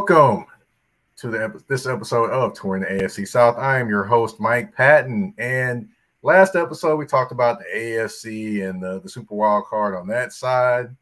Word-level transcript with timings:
Welcome 0.00 0.46
to 1.16 1.28
the 1.28 1.62
this 1.68 1.84
episode 1.84 2.30
of 2.30 2.54
Touring 2.54 2.84
the 2.84 3.04
AFC 3.04 3.28
South. 3.28 3.58
I 3.58 3.78
am 3.78 3.90
your 3.90 4.02
host, 4.02 4.40
Mike 4.40 4.74
Patton. 4.74 5.34
And 5.36 5.90
last 6.22 6.56
episode, 6.56 6.96
we 6.96 7.04
talked 7.04 7.32
about 7.32 7.58
the 7.58 7.66
AFC 7.78 8.66
and 8.66 8.82
the, 8.82 9.00
the 9.00 9.10
Super 9.10 9.34
Wild 9.34 9.66
Card 9.66 9.94
on 9.94 10.08
that 10.08 10.32
side. 10.32 10.96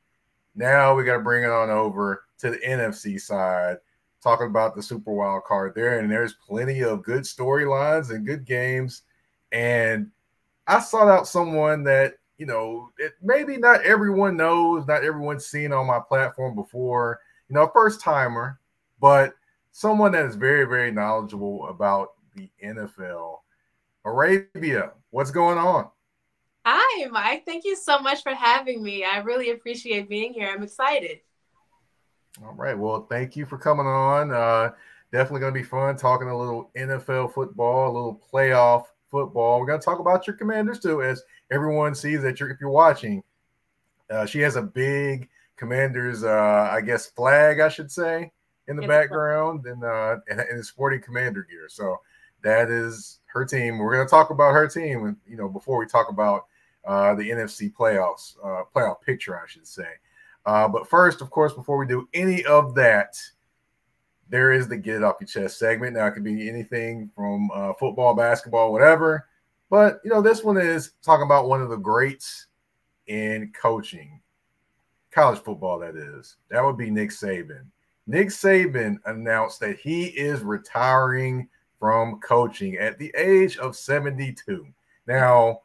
Now 0.56 0.97
we 0.97 1.05
got 1.05 1.19
to 1.19 1.23
bring 1.23 1.45
it 1.45 1.51
on 1.51 1.70
over 1.70 2.25
to 2.39 2.51
the 2.51 2.56
NFC 2.56 3.20
side, 3.20 3.77
talking 4.20 4.48
about 4.48 4.75
the 4.75 4.83
Super 4.83 5.12
Wild 5.12 5.45
Card 5.45 5.77
there. 5.77 6.01
And 6.01 6.11
there's 6.11 6.34
plenty 6.34 6.83
of 6.83 7.05
good 7.05 7.23
storylines 7.23 8.11
and 8.11 8.27
good 8.27 8.45
games. 8.45 9.03
And 9.53 10.11
I 10.67 10.80
sought 10.80 11.06
out 11.06 11.28
someone 11.28 11.84
that, 11.84 12.15
you 12.37 12.47
know, 12.47 12.91
it, 12.98 13.12
maybe 13.23 13.59
not 13.59 13.83
everyone 13.83 14.37
knows, 14.37 14.89
not 14.89 15.05
everyone's 15.05 15.47
seen 15.47 15.73
on 15.73 15.87
my 15.87 16.01
platform 16.01 16.56
before, 16.56 17.20
you 17.48 17.55
know, 17.55 17.70
first 17.73 18.01
timer, 18.01 18.59
but 19.01 19.34
someone 19.73 20.12
that 20.12 20.27
is 20.27 20.34
very, 20.34 20.65
very 20.65 20.91
knowledgeable 20.91 21.69
about 21.69 22.15
the 22.34 22.51
NFL. 22.65 23.39
Arabia, 24.05 24.93
what's 25.11 25.30
going 25.30 25.59
on? 25.59 25.89
Hi, 26.65 27.06
Mike. 27.06 27.45
Thank 27.47 27.65
you 27.65 27.77
so 27.77 27.98
much 27.98 28.22
for 28.22 28.34
having 28.34 28.83
me. 28.83 29.05
I 29.05 29.19
really 29.19 29.50
appreciate 29.50 30.09
being 30.09 30.33
here. 30.33 30.50
I'm 30.55 30.62
excited. 30.62 31.20
All 32.45 32.55
right. 32.55 32.78
Well, 32.78 33.06
thank 33.11 33.37
you 33.37 33.47
for 33.47 33.59
coming 33.59 33.87
on. 33.87 34.31
Uh, 34.31 34.70
definitely 35.12 35.41
going 35.41 35.55
to 35.55 35.61
be 35.61 35.65
fun 35.65 35.97
talking 35.97 36.28
a 36.28 36.37
little 36.37 36.70
NFL 36.77 37.33
football, 37.33 37.91
a 37.91 37.92
little 37.92 38.20
playoff 38.33 38.84
football. 39.11 39.61
We're 39.61 39.67
going 39.67 39.81
to 39.81 39.84
talk 39.84 39.98
about 39.98 40.27
your 40.27 40.37
commanders 40.37 40.78
too, 40.78 41.03
as 41.03 41.22
everyone 41.50 41.94
sees 41.94 42.22
that 42.22 42.39
you're 42.39 42.50
if 42.50 42.61
you're 42.61 42.70
watching. 42.70 43.22
Uh, 44.11 44.27
she 44.27 44.41
has 44.41 44.56
a 44.56 44.62
big 44.62 45.28
commanders, 45.56 46.25
uh, 46.25 46.69
I 46.70 46.81
guess, 46.81 47.06
flag, 47.06 47.61
I 47.61 47.69
should 47.69 47.91
say, 47.91 48.31
in 48.69 48.77
the 48.77 48.86
background 48.86 49.66
and 49.66 49.83
uh 49.83 50.16
and, 50.28 50.41
and 50.41 50.64
sporting 50.64 51.00
commander 51.00 51.47
gear. 51.50 51.66
So 51.69 52.00
that 52.42 52.70
is 52.70 53.20
her 53.27 53.44
team. 53.44 53.78
We're 53.78 53.94
going 53.94 54.06
to 54.06 54.10
talk 54.10 54.30
about 54.30 54.52
her 54.52 54.69
team, 54.69 55.16
you 55.27 55.36
know, 55.36 55.48
before 55.48 55.78
we 55.78 55.86
talk 55.86 56.08
about 56.08 56.47
uh, 56.86 57.14
the 57.14 57.30
NFC 57.30 57.72
playoffs, 57.72 58.36
uh, 58.42 58.62
playoff 58.75 59.00
picture, 59.02 59.38
I 59.38 59.47
should 59.47 59.66
say. 59.66 59.88
Uh, 60.47 60.69
but 60.69 60.88
first, 60.88 61.20
of 61.20 61.30
course, 61.30 61.52
before 61.52 61.77
we 61.77 61.86
do 61.86 62.08
any 62.14 62.44
of 62.44 62.75
that, 62.75 63.19
there 64.30 64.52
is 64.52 64.69
the 64.69 64.77
get 64.77 64.97
it 64.97 65.03
off 65.03 65.16
your 65.20 65.27
chest 65.27 65.58
segment. 65.58 65.97
Now 65.97 66.06
it 66.06 66.12
could 66.12 66.25
be 66.25 66.48
anything 66.48 67.10
from 67.14 67.50
uh, 67.53 67.72
football, 67.75 68.14
basketball, 68.14 68.72
whatever. 68.72 69.27
But 69.70 70.00
you 70.05 70.10
know, 70.10 70.22
this 70.22 70.42
one 70.42 70.56
is 70.56 70.92
talking 71.03 71.27
about 71.27 71.48
one 71.48 71.60
of 71.60 71.70
the 71.70 71.77
greats 71.77 72.47
in 73.06 73.53
coaching, 73.58 74.20
college 75.10 75.41
football. 75.41 75.78
That 75.78 75.97
is, 75.97 76.36
that 76.50 76.64
would 76.64 76.77
be 76.77 76.91
Nick 76.91 77.10
Saban. 77.10 77.64
Nick 78.09 78.28
Saban 78.28 78.97
announced 79.05 79.61
that 79.61 79.78
he 79.78 80.06
is 80.06 80.41
retiring 80.41 81.47
from 81.78 82.19
coaching 82.20 82.78
at 82.78 82.98
the 82.98 83.12
age 83.15 83.59
of 83.59 83.77
72. 83.77 84.67
Now, 85.06 85.61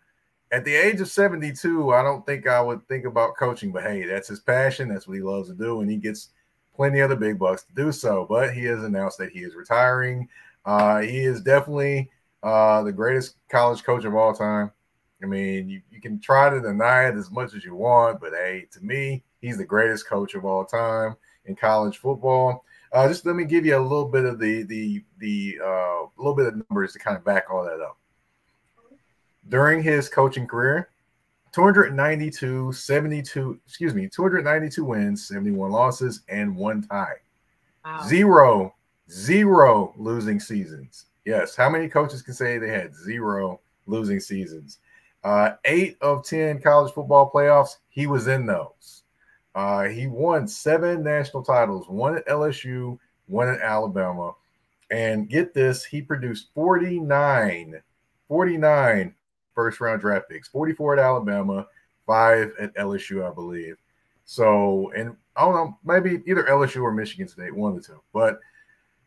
at 0.52 0.66
the 0.66 0.75
age 0.75 1.00
of 1.00 1.08
72, 1.08 1.94
I 1.94 2.03
don't 2.03 2.25
think 2.25 2.45
I 2.45 2.59
would 2.59 2.85
think 2.89 3.05
about 3.05 3.38
coaching, 3.38 3.72
but 3.72 3.83
hey, 3.83 4.05
that's 4.05 4.27
his 4.27 4.41
passion. 4.41 4.89
That's 4.89 5.08
what 5.08 5.16
he 5.16 5.23
loves 5.23 5.47
to 5.47 5.55
do, 5.55 5.80
and 5.80 5.89
he 5.89 5.95
gets 5.95 6.31
plenty 6.75 7.00
of 7.00 7.09
the 7.12 7.16
big 7.16 7.40
bucks 7.40 7.63
to 7.63 7.73
do 7.73 7.94
so. 7.94 8.25
But 8.29 8.53
he 8.53 8.66
has 8.66 8.84
announced 8.84 9.19
that 9.19 9.31
he 9.31 9.40
is 9.40 9.56
retiring. 9.56 10.28
Uh, 10.66 11.00
he 11.00 11.19
is 11.19 11.41
definitely 11.41 12.12
uh, 12.44 12.84
the 12.84 12.91
greatest 12.91 13.38
college 13.47 13.85
coach 13.85 14.03
of 14.03 14.16
all 14.16 14.34
time. 14.34 14.69
I 15.23 15.28
mean, 15.28 15.69
you, 15.69 15.81
you 15.90 16.01
can 16.01 16.19
try 16.19 16.50
to 16.50 16.59
deny 16.59 17.07
it 17.07 17.16
as 17.16 17.31
much 17.31 17.53
as 17.53 17.63
you 17.63 17.73
want, 17.73 18.19
but 18.19 18.34
hey, 18.34 18.67
to 18.73 18.81
me, 18.81 19.23
he's 19.40 19.57
the 19.57 19.66
greatest 19.66 20.07
coach 20.09 20.35
of 20.35 20.44
all 20.44 20.66
time 20.66 21.16
in 21.45 21.55
college 21.55 21.97
football. 21.97 22.63
Uh, 22.91 23.07
just 23.07 23.25
let 23.25 23.35
me 23.35 23.43
give 23.43 23.65
you 23.65 23.75
a 23.75 23.79
little 23.79 24.07
bit 24.07 24.25
of 24.25 24.39
the 24.39 24.63
the 24.63 25.03
the 25.17 25.57
uh, 25.63 26.05
little 26.17 26.35
bit 26.35 26.47
of 26.47 26.63
numbers 26.69 26.93
to 26.93 26.99
kind 26.99 27.17
of 27.17 27.23
back 27.23 27.45
all 27.51 27.63
that 27.63 27.81
up. 27.81 27.97
During 29.49 29.83
his 29.83 30.07
coaching 30.07 30.47
career, 30.47 30.89
292, 31.53 32.71
72, 32.71 33.59
excuse 33.65 33.93
me, 33.93 34.07
292 34.07 34.83
wins, 34.83 35.27
71 35.27 35.71
losses, 35.71 36.21
and 36.27 36.55
one 36.55 36.81
tie. 36.81 37.13
Wow. 37.85 38.01
Zero, 38.07 38.75
zero 39.09 39.93
losing 39.97 40.39
seasons. 40.39 41.05
Yes. 41.25 41.55
How 41.55 41.69
many 41.69 41.87
coaches 41.87 42.21
can 42.21 42.33
say 42.33 42.57
they 42.57 42.69
had 42.69 42.95
zero 42.95 43.59
losing 43.85 44.19
seasons? 44.19 44.79
Uh, 45.23 45.51
eight 45.65 45.97
of 46.01 46.25
10 46.25 46.59
college 46.61 46.93
football 46.93 47.31
playoffs, 47.33 47.77
he 47.89 48.07
was 48.07 48.27
in 48.27 48.45
those. 48.45 49.03
Uh, 49.56 49.84
he 49.84 50.08
won 50.08 50.47
seven 50.47 51.03
national 51.03 51.44
titles, 51.44 51.88
one 51.88 52.18
at 52.18 52.28
LSU, 52.28 52.97
one 53.28 53.50
at 53.50 53.62
Alabama. 53.62 54.34
And 54.90 55.30
get 55.30 55.53
this, 55.53 55.84
he 55.84 56.02
produced 56.02 56.50
49, 56.53 57.81
49 58.28 59.16
first 59.56 59.80
round 59.80 60.02
draft 60.02 60.30
picks, 60.30 60.47
44 60.47 60.97
at 60.97 61.03
Alabama, 61.03 61.68
five 62.06 62.52
at 62.59 62.75
LSU, 62.75 63.30
I 63.30 63.34
believe. 63.34 63.75
So, 64.25 64.91
and 64.96 65.16
I 65.36 65.41
don't 65.41 65.53
know, 65.53 65.78
maybe 65.84 66.24
either 66.25 66.44
LSU 66.44 66.81
or 66.81 66.91
Michigan 66.91 67.28
State, 67.28 67.56
one 67.56 67.75
of 67.75 67.81
the 67.81 67.88
two. 67.88 68.02
But 68.14 68.40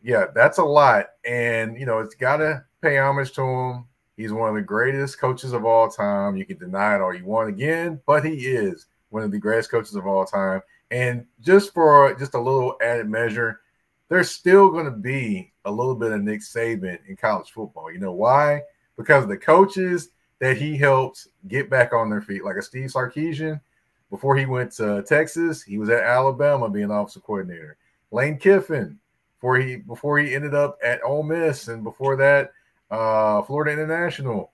yeah, 0.02 0.26
that's 0.34 0.58
a 0.58 0.64
lot. 0.64 1.06
And, 1.24 1.78
you 1.78 1.86
know, 1.86 1.98
it's 1.98 2.14
got 2.14 2.38
to 2.38 2.64
pay 2.82 2.98
homage 2.98 3.32
to 3.32 3.42
him. 3.42 3.84
He's 4.16 4.32
one 4.32 4.48
of 4.48 4.54
the 4.54 4.62
greatest 4.62 5.18
coaches 5.18 5.52
of 5.52 5.64
all 5.64 5.90
time. 5.90 6.36
You 6.36 6.46
can 6.46 6.58
deny 6.58 6.94
it 6.94 7.00
all 7.00 7.14
you 7.14 7.24
want 7.24 7.48
again, 7.48 8.00
but 8.06 8.24
he 8.24 8.34
is 8.34 8.86
one 9.10 9.22
of 9.22 9.30
the 9.30 9.38
greatest 9.38 9.70
coaches 9.70 9.94
of 9.94 10.06
all 10.06 10.24
time. 10.24 10.60
And 10.90 11.26
just 11.40 11.74
for 11.74 12.14
just 12.14 12.34
a 12.34 12.40
little 12.40 12.76
added 12.80 13.08
measure, 13.08 13.60
there's 14.08 14.30
still 14.30 14.70
going 14.70 14.84
to 14.84 14.90
be 14.90 15.52
a 15.64 15.70
little 15.70 15.96
bit 15.96 16.12
of 16.12 16.22
Nick 16.22 16.40
Saban 16.40 16.98
in 17.08 17.16
college 17.16 17.50
football. 17.50 17.92
You 17.92 17.98
know 17.98 18.12
why? 18.12 18.62
Because 18.96 19.26
the 19.26 19.36
coaches 19.36 20.10
that 20.38 20.56
he 20.56 20.76
helped 20.76 21.28
get 21.48 21.70
back 21.70 21.92
on 21.92 22.10
their 22.10 22.20
feet, 22.20 22.44
like 22.44 22.56
a 22.56 22.62
Steve 22.62 22.90
Sarkisian, 22.90 23.60
before 24.10 24.36
he 24.36 24.46
went 24.46 24.72
to 24.72 25.02
Texas, 25.02 25.62
he 25.62 25.78
was 25.78 25.88
at 25.88 26.04
Alabama 26.04 26.68
being 26.70 26.90
offensive 26.90 27.24
coordinator. 27.24 27.76
Lane 28.12 28.38
Kiffin, 28.38 28.98
before 29.36 29.58
he 29.58 29.76
before 29.76 30.18
he 30.18 30.34
ended 30.34 30.54
up 30.54 30.78
at 30.84 31.02
Ole 31.04 31.24
Miss, 31.24 31.68
and 31.68 31.82
before 31.82 32.16
that, 32.16 32.52
uh, 32.90 33.42
Florida 33.42 33.72
International, 33.72 34.52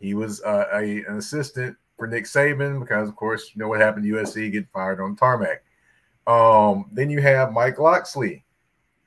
he 0.00 0.14
was 0.14 0.42
uh, 0.42 0.66
a, 0.72 1.04
an 1.04 1.18
assistant 1.18 1.76
for 2.02 2.08
Nick 2.08 2.24
Saban 2.24 2.80
because, 2.80 3.08
of 3.08 3.14
course, 3.14 3.52
you 3.54 3.60
know 3.60 3.68
what 3.68 3.80
happened 3.80 4.04
to 4.04 4.10
USC 4.10 4.50
get 4.50 4.68
fired 4.70 4.98
on 4.98 5.14
tarmac. 5.14 5.62
Um, 6.26 6.86
then 6.90 7.10
you 7.10 7.20
have 7.20 7.52
Mike 7.52 7.78
Locksley. 7.78 8.44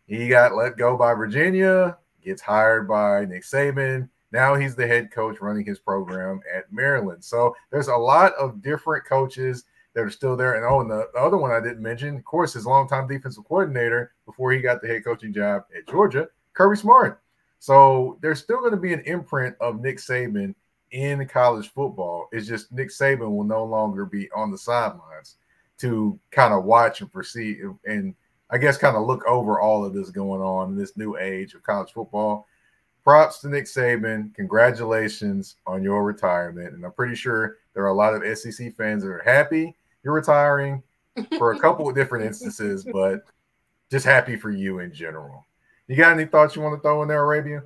He 0.08 0.30
got 0.30 0.56
let 0.56 0.78
go 0.78 0.96
by 0.96 1.14
Virginia, 1.14 1.98
gets 2.24 2.42
hired 2.42 2.88
by 2.88 3.26
Nick 3.26 3.44
Saban. 3.44 4.08
Now 4.32 4.56
he's 4.56 4.76
the 4.76 4.88
head 4.88 5.12
coach 5.12 5.42
running 5.42 5.66
his 5.66 5.78
program 5.78 6.40
at 6.56 6.72
Maryland. 6.72 7.22
So 7.22 7.54
there's 7.70 7.90
a 7.90 7.96
lot 7.98 8.32
of 8.36 8.62
different 8.62 9.04
coaches 9.04 9.66
that 9.94 10.06
are 10.06 10.10
still 10.10 10.38
there. 10.38 10.54
And 10.54 10.66
oh, 10.66 10.80
and 10.80 10.90
the, 10.90 11.10
the 11.14 11.20
other 11.20 11.36
one 11.36 11.52
I 11.52 11.60
didn't 11.60 11.84
mention, 11.84 12.16
of 12.16 12.24
course, 12.24 12.54
his 12.54 12.66
longtime 12.66 13.10
defensive 13.10 13.44
coordinator 13.44 14.14
before 14.26 14.54
he 14.54 14.62
got 14.62 14.82
the 14.82 14.88
head 14.88 15.04
coaching 15.04 15.34
job 15.34 15.64
at 15.78 15.86
Georgia, 15.86 16.30
Kirby 16.54 16.78
Smart. 16.78 17.22
So 17.60 18.18
there's 18.22 18.40
still 18.40 18.60
going 18.60 18.72
to 18.72 18.78
be 18.78 18.94
an 18.94 19.02
imprint 19.02 19.58
of 19.60 19.82
Nick 19.82 19.98
Saban 19.98 20.56
in 20.96 21.28
college 21.28 21.70
football. 21.70 22.30
It's 22.32 22.48
just 22.48 22.72
Nick 22.72 22.90
Saban 22.90 23.36
will 23.36 23.44
no 23.44 23.66
longer 23.66 24.06
be 24.06 24.32
on 24.32 24.50
the 24.50 24.58
sidelines 24.58 25.36
to 25.80 26.18
kind 26.32 26.54
of 26.54 26.64
watch 26.64 27.02
and 27.02 27.12
foresee 27.12 27.60
and 27.86 28.16
I 28.50 28.58
guess 28.58 28.78
kind 28.78 28.96
of 28.96 29.06
look 29.06 29.26
over 29.26 29.60
all 29.60 29.84
of 29.84 29.94
this 29.94 30.10
going 30.10 30.42
on 30.42 30.70
in 30.70 30.78
this 30.78 30.96
new 30.96 31.18
age 31.18 31.54
of 31.54 31.64
college 31.64 31.92
football. 31.92 32.48
Props 33.04 33.40
to 33.40 33.50
Nick 33.50 33.66
Saban. 33.66 34.34
Congratulations 34.36 35.58
on 35.68 35.84
your 35.84 36.04
retirement. 36.04 36.74
And 36.74 36.86
I'm 36.86 36.94
pretty 36.94 37.16
sure 37.16 37.58
there 37.74 37.84
are 37.84 37.90
a 37.90 37.94
lot 37.94 38.14
of 38.14 38.38
SEC 38.38 38.76
fans 38.76 39.04
that 39.04 39.10
are 39.10 39.24
happy 39.26 39.76
you're 40.06 40.14
retiring 40.14 40.82
for 41.38 41.52
a 41.52 41.60
couple 41.60 41.90
of 41.90 41.96
different 41.96 42.26
instances, 42.26 42.88
but 42.94 43.26
just 43.92 44.06
happy 44.06 44.38
for 44.38 44.52
you 44.52 44.80
in 44.80 44.94
general. 44.94 45.46
You 45.88 45.98
got 45.98 46.14
any 46.14 46.26
thoughts 46.26 46.56
you 46.56 46.62
want 46.62 46.78
to 46.78 46.82
throw 46.82 47.02
in 47.02 47.10
there, 47.10 47.24
Arabia? 47.24 47.64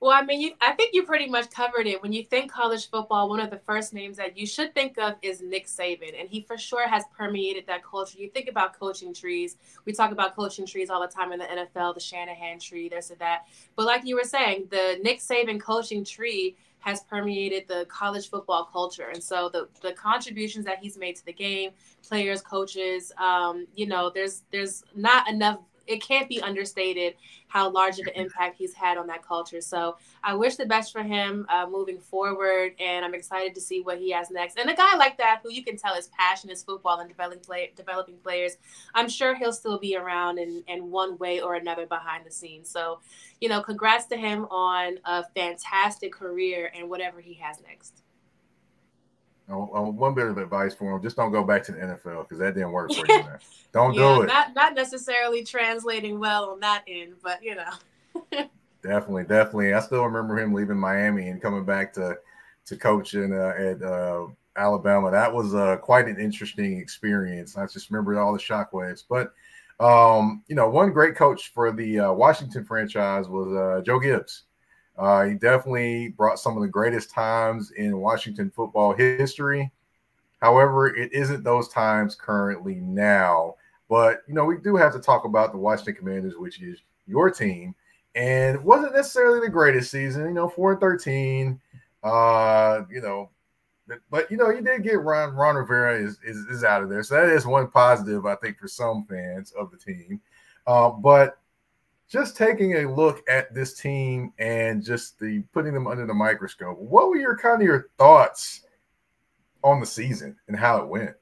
Well, 0.00 0.12
I 0.12 0.22
mean, 0.22 0.40
you, 0.40 0.52
I 0.60 0.72
think 0.72 0.94
you 0.94 1.02
pretty 1.02 1.28
much 1.28 1.50
covered 1.50 1.88
it. 1.88 2.00
When 2.00 2.12
you 2.12 2.22
think 2.22 2.52
college 2.52 2.88
football, 2.88 3.28
one 3.28 3.40
of 3.40 3.50
the 3.50 3.58
first 3.58 3.92
names 3.92 4.16
that 4.18 4.38
you 4.38 4.46
should 4.46 4.72
think 4.72 4.96
of 4.96 5.14
is 5.22 5.42
Nick 5.42 5.66
Saban, 5.66 6.18
and 6.18 6.28
he 6.28 6.42
for 6.42 6.56
sure 6.56 6.86
has 6.86 7.02
permeated 7.16 7.66
that 7.66 7.82
culture. 7.82 8.16
You 8.16 8.30
think 8.30 8.48
about 8.48 8.78
coaching 8.78 9.12
trees. 9.12 9.56
We 9.86 9.92
talk 9.92 10.12
about 10.12 10.36
coaching 10.36 10.66
trees 10.66 10.88
all 10.88 11.00
the 11.00 11.08
time 11.08 11.32
in 11.32 11.40
the 11.40 11.46
NFL, 11.46 11.94
the 11.94 12.00
Shanahan 12.00 12.60
tree, 12.60 12.88
there's 12.88 13.08
that. 13.18 13.46
But 13.74 13.86
like 13.86 14.04
you 14.04 14.14
were 14.14 14.22
saying, 14.22 14.68
the 14.70 15.00
Nick 15.02 15.18
Saban 15.18 15.60
coaching 15.60 16.04
tree 16.04 16.56
has 16.78 17.00
permeated 17.02 17.66
the 17.66 17.84
college 17.88 18.30
football 18.30 18.64
culture, 18.72 19.08
and 19.12 19.20
so 19.20 19.48
the 19.48 19.68
the 19.82 19.92
contributions 19.94 20.64
that 20.64 20.78
he's 20.78 20.96
made 20.96 21.16
to 21.16 21.26
the 21.26 21.32
game, 21.32 21.72
players, 22.06 22.40
coaches, 22.40 23.10
um, 23.18 23.66
you 23.74 23.86
know, 23.86 24.12
there's 24.14 24.42
there's 24.52 24.84
not 24.94 25.28
enough 25.28 25.58
it 25.88 26.02
can't 26.02 26.28
be 26.28 26.40
understated 26.40 27.14
how 27.48 27.70
large 27.70 27.98
of 27.98 28.06
an 28.06 28.12
impact 28.14 28.56
he's 28.58 28.74
had 28.74 28.98
on 28.98 29.06
that 29.06 29.26
culture. 29.26 29.60
So 29.60 29.96
I 30.22 30.34
wish 30.34 30.56
the 30.56 30.66
best 30.66 30.92
for 30.92 31.02
him 31.02 31.46
uh, 31.48 31.66
moving 31.68 31.98
forward, 31.98 32.72
and 32.78 33.04
I'm 33.04 33.14
excited 33.14 33.54
to 33.54 33.60
see 33.60 33.80
what 33.80 33.98
he 33.98 34.10
has 34.10 34.30
next. 34.30 34.58
And 34.58 34.68
a 34.68 34.74
guy 34.74 34.96
like 34.96 35.16
that, 35.16 35.40
who 35.42 35.50
you 35.50 35.64
can 35.64 35.76
tell 35.76 35.94
is 35.94 36.10
passionate 36.16 36.52
is 36.52 36.62
football 36.62 37.00
and 37.00 37.08
developing 37.08 37.40
play, 37.40 37.72
developing 37.74 38.16
players, 38.18 38.58
I'm 38.94 39.08
sure 39.08 39.34
he'll 39.34 39.52
still 39.52 39.78
be 39.78 39.96
around 39.96 40.38
in, 40.38 40.62
in 40.68 40.90
one 40.90 41.16
way 41.18 41.40
or 41.40 41.54
another 41.54 41.86
behind 41.86 42.26
the 42.26 42.30
scenes. 42.30 42.68
So, 42.68 43.00
you 43.40 43.48
know, 43.48 43.62
congrats 43.62 44.06
to 44.06 44.16
him 44.16 44.44
on 44.50 44.98
a 45.06 45.24
fantastic 45.34 46.12
career 46.12 46.70
and 46.76 46.90
whatever 46.90 47.20
he 47.20 47.34
has 47.34 47.62
next. 47.62 48.02
One 49.48 50.14
bit 50.14 50.26
of 50.26 50.36
advice 50.36 50.74
for 50.74 50.94
him: 50.94 51.02
just 51.02 51.16
don't 51.16 51.32
go 51.32 51.42
back 51.42 51.62
to 51.64 51.72
the 51.72 51.78
NFL 51.78 52.28
because 52.28 52.38
that 52.38 52.54
didn't 52.54 52.72
work 52.72 52.92
for 52.92 53.06
you. 53.06 53.22
Man. 53.22 53.38
Don't 53.72 53.92
yeah, 53.92 54.14
do 54.14 54.22
it. 54.22 54.26
Not 54.26 54.54
not 54.54 54.74
necessarily 54.74 55.44
translating 55.44 56.18
well 56.18 56.50
on 56.50 56.60
that 56.60 56.84
end, 56.88 57.14
but 57.22 57.42
you 57.42 57.54
know. 57.54 57.70
definitely, 58.82 59.24
definitely. 59.24 59.74
I 59.74 59.80
still 59.80 60.04
remember 60.04 60.38
him 60.38 60.54
leaving 60.54 60.78
Miami 60.78 61.28
and 61.28 61.40
coming 61.40 61.64
back 61.64 61.92
to 61.94 62.18
to 62.66 62.76
coach 62.76 63.14
in, 63.14 63.32
uh, 63.32 63.54
at 63.58 63.82
uh, 63.82 64.26
Alabama. 64.56 65.10
That 65.10 65.32
was 65.32 65.54
uh, 65.54 65.76
quite 65.76 66.06
an 66.06 66.18
interesting 66.18 66.78
experience. 66.78 67.56
I 67.56 67.66
just 67.66 67.90
remember 67.90 68.18
all 68.18 68.32
the 68.32 68.38
shockwaves. 68.38 69.04
But 69.08 69.32
um, 69.80 70.42
you 70.48 70.56
know, 70.56 70.68
one 70.68 70.92
great 70.92 71.14
coach 71.14 71.52
for 71.52 71.72
the 71.72 72.00
uh, 72.00 72.12
Washington 72.12 72.64
franchise 72.64 73.28
was 73.28 73.54
uh, 73.54 73.82
Joe 73.82 74.00
Gibbs. 74.00 74.44
Uh, 74.98 75.24
he 75.24 75.34
definitely 75.34 76.08
brought 76.08 76.40
some 76.40 76.56
of 76.56 76.62
the 76.62 76.68
greatest 76.68 77.10
times 77.10 77.70
in 77.70 77.98
Washington 77.98 78.50
football 78.50 78.92
history. 78.92 79.70
However, 80.40 80.94
it 80.94 81.12
isn't 81.12 81.44
those 81.44 81.68
times 81.68 82.14
currently 82.14 82.76
now. 82.76 83.54
But 83.88 84.22
you 84.26 84.34
know, 84.34 84.44
we 84.44 84.58
do 84.58 84.76
have 84.76 84.92
to 84.92 85.00
talk 85.00 85.24
about 85.24 85.52
the 85.52 85.58
Washington 85.58 85.94
Commanders, 85.94 86.34
which 86.36 86.60
is 86.60 86.80
your 87.06 87.30
team, 87.30 87.74
and 88.14 88.62
wasn't 88.62 88.94
necessarily 88.94 89.40
the 89.40 89.48
greatest 89.48 89.90
season. 89.90 90.24
You 90.24 90.34
know, 90.34 90.48
four 90.48 90.72
and 90.72 90.80
thirteen. 90.80 91.60
Uh, 92.02 92.82
you 92.90 93.00
know, 93.00 93.30
but, 94.10 94.30
you 94.30 94.36
know, 94.36 94.50
you 94.50 94.60
did 94.60 94.82
get 94.82 95.00
Ron 95.00 95.34
Ron 95.34 95.56
Rivera 95.56 95.98
is, 95.98 96.18
is 96.24 96.36
is 96.46 96.64
out 96.64 96.82
of 96.82 96.90
there, 96.90 97.02
so 97.02 97.14
that 97.14 97.28
is 97.28 97.46
one 97.46 97.70
positive 97.70 98.26
I 98.26 98.34
think 98.36 98.58
for 98.58 98.68
some 98.68 99.04
fans 99.08 99.52
of 99.52 99.70
the 99.70 99.78
team. 99.78 100.20
Uh, 100.66 100.90
but 100.90 101.38
just 102.08 102.36
taking 102.36 102.76
a 102.76 102.92
look 102.92 103.22
at 103.28 103.54
this 103.54 103.74
team 103.74 104.32
and 104.38 104.82
just 104.82 105.18
the 105.18 105.42
putting 105.52 105.74
them 105.74 105.86
under 105.86 106.06
the 106.06 106.14
microscope, 106.14 106.78
what 106.78 107.08
were 107.08 107.18
your 107.18 107.36
kind 107.36 107.60
of 107.60 107.66
your 107.66 107.88
thoughts 107.98 108.62
on 109.62 109.80
the 109.80 109.86
season 109.86 110.36
and 110.48 110.56
how 110.56 110.78
it 110.78 110.88
went? 110.88 111.14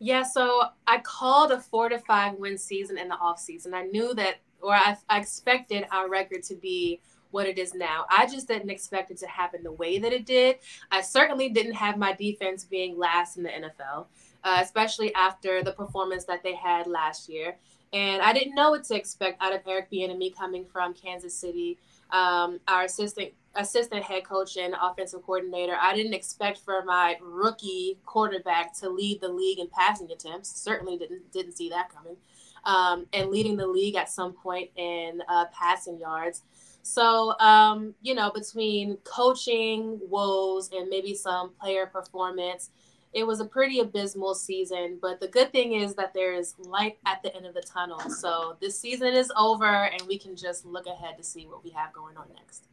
Yeah, 0.00 0.22
so 0.22 0.62
I 0.86 0.98
called 0.98 1.52
a 1.52 1.60
four 1.60 1.88
to 1.88 1.98
five 1.98 2.34
win 2.34 2.58
season 2.58 2.98
in 2.98 3.08
the 3.08 3.16
off 3.16 3.38
season. 3.38 3.74
I 3.74 3.82
knew 3.82 4.14
that, 4.14 4.36
or 4.60 4.74
I, 4.74 4.96
I 5.08 5.18
expected 5.18 5.86
our 5.92 6.08
record 6.08 6.42
to 6.44 6.54
be 6.54 7.00
what 7.30 7.46
it 7.46 7.58
is 7.58 7.74
now. 7.74 8.06
I 8.10 8.26
just 8.26 8.48
didn't 8.48 8.70
expect 8.70 9.10
it 9.10 9.18
to 9.18 9.26
happen 9.26 9.62
the 9.62 9.72
way 9.72 9.98
that 9.98 10.12
it 10.12 10.24
did. 10.24 10.58
I 10.90 11.02
certainly 11.02 11.48
didn't 11.48 11.74
have 11.74 11.98
my 11.98 12.14
defense 12.14 12.64
being 12.64 12.96
last 12.96 13.36
in 13.36 13.42
the 13.42 13.50
NFL, 13.50 14.06
uh, 14.44 14.58
especially 14.60 15.14
after 15.14 15.62
the 15.62 15.72
performance 15.72 16.24
that 16.24 16.42
they 16.42 16.54
had 16.54 16.86
last 16.86 17.28
year. 17.28 17.56
And 17.92 18.22
I 18.22 18.32
didn't 18.32 18.54
know 18.54 18.70
what 18.70 18.84
to 18.84 18.94
expect 18.94 19.42
out 19.42 19.54
of 19.54 19.62
Eric 19.66 19.90
Bieniemy 19.90 20.36
coming 20.36 20.64
from 20.64 20.94
Kansas 20.94 21.34
City, 21.34 21.78
um, 22.10 22.60
our 22.68 22.84
assistant 22.84 23.32
assistant 23.54 24.04
head 24.04 24.24
coach 24.24 24.56
and 24.56 24.74
offensive 24.80 25.22
coordinator. 25.22 25.76
I 25.80 25.94
didn't 25.94 26.14
expect 26.14 26.58
for 26.58 26.84
my 26.84 27.16
rookie 27.20 27.98
quarterback 28.04 28.78
to 28.80 28.88
lead 28.88 29.20
the 29.20 29.28
league 29.28 29.58
in 29.58 29.68
passing 29.68 30.10
attempts. 30.10 30.50
Certainly 30.50 30.98
didn't 30.98 31.32
didn't 31.32 31.56
see 31.56 31.68
that 31.70 31.88
coming. 31.92 32.16
Um, 32.64 33.06
and 33.12 33.30
leading 33.30 33.56
the 33.56 33.66
league 33.66 33.94
at 33.94 34.10
some 34.10 34.32
point 34.32 34.70
in 34.76 35.22
uh, 35.28 35.46
passing 35.58 35.98
yards. 35.98 36.42
So, 36.82 37.38
um, 37.38 37.94
you 38.02 38.14
know, 38.14 38.30
between 38.30 38.96
coaching 39.04 40.00
woes 40.08 40.70
and 40.72 40.88
maybe 40.88 41.14
some 41.14 41.50
player 41.60 41.86
performance, 41.86 42.70
it 43.18 43.26
was 43.26 43.40
a 43.40 43.44
pretty 43.44 43.80
abysmal 43.80 44.34
season, 44.34 44.98
but 45.02 45.18
the 45.18 45.26
good 45.26 45.50
thing 45.50 45.72
is 45.72 45.94
that 45.96 46.14
there 46.14 46.34
is 46.34 46.54
light 46.58 46.98
at 47.04 47.20
the 47.22 47.34
end 47.34 47.46
of 47.46 47.54
the 47.54 47.62
tunnel. 47.62 47.98
So 48.10 48.56
this 48.60 48.78
season 48.78 49.08
is 49.08 49.32
over, 49.36 49.66
and 49.66 50.00
we 50.02 50.18
can 50.18 50.36
just 50.36 50.64
look 50.64 50.86
ahead 50.86 51.16
to 51.18 51.24
see 51.24 51.46
what 51.46 51.64
we 51.64 51.70
have 51.70 51.92
going 51.92 52.16
on 52.16 52.26
next. 52.36 52.68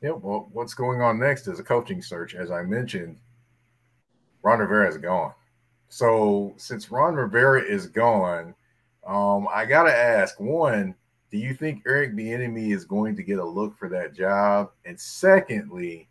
Yeah, 0.00 0.12
well, 0.12 0.48
what's 0.52 0.72
going 0.72 1.02
on 1.02 1.18
next 1.18 1.48
is 1.48 1.60
a 1.60 1.62
coaching 1.62 2.00
search. 2.00 2.34
As 2.34 2.50
I 2.50 2.62
mentioned, 2.62 3.18
Ron 4.42 4.60
Rivera 4.60 4.88
is 4.88 4.96
gone. 4.96 5.34
So 5.88 6.54
since 6.56 6.90
Ron 6.90 7.14
Rivera 7.14 7.62
is 7.62 7.86
gone, 7.86 8.54
um, 9.06 9.48
I 9.54 9.66
gotta 9.66 9.94
ask: 9.94 10.40
one, 10.40 10.94
do 11.30 11.36
you 11.36 11.52
think 11.52 11.82
Eric 11.86 12.14
Bieniemy 12.14 12.74
is 12.74 12.86
going 12.86 13.16
to 13.16 13.22
get 13.22 13.38
a 13.38 13.44
look 13.44 13.76
for 13.76 13.90
that 13.90 14.14
job? 14.14 14.70
And 14.86 14.98
secondly, 14.98 16.08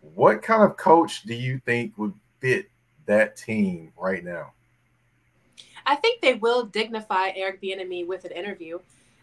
what 0.00 0.42
kind 0.42 0.62
of 0.62 0.76
coach 0.76 1.22
do 1.22 1.34
you 1.34 1.60
think 1.64 1.96
would 1.98 2.14
fit 2.40 2.70
that 3.06 3.36
team 3.36 3.92
right 3.96 4.24
now? 4.24 4.52
I 5.86 5.96
think 5.96 6.20
they 6.20 6.34
will 6.34 6.64
dignify 6.64 7.32
Eric 7.34 7.60
Bieniemy 7.62 8.06
with 8.06 8.24
an 8.24 8.32
interview. 8.32 8.78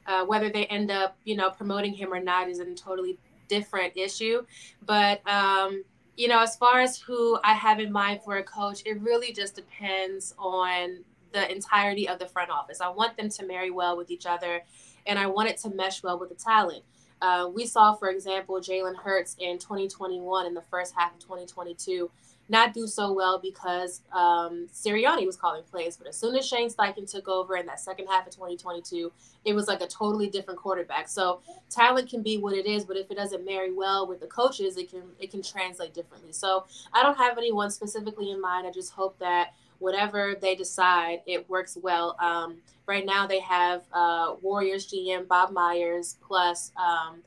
Uh, 0.05 0.23
whether 0.25 0.49
they 0.49 0.65
end 0.67 0.89
up, 0.89 1.17
you 1.25 1.35
know, 1.35 1.49
promoting 1.49 1.93
him 1.93 2.13
or 2.13 2.19
not 2.19 2.49
is 2.49 2.59
a 2.59 2.75
totally 2.75 3.17
different 3.49 3.95
issue. 3.97 4.45
But 4.85 5.27
um, 5.27 5.83
you 6.15 6.27
know, 6.27 6.41
as 6.41 6.55
far 6.55 6.79
as 6.79 6.97
who 6.97 7.37
I 7.43 7.53
have 7.53 7.79
in 7.79 7.91
mind 7.91 8.21
for 8.23 8.37
a 8.37 8.43
coach, 8.43 8.81
it 8.85 8.99
really 9.01 9.33
just 9.33 9.55
depends 9.55 10.33
on 10.37 11.03
the 11.33 11.51
entirety 11.51 12.07
of 12.07 12.19
the 12.19 12.25
front 12.25 12.49
office. 12.49 12.81
I 12.81 12.89
want 12.89 13.17
them 13.17 13.29
to 13.29 13.45
marry 13.45 13.69
well 13.69 13.97
with 13.97 14.09
each 14.09 14.25
other, 14.25 14.63
and 15.05 15.19
I 15.19 15.27
want 15.27 15.49
it 15.49 15.57
to 15.59 15.69
mesh 15.69 16.01
well 16.03 16.17
with 16.17 16.29
the 16.29 16.35
talent. 16.35 16.83
Uh, 17.21 17.49
we 17.53 17.65
saw, 17.65 17.93
for 17.93 18.09
example, 18.09 18.55
Jalen 18.55 18.95
Hurts 18.95 19.35
in 19.39 19.57
2021 19.57 20.45
in 20.45 20.53
the 20.53 20.61
first 20.61 20.93
half 20.95 21.13
of 21.13 21.19
2022 21.19 22.09
not 22.49 22.73
do 22.73 22.87
so 22.87 23.11
well 23.11 23.39
because 23.39 24.01
um, 24.13 24.67
Sirianni 24.73 25.25
was 25.25 25.35
calling 25.35 25.63
plays. 25.63 25.97
But 25.97 26.07
as 26.07 26.17
soon 26.17 26.35
as 26.35 26.47
Shane 26.47 26.69
Steichen 26.69 27.09
took 27.09 27.27
over 27.27 27.57
in 27.57 27.65
that 27.65 27.79
second 27.79 28.07
half 28.07 28.25
of 28.25 28.33
2022, 28.33 29.11
it 29.45 29.53
was 29.53 29.67
like 29.67 29.81
a 29.81 29.87
totally 29.87 30.27
different 30.27 30.59
quarterback. 30.59 31.09
So 31.09 31.41
talent 31.69 32.09
can 32.09 32.23
be 32.23 32.37
what 32.37 32.53
it 32.53 32.65
is, 32.65 32.85
but 32.85 32.97
if 32.97 33.11
it 33.11 33.15
doesn't 33.15 33.45
marry 33.45 33.71
well 33.71 34.07
with 34.07 34.19
the 34.19 34.27
coaches, 34.27 34.77
it 34.77 34.89
can 34.89 35.03
it 35.19 35.31
can 35.31 35.41
translate 35.41 35.93
differently. 35.93 36.31
So 36.31 36.65
I 36.93 37.03
don't 37.03 37.17
have 37.17 37.37
anyone 37.37 37.69
specifically 37.69 38.31
in 38.31 38.41
mind. 38.41 38.65
I 38.65 38.71
just 38.71 38.93
hope 38.93 39.19
that 39.19 39.53
whatever 39.79 40.35
they 40.39 40.55
decide, 40.55 41.21
it 41.25 41.47
works 41.49 41.77
well. 41.81 42.15
Um, 42.19 42.57
right 42.85 43.05
now, 43.05 43.27
they 43.27 43.39
have 43.39 43.83
uh, 43.93 44.35
Warriors 44.41 44.91
GM 44.91 45.27
Bob 45.27 45.51
Myers 45.51 46.17
plus 46.25 46.71
um, 46.77 47.17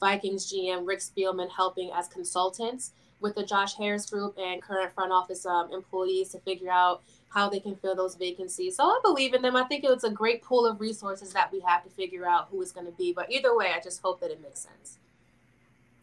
Vikings 0.00 0.52
GM 0.52 0.86
Rick 0.86 1.00
Spielman 1.00 1.50
helping 1.50 1.90
as 1.92 2.08
consultants 2.08 2.92
with 3.20 3.34
the 3.34 3.44
Josh 3.44 3.74
Harris 3.74 4.08
group 4.08 4.36
and 4.38 4.62
current 4.62 4.92
front 4.94 5.12
office 5.12 5.46
um, 5.46 5.72
employees 5.72 6.30
to 6.30 6.38
figure 6.40 6.70
out 6.70 7.02
how 7.28 7.48
they 7.48 7.60
can 7.60 7.76
fill 7.76 7.94
those 7.94 8.14
vacancies. 8.14 8.76
So 8.76 8.84
I 8.84 8.98
believe 9.02 9.34
in 9.34 9.42
them. 9.42 9.56
I 9.56 9.64
think 9.64 9.84
it's 9.84 10.04
a 10.04 10.10
great 10.10 10.42
pool 10.42 10.66
of 10.66 10.80
resources 10.80 11.32
that 11.32 11.52
we 11.52 11.60
have 11.60 11.84
to 11.84 11.90
figure 11.90 12.26
out 12.26 12.48
who 12.50 12.62
it's 12.62 12.72
going 12.72 12.86
to 12.86 12.92
be. 12.92 13.12
But 13.12 13.30
either 13.30 13.56
way, 13.56 13.72
I 13.76 13.80
just 13.80 14.00
hope 14.00 14.20
that 14.20 14.30
it 14.30 14.40
makes 14.42 14.60
sense. 14.60 14.98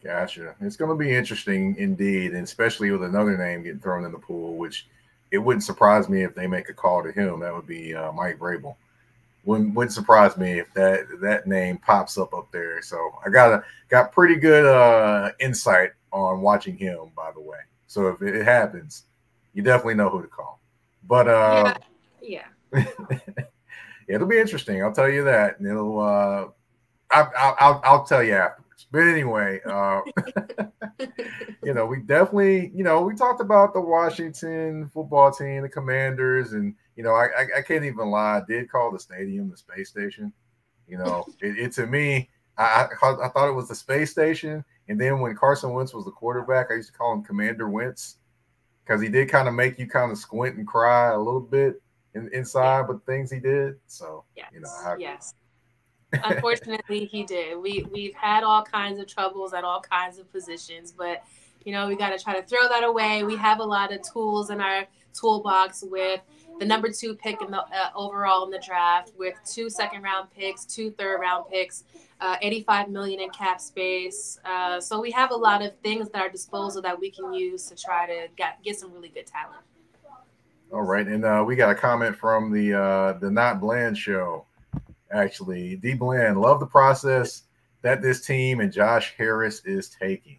Gotcha. 0.02 0.54
It's 0.60 0.76
going 0.76 0.90
to 0.90 1.02
be 1.02 1.12
interesting 1.12 1.76
indeed, 1.78 2.32
and 2.32 2.44
especially 2.44 2.90
with 2.90 3.02
another 3.02 3.38
name 3.38 3.62
getting 3.62 3.80
thrown 3.80 4.04
in 4.04 4.12
the 4.12 4.18
pool, 4.18 4.56
which 4.56 4.86
it 5.34 5.38
wouldn't 5.38 5.64
surprise 5.64 6.08
me 6.08 6.22
if 6.22 6.32
they 6.32 6.46
make 6.46 6.68
a 6.68 6.72
call 6.72 7.02
to 7.02 7.10
him. 7.10 7.40
That 7.40 7.52
would 7.52 7.66
be 7.66 7.92
uh, 7.92 8.12
Mike 8.12 8.38
Vrabel. 8.38 8.76
Wouldn't 9.44 9.74
wouldn't 9.74 9.92
surprise 9.92 10.38
me 10.38 10.60
if 10.60 10.72
that 10.74 11.06
that 11.20 11.48
name 11.48 11.78
pops 11.78 12.16
up 12.16 12.32
up 12.32 12.50
there. 12.52 12.80
So 12.80 12.96
I 13.26 13.30
got 13.30 13.52
a 13.52 13.64
got 13.88 14.12
pretty 14.12 14.36
good 14.36 14.64
uh, 14.64 15.32
insight 15.40 15.90
on 16.12 16.40
watching 16.40 16.76
him. 16.76 17.10
By 17.16 17.32
the 17.32 17.40
way, 17.40 17.58
so 17.88 18.06
if 18.06 18.22
it 18.22 18.44
happens, 18.44 19.04
you 19.54 19.62
definitely 19.62 19.96
know 19.96 20.08
who 20.08 20.22
to 20.22 20.28
call. 20.28 20.60
But 21.08 21.26
uh, 21.26 21.74
yeah, 22.22 22.46
yeah. 22.72 22.84
it'll 24.08 24.28
be 24.28 24.38
interesting. 24.38 24.82
I'll 24.84 24.94
tell 24.94 25.10
you 25.10 25.24
that. 25.24 25.58
And 25.58 25.68
it'll 25.68 26.00
uh, 26.00 26.46
I, 27.10 27.54
I'll 27.58 27.80
I'll 27.84 28.04
tell 28.04 28.22
you 28.22 28.34
after. 28.34 28.62
But 28.94 29.08
anyway, 29.08 29.60
uh, 29.66 30.02
you 31.64 31.74
know, 31.74 31.84
we 31.84 31.98
definitely, 32.02 32.70
you 32.72 32.84
know, 32.84 33.02
we 33.02 33.16
talked 33.16 33.40
about 33.40 33.74
the 33.74 33.80
Washington 33.80 34.88
football 34.94 35.32
team, 35.32 35.62
the 35.62 35.68
Commanders, 35.68 36.52
and 36.52 36.76
you 36.94 37.02
know, 37.02 37.10
I, 37.10 37.24
I, 37.24 37.46
I 37.58 37.62
can't 37.62 37.84
even 37.84 38.10
lie. 38.10 38.36
I 38.36 38.42
did 38.46 38.70
call 38.70 38.92
the 38.92 39.00
stadium 39.00 39.50
the 39.50 39.56
space 39.56 39.88
station. 39.88 40.32
You 40.86 40.98
know, 40.98 41.26
it, 41.40 41.58
it, 41.58 41.72
to 41.72 41.88
me, 41.88 42.30
I, 42.56 42.86
I 43.02 43.14
I 43.24 43.28
thought 43.30 43.48
it 43.48 43.56
was 43.56 43.66
the 43.66 43.74
space 43.74 44.12
station, 44.12 44.64
and 44.88 45.00
then 45.00 45.18
when 45.18 45.34
Carson 45.34 45.72
Wentz 45.72 45.92
was 45.92 46.04
the 46.04 46.12
quarterback, 46.12 46.68
I 46.70 46.74
used 46.74 46.92
to 46.92 46.96
call 46.96 47.14
him 47.14 47.24
Commander 47.24 47.68
Wentz 47.68 48.18
because 48.84 49.02
he 49.02 49.08
did 49.08 49.28
kind 49.28 49.48
of 49.48 49.54
make 49.54 49.76
you 49.76 49.88
kind 49.88 50.12
of 50.12 50.18
squint 50.18 50.56
and 50.56 50.68
cry 50.68 51.10
a 51.10 51.18
little 51.18 51.40
bit 51.40 51.82
in, 52.14 52.30
inside, 52.32 52.82
yeah. 52.82 52.86
but 52.86 53.04
things 53.06 53.28
he 53.28 53.40
did. 53.40 53.74
So 53.88 54.24
yes. 54.36 54.50
you 54.54 54.60
know, 54.60 54.70
I, 54.86 54.94
yes. 55.00 55.34
Unfortunately, 56.24 57.06
he 57.06 57.24
did. 57.24 57.58
We 57.58 57.86
we've 57.92 58.14
had 58.14 58.44
all 58.44 58.62
kinds 58.62 59.00
of 59.00 59.06
troubles 59.06 59.52
at 59.54 59.64
all 59.64 59.80
kinds 59.80 60.18
of 60.18 60.30
positions, 60.32 60.92
but 60.92 61.22
you 61.64 61.72
know 61.72 61.88
we 61.88 61.96
got 61.96 62.10
to 62.10 62.22
try 62.22 62.38
to 62.38 62.46
throw 62.46 62.68
that 62.68 62.84
away. 62.84 63.24
We 63.24 63.36
have 63.36 63.60
a 63.60 63.64
lot 63.64 63.92
of 63.92 64.00
tools 64.02 64.50
in 64.50 64.60
our 64.60 64.86
toolbox 65.12 65.84
with 65.86 66.20
the 66.58 66.64
number 66.64 66.90
two 66.90 67.14
pick 67.14 67.40
in 67.42 67.50
the 67.50 67.60
uh, 67.60 67.90
overall 67.94 68.44
in 68.44 68.50
the 68.50 68.62
draft, 68.64 69.12
with 69.18 69.34
two 69.44 69.68
second 69.68 70.02
round 70.02 70.30
picks, 70.30 70.64
two 70.64 70.90
third 70.92 71.20
round 71.20 71.46
picks, 71.50 71.84
uh, 72.20 72.36
85 72.40 72.88
million 72.90 73.20
in 73.20 73.30
cap 73.30 73.60
space. 73.60 74.38
Uh, 74.44 74.80
so 74.80 75.00
we 75.00 75.10
have 75.10 75.30
a 75.30 75.36
lot 75.36 75.62
of 75.62 75.76
things 75.78 76.08
at 76.14 76.20
our 76.20 76.28
disposal 76.28 76.80
that 76.82 76.98
we 76.98 77.10
can 77.10 77.32
use 77.32 77.66
to 77.66 77.76
try 77.76 78.06
to 78.06 78.28
get 78.36 78.62
get 78.62 78.78
some 78.78 78.92
really 78.92 79.08
good 79.08 79.26
talent. 79.26 79.62
All 80.72 80.82
right, 80.82 81.06
and 81.06 81.24
uh, 81.24 81.44
we 81.46 81.56
got 81.56 81.70
a 81.70 81.74
comment 81.74 82.16
from 82.16 82.50
the 82.50 82.74
uh, 82.74 83.12
the 83.14 83.30
Not 83.30 83.60
Bland 83.60 83.96
show. 83.96 84.46
Actually, 85.10 85.76
D 85.76 85.94
Bland, 85.94 86.40
love 86.40 86.60
the 86.60 86.66
process 86.66 87.42
that 87.82 88.02
this 88.02 88.24
team 88.24 88.60
and 88.60 88.72
Josh 88.72 89.14
Harris 89.16 89.64
is 89.64 89.88
taking. 89.88 90.38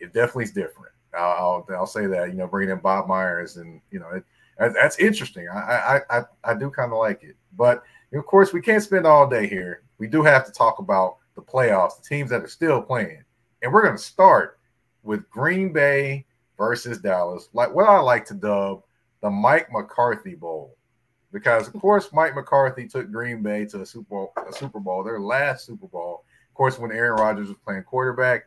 It 0.00 0.12
definitely 0.12 0.44
is 0.44 0.52
different. 0.52 0.92
I'll, 1.14 1.64
I'll, 1.68 1.76
I'll 1.76 1.86
say 1.86 2.06
that. 2.06 2.28
You 2.28 2.34
know, 2.34 2.46
bringing 2.46 2.72
in 2.72 2.80
Bob 2.80 3.06
Myers, 3.06 3.56
and 3.56 3.80
you 3.90 4.00
know, 4.00 4.08
it, 4.10 4.24
that's 4.58 4.98
interesting. 4.98 5.48
I 5.48 6.00
I 6.10 6.18
I, 6.18 6.22
I 6.44 6.54
do 6.54 6.70
kind 6.70 6.92
of 6.92 6.98
like 6.98 7.22
it, 7.22 7.36
but 7.56 7.82
of 8.12 8.24
course, 8.26 8.52
we 8.52 8.62
can't 8.62 8.82
spend 8.82 9.06
all 9.06 9.28
day 9.28 9.46
here. 9.46 9.82
We 9.98 10.06
do 10.06 10.22
have 10.22 10.46
to 10.46 10.52
talk 10.52 10.78
about 10.78 11.18
the 11.34 11.42
playoffs, 11.42 12.00
the 12.00 12.08
teams 12.08 12.30
that 12.30 12.42
are 12.42 12.48
still 12.48 12.80
playing, 12.80 13.22
and 13.62 13.72
we're 13.72 13.82
going 13.82 13.96
to 13.96 14.02
start 14.02 14.58
with 15.02 15.28
Green 15.30 15.72
Bay 15.72 16.24
versus 16.56 16.98
Dallas, 16.98 17.48
like 17.52 17.72
what 17.72 17.88
I 17.88 17.98
like 18.00 18.24
to 18.26 18.34
dub 18.34 18.82
the 19.20 19.30
Mike 19.30 19.72
McCarthy 19.72 20.34
Bowl, 20.34 20.76
because 21.32 21.68
of 21.68 21.74
course 21.80 22.10
Mike 22.12 22.34
McCarthy 22.34 22.88
took 22.88 23.10
Green 23.10 23.42
Bay 23.42 23.64
to 23.66 23.82
a 23.82 23.86
Super 23.86 24.08
Bowl, 24.08 24.32
a 24.48 24.52
Super 24.52 24.80
Bowl, 24.80 25.02
their 25.04 25.20
last 25.20 25.66
Super 25.66 25.86
Bowl. 25.86 26.24
Of 26.48 26.54
course, 26.54 26.78
when 26.78 26.92
Aaron 26.92 27.20
Rodgers 27.20 27.48
was 27.48 27.58
playing 27.58 27.84
quarterback, 27.84 28.46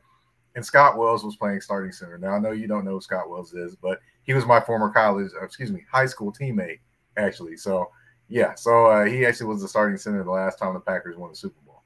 and 0.56 0.66
Scott 0.66 0.98
Wells 0.98 1.24
was 1.24 1.38
playing 1.38 1.62
starting 1.62 1.92
center. 1.92 2.18
Now 2.18 2.34
I 2.34 2.40
know 2.40 2.52
you 2.52 2.68
don't 2.68 2.84
know 2.84 2.92
who 2.92 3.02
Scott 3.02 3.30
Wells 3.30 3.54
is, 3.54 3.76
but 3.76 4.00
he 4.24 4.34
was 4.34 4.46
my 4.46 4.60
former 4.60 4.90
college, 4.90 5.32
excuse 5.42 5.72
me, 5.72 5.86
high 5.92 6.06
school 6.06 6.32
teammate 6.32 6.80
actually. 7.18 7.58
So 7.58 7.90
yeah, 8.30 8.56
so 8.56 8.86
uh, 8.86 9.06
he 9.06 9.26
actually 9.26 9.48
was 9.48 9.62
the 9.62 9.68
starting 9.68 9.98
center 9.98 10.24
the 10.24 10.32
last 10.32 10.58
time 10.58 10.74
the 10.74 10.80
Packers 10.80 11.18
won 11.18 11.30
the 11.30 11.36
Super 11.36 11.60
Bowl. 11.66 11.84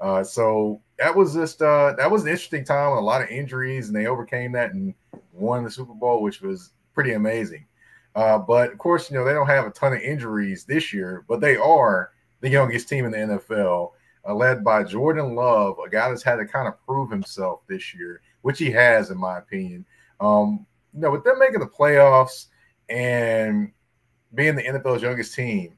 Uh, 0.00 0.24
so 0.24 0.80
that 0.98 1.14
was 1.14 1.34
just 1.34 1.62
uh, 1.62 1.94
that 1.96 2.10
was 2.10 2.22
an 2.22 2.28
interesting 2.28 2.64
time, 2.64 2.90
with 2.90 2.98
a 2.98 3.04
lot 3.04 3.22
of 3.22 3.28
injuries, 3.28 3.88
and 3.88 3.96
they 3.96 4.06
overcame 4.06 4.52
that 4.52 4.72
and 4.72 4.94
won 5.32 5.64
the 5.64 5.70
Super 5.70 5.94
Bowl, 5.94 6.22
which 6.22 6.40
was 6.40 6.70
pretty 6.94 7.12
amazing. 7.12 7.64
Uh, 8.14 8.38
but 8.38 8.72
of 8.72 8.78
course, 8.78 9.10
you 9.10 9.16
know 9.16 9.24
they 9.24 9.32
don't 9.32 9.46
have 9.46 9.66
a 9.66 9.70
ton 9.70 9.92
of 9.92 10.00
injuries 10.00 10.64
this 10.64 10.92
year, 10.92 11.24
but 11.28 11.40
they 11.40 11.56
are 11.56 12.12
the 12.40 12.48
youngest 12.48 12.88
team 12.88 13.04
in 13.06 13.12
the 13.12 13.18
NFL, 13.18 13.92
uh, 14.28 14.34
led 14.34 14.62
by 14.62 14.84
Jordan 14.84 15.34
Love, 15.34 15.78
a 15.84 15.88
guy 15.88 16.08
that's 16.08 16.22
had 16.22 16.36
to 16.36 16.44
kind 16.44 16.68
of 16.68 16.74
prove 16.84 17.10
himself 17.10 17.60
this 17.68 17.94
year, 17.94 18.20
which 18.42 18.58
he 18.58 18.70
has, 18.70 19.10
in 19.10 19.18
my 19.18 19.38
opinion. 19.38 19.86
Um, 20.20 20.66
you 20.92 21.00
know, 21.00 21.10
with 21.10 21.24
them 21.24 21.38
making 21.38 21.60
the 21.60 21.66
playoffs 21.66 22.46
and 22.88 23.72
being 24.34 24.56
the 24.56 24.62
NFL's 24.62 25.02
youngest 25.02 25.34
team, 25.34 25.76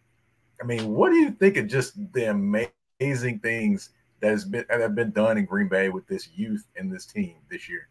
I 0.60 0.64
mean, 0.64 0.88
what 0.88 1.10
do 1.10 1.16
you 1.16 1.30
think 1.30 1.56
of 1.56 1.68
just 1.68 1.94
the 2.12 2.30
amazing 2.30 3.38
things 3.40 3.90
that 4.20 4.30
has 4.30 4.44
been 4.44 4.64
that 4.68 4.80
have 4.80 4.94
been 4.94 5.10
done 5.10 5.38
in 5.38 5.44
Green 5.44 5.68
Bay 5.68 5.88
with 5.88 6.06
this 6.06 6.28
youth 6.34 6.66
and 6.76 6.92
this 6.92 7.06
team 7.06 7.36
this 7.50 7.68
year? 7.68 7.88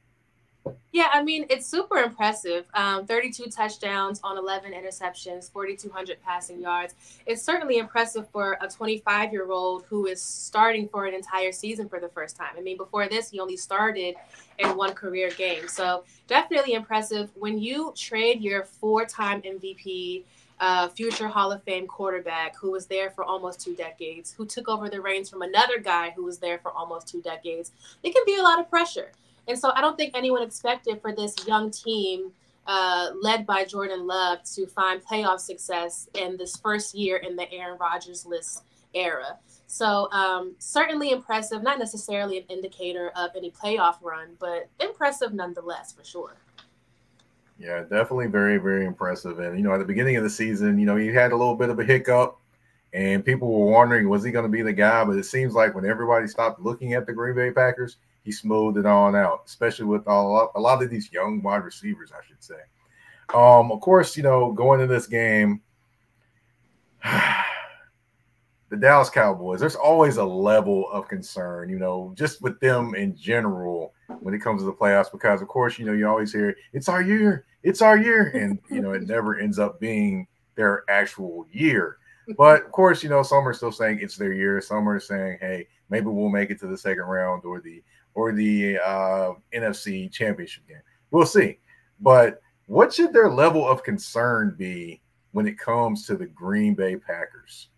Yeah, 0.94 1.10
I 1.12 1.24
mean, 1.24 1.48
it's 1.50 1.66
super 1.66 1.98
impressive. 1.98 2.66
Um, 2.76 3.08
32 3.08 3.46
touchdowns 3.46 4.20
on 4.24 4.38
11 4.38 4.74
interceptions, 4.74 5.52
4,200 5.52 6.22
passing 6.24 6.62
yards. 6.62 6.94
It's 7.26 7.42
certainly 7.42 7.80
impressive 7.80 8.30
for 8.30 8.60
a 8.62 8.68
25 8.68 9.34
year 9.34 9.52
old 9.52 9.86
who 9.90 10.06
is 10.06 10.22
starting 10.22 10.88
for 10.88 11.08
an 11.08 11.16
entire 11.16 11.52
season 11.52 11.90
for 11.90 12.00
the 12.00 12.10
first 12.10 12.36
time. 12.36 12.52
I 12.56 12.62
mean, 12.62 12.78
before 12.78 13.08
this, 13.08 13.32
he 13.32 13.40
only 13.40 13.58
started 13.58 14.16
in 14.60 14.78
one 14.78 14.94
career 14.94 15.32
game. 15.32 15.68
So, 15.68 16.04
definitely 16.28 16.74
impressive. 16.74 17.32
When 17.36 17.58
you 17.58 17.92
trade 17.98 18.42
your 18.42 18.64
four 18.64 19.06
time 19.06 19.42
MVP, 19.42 20.24
uh, 20.60 20.88
future 20.90 21.28
Hall 21.28 21.52
of 21.52 21.64
Fame 21.64 21.88
quarterback 21.88 22.56
who 22.56 22.72
was 22.72 22.86
there 22.86 23.10
for 23.10 23.24
almost 23.24 23.60
two 23.60 23.76
decades, 23.76 24.32
who 24.32 24.46
took 24.46 24.70
over 24.70 24.90
the 24.90 25.02
reins 25.02 25.28
from 25.28 25.42
another 25.42 25.80
guy 25.80 26.12
who 26.12 26.24
was 26.24 26.38
there 26.38 26.60
for 26.60 26.72
almost 26.72 27.08
two 27.08 27.22
decades. 27.22 27.72
It 28.04 28.14
can 28.14 28.24
be 28.26 28.38
a 28.38 28.44
lot 28.44 28.60
of 28.60 28.70
pressure. 28.70 29.12
And 29.48 29.58
so 29.58 29.72
I 29.76 29.82
don't 29.82 29.98
think 29.98 30.16
anyone 30.16 30.42
expected 30.42 31.02
for 31.02 31.14
this 31.14 31.36
young 31.48 31.72
team 31.72 32.32
uh, 32.66 33.12
led 33.22 33.46
by 33.46 33.66
Jordan 33.66 34.08
Love 34.08 34.40
to 34.56 34.66
find 34.68 35.04
playoff 35.04 35.40
success 35.40 36.08
in 36.14 36.38
this 36.38 36.56
first 36.58 36.96
year 36.96 37.18
in 37.18 37.36
the 37.36 37.52
Aaron 37.52 37.78
Rodgers 37.78 38.26
list 38.26 38.64
era. 38.94 39.38
So 39.68 40.10
um, 40.12 40.56
certainly 40.60 41.12
impressive, 41.12 41.64
not 41.64 41.80
necessarily 41.80 42.38
an 42.38 42.46
indicator 42.48 43.12
of 43.16 43.32
any 43.36 43.52
playoff 43.52 43.96
run, 44.02 44.36
but 44.40 44.70
impressive 44.80 45.34
nonetheless 45.34 45.92
for 45.92 46.04
sure. 46.04 46.36
Yeah, 47.60 47.82
definitely 47.82 48.28
very, 48.28 48.58
very 48.58 48.86
impressive. 48.86 49.40
And 49.40 49.58
you 49.58 49.64
know, 49.64 49.74
at 49.74 49.80
the 49.80 49.86
beginning 49.86 50.16
of 50.18 50.24
the 50.24 50.30
season, 50.30 50.80
you 50.80 50.86
know, 50.86 50.96
he 50.96 51.08
had 51.08 51.32
a 51.32 51.36
little 51.36 51.56
bit 51.56 51.70
of 51.70 51.80
a 51.80 51.84
hiccup, 51.84 52.38
and 52.94 53.24
people 53.24 53.48
were 53.48 53.72
wondering 53.72 54.10
was 54.10 54.24
he 54.24 54.32
going 54.32 54.44
to 54.44 54.50
be 54.50 54.62
the 54.62 54.74
guy. 54.74 55.04
But 55.04 55.18
it 55.18 55.26
seems 55.26 55.54
like 55.54 55.74
when 55.74 55.86
everybody 55.86 56.28
stopped 56.28 56.60
looking 56.60 56.94
at 56.94 57.06
the 57.06 57.14
Green 57.14 57.36
Bay 57.36 57.52
Packers, 57.52 57.98
he 58.24 58.32
smoothed 58.32 58.78
it 58.78 58.86
on 58.86 59.16
out, 59.16 59.44
especially 59.46 59.86
with 59.86 60.08
all 60.08 60.52
a 60.56 60.60
lot 60.60 60.82
of 60.82 60.90
these 60.90 61.12
young 61.12 61.42
wide 61.42 61.64
receivers, 61.64 62.12
I 62.12 62.26
should 62.26 62.44
say. 62.44 62.62
Um, 63.34 63.72
of 63.72 63.82
course, 63.82 64.16
you 64.16 64.24
know, 64.24 64.52
going 64.52 64.82
into 64.82 64.94
this 64.94 65.08
game, 65.08 65.62
the 67.04 68.78
Dallas 68.80 69.10
Cowboys, 69.10 69.60
there's 69.60 69.76
always 69.76 70.18
a 70.18 70.24
level 70.24 70.90
of 70.92 71.08
concern, 71.08 71.70
you 71.70 71.80
know, 71.80 72.14
just 72.16 72.42
with 72.42 72.60
them 72.60 72.96
in 72.96 73.16
general 73.16 73.94
when 74.20 74.34
it 74.34 74.40
comes 74.40 74.62
to 74.62 74.66
the 74.66 74.74
playoffs, 74.74 75.12
because 75.12 75.42
of 75.42 75.48
course, 75.48 75.78
you 75.78 75.86
know, 75.86 75.94
you 75.94 76.08
always 76.08 76.32
hear 76.32 76.56
it's 76.72 76.90
our 76.90 77.02
year, 77.02 77.46
it's 77.64 77.82
our 77.82 77.98
year, 77.98 78.30
and 78.30 78.60
you 78.70 78.82
know, 78.82 78.92
it 78.92 79.08
never 79.08 79.38
ends 79.38 79.60
up 79.60 79.80
being 79.80 80.28
their 80.56 80.84
actual 80.90 81.46
year. 81.52 81.98
But 82.38 82.64
of 82.66 82.72
course, 82.72 83.04
you 83.04 83.10
know, 83.10 83.24
some 83.24 83.48
are 83.48 83.54
still 83.54 83.72
saying 83.72 84.00
it's 84.02 84.16
their 84.16 84.32
year. 84.32 84.62
Some 84.62 84.88
are 84.88 85.00
saying, 85.00 85.40
hey, 85.42 85.68
maybe 85.90 86.08
we'll 86.08 86.30
make 86.30 86.50
it 86.52 86.60
to 86.62 86.68
the 86.68 86.78
second 86.78 87.04
round 87.04 87.44
or 87.44 87.60
the 87.60 87.84
or 88.16 88.32
the 88.32 88.78
uh, 88.78 89.34
NFC 89.54 90.12
championship 90.12 90.68
game. 90.68 90.82
We'll 91.12 91.26
see. 91.26 91.60
But 92.00 92.42
what 92.68 92.94
should 92.94 93.14
their 93.14 93.30
level 93.30 93.68
of 93.68 93.84
concern 93.84 94.56
be 94.58 95.02
when 95.32 95.48
it 95.48 95.58
comes 95.58 96.06
to 96.08 96.16
the 96.16 96.26
Green 96.26 96.76
Bay 96.76 96.96
Packers? 96.96 97.70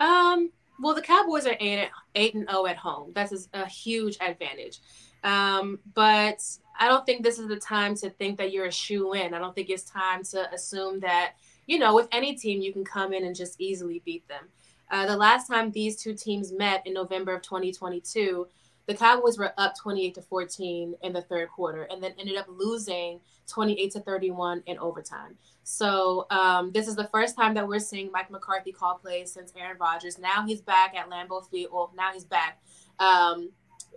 Um, 0.00 0.50
well, 0.80 0.94
the 0.94 1.02
Cowboys 1.02 1.46
are 1.46 1.56
eight, 1.60 1.88
eight 2.14 2.34
and 2.34 2.48
zero 2.48 2.66
at 2.66 2.76
home. 2.76 3.12
That's 3.14 3.48
a 3.54 3.66
huge 3.66 4.16
advantage. 4.20 4.80
Um, 5.24 5.78
but 5.94 6.42
I 6.78 6.88
don't 6.88 7.06
think 7.06 7.22
this 7.22 7.38
is 7.38 7.48
the 7.48 7.56
time 7.56 7.94
to 7.96 8.10
think 8.10 8.38
that 8.38 8.52
you're 8.52 8.66
a 8.66 8.72
shoe 8.72 9.14
in. 9.14 9.34
I 9.34 9.38
don't 9.38 9.54
think 9.54 9.70
it's 9.70 9.84
time 9.84 10.22
to 10.24 10.52
assume 10.52 11.00
that 11.00 11.34
you 11.66 11.78
know 11.78 11.94
with 11.94 12.08
any 12.12 12.34
team 12.36 12.60
you 12.60 12.72
can 12.72 12.84
come 12.84 13.12
in 13.12 13.24
and 13.24 13.34
just 13.34 13.60
easily 13.60 14.02
beat 14.04 14.26
them. 14.28 14.44
Uh, 14.90 15.06
the 15.06 15.16
last 15.16 15.48
time 15.48 15.70
these 15.70 15.96
two 15.96 16.14
teams 16.14 16.52
met 16.52 16.86
in 16.86 16.92
November 16.92 17.34
of 17.34 17.42
2022, 17.42 18.46
the 18.86 18.94
Cowboys 18.94 19.38
were 19.38 19.52
up 19.58 19.76
28 19.76 20.14
to 20.14 20.22
14 20.22 20.94
in 21.02 21.12
the 21.12 21.22
third 21.22 21.48
quarter 21.50 21.82
and 21.84 22.02
then 22.02 22.12
ended 22.18 22.36
up 22.36 22.46
losing 22.48 23.20
28 23.48 23.90
to 23.92 24.00
31 24.00 24.62
in 24.66 24.78
overtime. 24.78 25.36
So 25.64 26.26
um, 26.30 26.70
this 26.72 26.86
is 26.86 26.94
the 26.96 27.08
first 27.08 27.36
time 27.36 27.54
that 27.54 27.66
we're 27.66 27.80
seeing 27.80 28.10
Mike 28.12 28.30
McCarthy 28.30 28.72
call 28.72 28.96
plays 28.96 29.32
since 29.32 29.52
Aaron 29.58 29.76
Rodgers. 29.78 30.18
Now 30.18 30.46
he's 30.46 30.60
back 30.60 30.94
at 30.94 31.10
Lambeau 31.10 31.48
Field. 31.48 31.72
Well, 31.72 31.92
now 31.96 32.12
he's 32.12 32.24
back 32.24 32.60
um, 32.98 33.50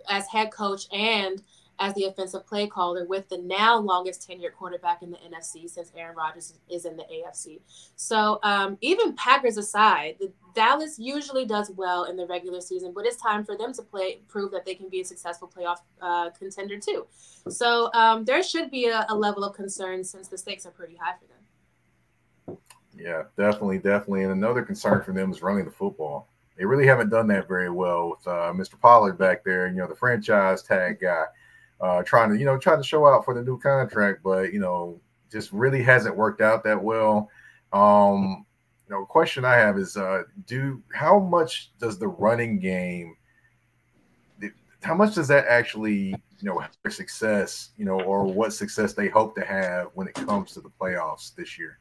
as 0.08 0.26
head 0.26 0.50
coach 0.50 0.86
and 0.92 1.42
as 1.80 1.94
the 1.94 2.04
offensive 2.04 2.46
play 2.46 2.66
caller 2.66 3.06
with 3.06 3.28
the 3.30 3.38
now 3.38 3.76
longest 3.78 4.28
tenured 4.28 4.52
quarterback 4.52 5.02
in 5.02 5.10
the 5.10 5.16
NFC 5.16 5.68
since 5.68 5.90
Aaron 5.96 6.14
Rodgers 6.14 6.58
is 6.68 6.84
in 6.84 6.96
the 6.96 7.04
AFC. 7.04 7.60
So 7.96 8.38
um, 8.42 8.76
even 8.82 9.14
Packers 9.14 9.56
aside, 9.56 10.16
the 10.20 10.30
Dallas 10.54 10.98
usually 10.98 11.46
does 11.46 11.70
well 11.70 12.04
in 12.04 12.16
the 12.16 12.26
regular 12.26 12.60
season, 12.60 12.92
but 12.94 13.06
it's 13.06 13.16
time 13.16 13.44
for 13.44 13.56
them 13.56 13.72
to 13.72 13.82
play 13.82 14.20
prove 14.28 14.52
that 14.52 14.66
they 14.66 14.74
can 14.74 14.90
be 14.90 15.00
a 15.00 15.04
successful 15.04 15.48
playoff 15.48 15.78
uh, 16.02 16.30
contender 16.30 16.78
too. 16.78 17.06
So 17.48 17.90
um, 17.94 18.24
there 18.24 18.42
should 18.42 18.70
be 18.70 18.86
a, 18.86 19.06
a 19.08 19.14
level 19.14 19.42
of 19.42 19.56
concern 19.56 20.04
since 20.04 20.28
the 20.28 20.36
stakes 20.36 20.66
are 20.66 20.70
pretty 20.70 20.96
high 20.96 21.14
for 21.18 21.26
them. 21.26 22.58
Yeah, 22.94 23.22
definitely, 23.38 23.78
definitely. 23.78 24.24
And 24.24 24.32
another 24.32 24.62
concern 24.62 25.02
for 25.02 25.12
them 25.12 25.30
is 25.30 25.40
running 25.40 25.64
the 25.64 25.70
football. 25.70 26.28
They 26.58 26.66
really 26.66 26.86
haven't 26.86 27.08
done 27.08 27.26
that 27.28 27.48
very 27.48 27.70
well 27.70 28.10
with 28.10 28.26
uh, 28.26 28.52
Mr. 28.52 28.78
Pollard 28.78 29.16
back 29.16 29.44
there, 29.44 29.64
and 29.64 29.74
you 29.74 29.80
know, 29.80 29.88
the 29.88 29.94
franchise 29.94 30.62
tag 30.62 31.00
guy 31.00 31.24
uh, 31.80 32.02
trying 32.02 32.30
to 32.30 32.38
you 32.38 32.44
know 32.44 32.58
trying 32.58 32.78
to 32.78 32.86
show 32.86 33.06
out 33.06 33.24
for 33.24 33.34
the 33.34 33.42
new 33.42 33.58
contract, 33.58 34.22
but 34.22 34.52
you 34.52 34.60
know 34.60 35.00
just 35.30 35.52
really 35.52 35.82
hasn't 35.82 36.16
worked 36.16 36.40
out 36.40 36.64
that 36.64 36.82
well. 36.82 37.30
Um, 37.72 38.44
you 38.88 38.96
know, 38.96 39.04
question 39.04 39.44
I 39.44 39.54
have 39.54 39.78
is, 39.78 39.96
uh, 39.96 40.24
do 40.46 40.82
how 40.92 41.20
much 41.20 41.70
does 41.78 41.98
the 41.98 42.08
running 42.08 42.58
game, 42.58 43.14
how 44.82 44.94
much 44.94 45.14
does 45.14 45.28
that 45.28 45.46
actually, 45.46 46.08
you 46.08 46.16
know, 46.42 46.62
their 46.82 46.90
success, 46.90 47.70
you 47.76 47.84
know, 47.84 48.00
or 48.00 48.24
what 48.24 48.52
success 48.52 48.92
they 48.94 49.08
hope 49.08 49.34
to 49.36 49.44
have 49.44 49.88
when 49.94 50.08
it 50.08 50.14
comes 50.14 50.52
to 50.54 50.60
the 50.60 50.70
playoffs 50.80 51.34
this 51.34 51.58
year? 51.58 51.78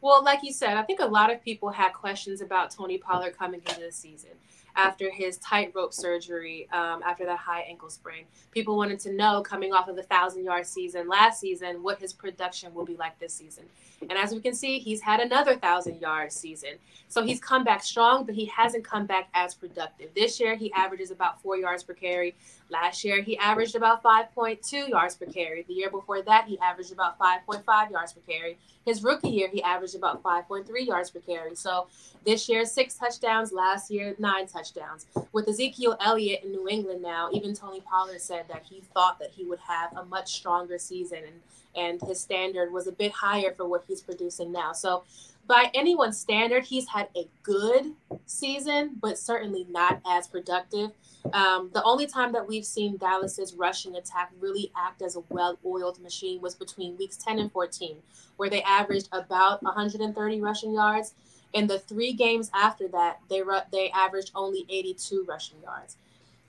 Well, 0.00 0.24
like 0.24 0.40
you 0.42 0.52
said, 0.52 0.76
I 0.76 0.82
think 0.82 0.98
a 0.98 1.06
lot 1.06 1.32
of 1.32 1.40
people 1.42 1.70
had 1.70 1.92
questions 1.92 2.40
about 2.40 2.72
Tony 2.72 2.98
Pollard 2.98 3.38
coming 3.38 3.60
into 3.60 3.80
the 3.80 3.92
season. 3.92 4.30
After 4.76 5.10
his 5.10 5.36
tightrope 5.38 5.92
surgery 5.92 6.68
um, 6.72 7.02
after 7.04 7.24
that 7.24 7.38
high 7.38 7.60
ankle 7.62 7.90
sprain. 7.90 8.24
People 8.50 8.76
wanted 8.76 8.98
to 9.00 9.12
know, 9.12 9.42
coming 9.42 9.72
off 9.72 9.88
of 9.88 9.96
the 9.96 10.02
thousand 10.02 10.44
yard 10.44 10.66
season 10.66 11.08
last 11.08 11.40
season, 11.40 11.82
what 11.82 11.98
his 11.98 12.12
production 12.12 12.72
will 12.74 12.84
be 12.84 12.96
like 12.96 13.18
this 13.18 13.34
season. 13.34 13.64
And 14.02 14.12
as 14.12 14.32
we 14.32 14.40
can 14.40 14.54
see, 14.54 14.78
he's 14.78 15.00
had 15.00 15.20
another 15.20 15.56
thousand 15.56 16.00
yard 16.00 16.32
season. 16.32 16.70
So 17.08 17.22
he's 17.22 17.40
come 17.40 17.62
back 17.62 17.82
strong, 17.82 18.24
but 18.24 18.34
he 18.34 18.46
hasn't 18.46 18.84
come 18.84 19.06
back 19.06 19.28
as 19.34 19.54
productive. 19.54 20.10
This 20.14 20.40
year, 20.40 20.56
he 20.56 20.72
averages 20.72 21.10
about 21.10 21.40
four 21.42 21.56
yards 21.56 21.82
per 21.82 21.94
carry. 21.94 22.34
Last 22.72 23.04
year, 23.04 23.20
he 23.20 23.36
averaged 23.36 23.76
about 23.76 24.02
5.2 24.02 24.88
yards 24.88 25.14
per 25.14 25.26
carry. 25.26 25.62
The 25.68 25.74
year 25.74 25.90
before 25.90 26.22
that, 26.22 26.46
he 26.46 26.58
averaged 26.58 26.90
about 26.90 27.18
5.5 27.18 27.90
yards 27.90 28.14
per 28.14 28.20
carry. 28.26 28.56
His 28.86 29.04
rookie 29.04 29.28
year, 29.28 29.50
he 29.52 29.62
averaged 29.62 29.94
about 29.94 30.22
5.3 30.22 30.66
yards 30.86 31.10
per 31.10 31.20
carry. 31.20 31.54
So 31.54 31.88
this 32.24 32.48
year, 32.48 32.64
six 32.64 32.94
touchdowns. 32.94 33.52
Last 33.52 33.90
year, 33.90 34.16
nine 34.18 34.46
touchdowns. 34.46 35.04
With 35.32 35.48
Ezekiel 35.48 35.98
Elliott 36.00 36.44
in 36.44 36.52
New 36.52 36.66
England 36.66 37.02
now, 37.02 37.28
even 37.34 37.54
Tony 37.54 37.82
Pollard 37.82 38.22
said 38.22 38.46
that 38.48 38.62
he 38.64 38.80
thought 38.94 39.18
that 39.18 39.32
he 39.32 39.44
would 39.44 39.60
have 39.60 39.94
a 39.94 40.06
much 40.06 40.32
stronger 40.32 40.78
season 40.78 41.18
and, 41.26 41.40
and 41.74 42.08
his 42.08 42.20
standard 42.20 42.72
was 42.72 42.86
a 42.86 42.92
bit 42.92 43.12
higher 43.12 43.52
for 43.52 43.66
what 43.68 43.84
he's 43.86 44.00
producing 44.00 44.50
now. 44.50 44.72
So 44.72 45.04
by 45.52 45.70
anyone's 45.74 46.18
standard, 46.18 46.64
he's 46.64 46.88
had 46.88 47.08
a 47.14 47.28
good 47.42 47.92
season, 48.24 48.92
but 49.02 49.18
certainly 49.18 49.66
not 49.68 50.00
as 50.06 50.26
productive. 50.26 50.92
Um, 51.34 51.68
the 51.74 51.82
only 51.84 52.06
time 52.06 52.32
that 52.32 52.48
we've 52.48 52.64
seen 52.64 52.96
Dallas's 52.96 53.52
rushing 53.52 53.94
attack 53.96 54.32
really 54.40 54.72
act 54.74 55.02
as 55.02 55.14
a 55.14 55.20
well-oiled 55.28 56.00
machine 56.00 56.40
was 56.40 56.54
between 56.54 56.96
weeks 56.96 57.18
10 57.18 57.38
and 57.38 57.52
14, 57.52 57.98
where 58.38 58.48
they 58.48 58.62
averaged 58.62 59.10
about 59.12 59.62
130 59.62 60.40
rushing 60.40 60.72
yards. 60.72 61.12
In 61.52 61.66
the 61.66 61.80
three 61.80 62.14
games 62.14 62.50
after 62.54 62.88
that, 62.88 63.20
they 63.28 63.42
ru- 63.42 63.68
they 63.70 63.90
averaged 63.90 64.30
only 64.34 64.64
82 64.70 65.26
rushing 65.28 65.58
yards. 65.62 65.98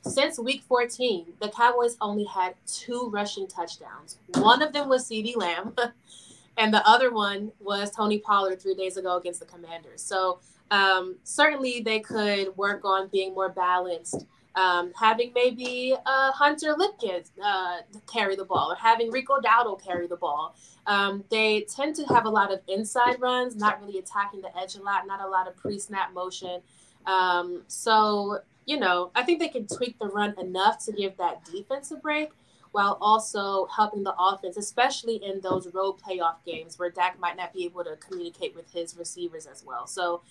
Since 0.04 0.40
week 0.40 0.64
14, 0.64 1.26
the 1.42 1.50
Cowboys 1.50 1.98
only 2.00 2.24
had 2.24 2.56
two 2.66 3.10
rushing 3.12 3.48
touchdowns. 3.48 4.18
One 4.36 4.62
of 4.62 4.72
them 4.72 4.88
was 4.88 5.06
CeeDee 5.06 5.36
Lamb, 5.36 5.76
and 6.58 6.74
the 6.74 6.88
other 6.88 7.12
one 7.12 7.52
was 7.60 7.92
Tony 7.92 8.20
Pollard 8.20 8.62
three 8.62 8.76
days 8.76 8.98
ago 8.98 9.18
against 9.18 9.40
the 9.40 9.46
Commanders. 9.46 10.02
So 10.02 10.40
um, 10.72 11.18
certainly 11.24 11.82
they 11.82 12.00
could 12.00 12.56
work 12.58 12.86
on 12.86 13.10
being 13.10 13.34
more 13.34 13.50
balanced 13.50 14.26
um, 14.56 14.92
having 14.96 15.32
maybe 15.34 15.96
uh, 16.06 16.32
Hunter 16.32 16.76
Luepke 16.76 17.30
uh, 17.44 17.78
carry 18.12 18.36
the 18.36 18.46
ball 18.46 18.72
or 18.72 18.76
having 18.76 19.10
Rico 19.12 19.40
Dowdle 19.40 19.84
carry 19.84 20.08
the 20.08 20.18
ball. 20.18 20.56
Um, 20.86 21.24
they 21.30 21.62
tend 21.62 21.96
to 21.96 22.04
have 22.06 22.26
a 22.26 22.30
lot 22.30 22.54
of 22.54 22.60
inside 22.68 23.20
runs, 23.20 23.56
not 23.56 23.82
really 23.82 23.98
attacking 24.00 24.42
the 24.42 24.56
edge 24.58 24.76
a 24.76 24.82
lot, 24.82 25.08
not 25.08 25.22
a 25.22 25.28
lot 25.28 25.48
of 25.48 25.56
pre 25.56 25.80
snap 25.80 26.14
motion. 26.14 26.62
Um, 27.06 27.64
so, 27.68 28.40
you 28.66 28.80
know, 28.80 29.12
I 29.16 29.24
think 29.24 29.40
they 29.40 29.48
can 29.48 29.66
tweak 29.66 29.98
the 29.98 30.08
run 30.08 30.36
enough 30.40 30.86
to 30.86 30.92
give 30.92 31.18
that 31.18 31.46
defense 31.46 31.92
a 31.92 31.96
break 31.96 32.30
while 32.74 32.98
also 33.02 33.68
helping 33.68 34.04
the 34.04 34.16
offense, 34.18 34.58
especially 34.58 35.18
in 35.24 35.40
those 35.42 35.72
road 35.74 35.96
playoff 36.02 36.36
games 36.44 36.78
where 36.80 36.90
Dak 36.90 37.20
might 37.20 37.38
not 37.38 37.54
be 37.54 37.66
able 37.66 37.84
to 37.84 37.96
communicate 37.98 38.56
with 38.56 38.70
his 38.74 38.98
receivers 38.98 39.46
as 39.46 39.64
well. 39.64 39.86
So 39.86 40.22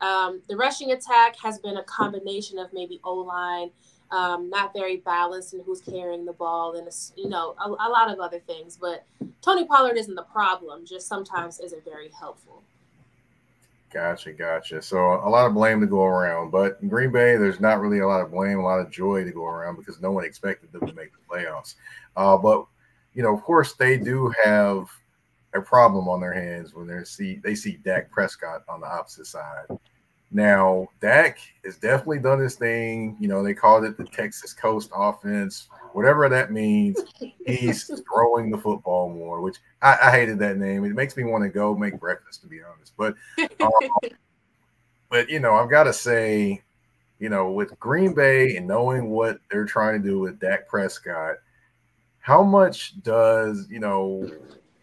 um, 0.00 0.42
the 0.48 0.56
rushing 0.56 0.90
attack 0.90 1.36
has 1.36 1.60
been 1.60 1.76
a 1.76 1.84
combination 1.84 2.58
of 2.58 2.72
maybe 2.72 3.00
O 3.04 3.14
line, 3.14 3.70
um, 4.10 4.50
not 4.50 4.74
very 4.74 4.96
balanced, 4.96 5.54
and 5.54 5.62
who's 5.64 5.80
carrying 5.80 6.24
the 6.24 6.32
ball, 6.32 6.74
and 6.74 6.88
you 7.16 7.28
know 7.28 7.54
a, 7.64 7.68
a 7.68 7.88
lot 7.88 8.10
of 8.10 8.18
other 8.18 8.40
things. 8.40 8.76
But 8.76 9.04
Tony 9.40 9.64
Pollard 9.64 9.96
isn't 9.96 10.16
the 10.16 10.24
problem; 10.24 10.84
just 10.84 11.06
sometimes 11.06 11.60
isn't 11.60 11.84
very 11.84 12.10
helpful. 12.10 12.64
Gotcha, 13.92 14.32
gotcha. 14.32 14.80
So 14.80 14.98
a 15.22 15.28
lot 15.28 15.46
of 15.46 15.52
blame 15.52 15.80
to 15.80 15.86
go 15.86 16.04
around, 16.04 16.50
but 16.50 16.78
in 16.80 16.88
Green 16.88 17.12
Bay, 17.12 17.36
there's 17.36 17.60
not 17.60 17.80
really 17.80 17.98
a 17.98 18.06
lot 18.06 18.22
of 18.22 18.30
blame, 18.30 18.58
a 18.58 18.62
lot 18.62 18.80
of 18.80 18.90
joy 18.90 19.22
to 19.22 19.30
go 19.30 19.44
around 19.44 19.76
because 19.76 20.00
no 20.00 20.10
one 20.12 20.24
expected 20.24 20.72
them 20.72 20.86
to 20.86 20.94
make 20.94 21.10
the 21.12 21.18
playoffs. 21.30 21.74
Uh, 22.16 22.38
but 22.38 22.64
you 23.12 23.22
know, 23.22 23.34
of 23.34 23.42
course, 23.42 23.74
they 23.74 23.98
do 23.98 24.32
have 24.42 24.88
a 25.54 25.60
problem 25.60 26.08
on 26.08 26.20
their 26.20 26.32
hands 26.32 26.74
when 26.74 26.86
they 26.86 27.04
see 27.04 27.38
they 27.44 27.54
see 27.54 27.78
Dak 27.84 28.10
Prescott 28.10 28.62
on 28.68 28.80
the 28.80 28.86
opposite 28.86 29.26
side. 29.26 29.66
Now, 30.32 30.88
Dak 31.00 31.38
has 31.64 31.76
definitely 31.76 32.20
done 32.20 32.40
his 32.40 32.54
thing. 32.54 33.16
You 33.20 33.28
know, 33.28 33.42
they 33.42 33.52
called 33.52 33.84
it 33.84 33.98
the 33.98 34.04
Texas 34.04 34.54
Coast 34.54 34.90
offense, 34.94 35.68
whatever 35.92 36.26
that 36.28 36.50
means. 36.50 36.98
He's 37.46 37.90
throwing 38.12 38.50
the 38.50 38.56
football 38.56 39.10
more, 39.10 39.42
which 39.42 39.58
I, 39.82 39.98
I, 40.02 40.10
hated 40.10 40.38
that 40.38 40.56
name. 40.56 40.84
It 40.84 40.94
makes 40.94 41.18
me 41.18 41.24
want 41.24 41.44
to 41.44 41.50
go 41.50 41.76
make 41.76 42.00
breakfast, 42.00 42.40
to 42.42 42.46
be 42.46 42.60
honest. 42.62 42.94
But, 42.96 43.14
um, 43.60 44.00
but 45.10 45.28
you 45.28 45.38
know, 45.38 45.54
I've 45.54 45.70
got 45.70 45.84
to 45.84 45.92
say, 45.92 46.62
you 47.18 47.28
know, 47.28 47.50
with 47.50 47.78
Green 47.78 48.14
Bay 48.14 48.56
and 48.56 48.66
knowing 48.66 49.10
what 49.10 49.38
they're 49.50 49.66
trying 49.66 50.02
to 50.02 50.08
do 50.08 50.18
with 50.18 50.40
Dak 50.40 50.66
Prescott, 50.66 51.36
how 52.20 52.42
much 52.42 53.00
does 53.02 53.66
you 53.68 53.80
know, 53.80 54.30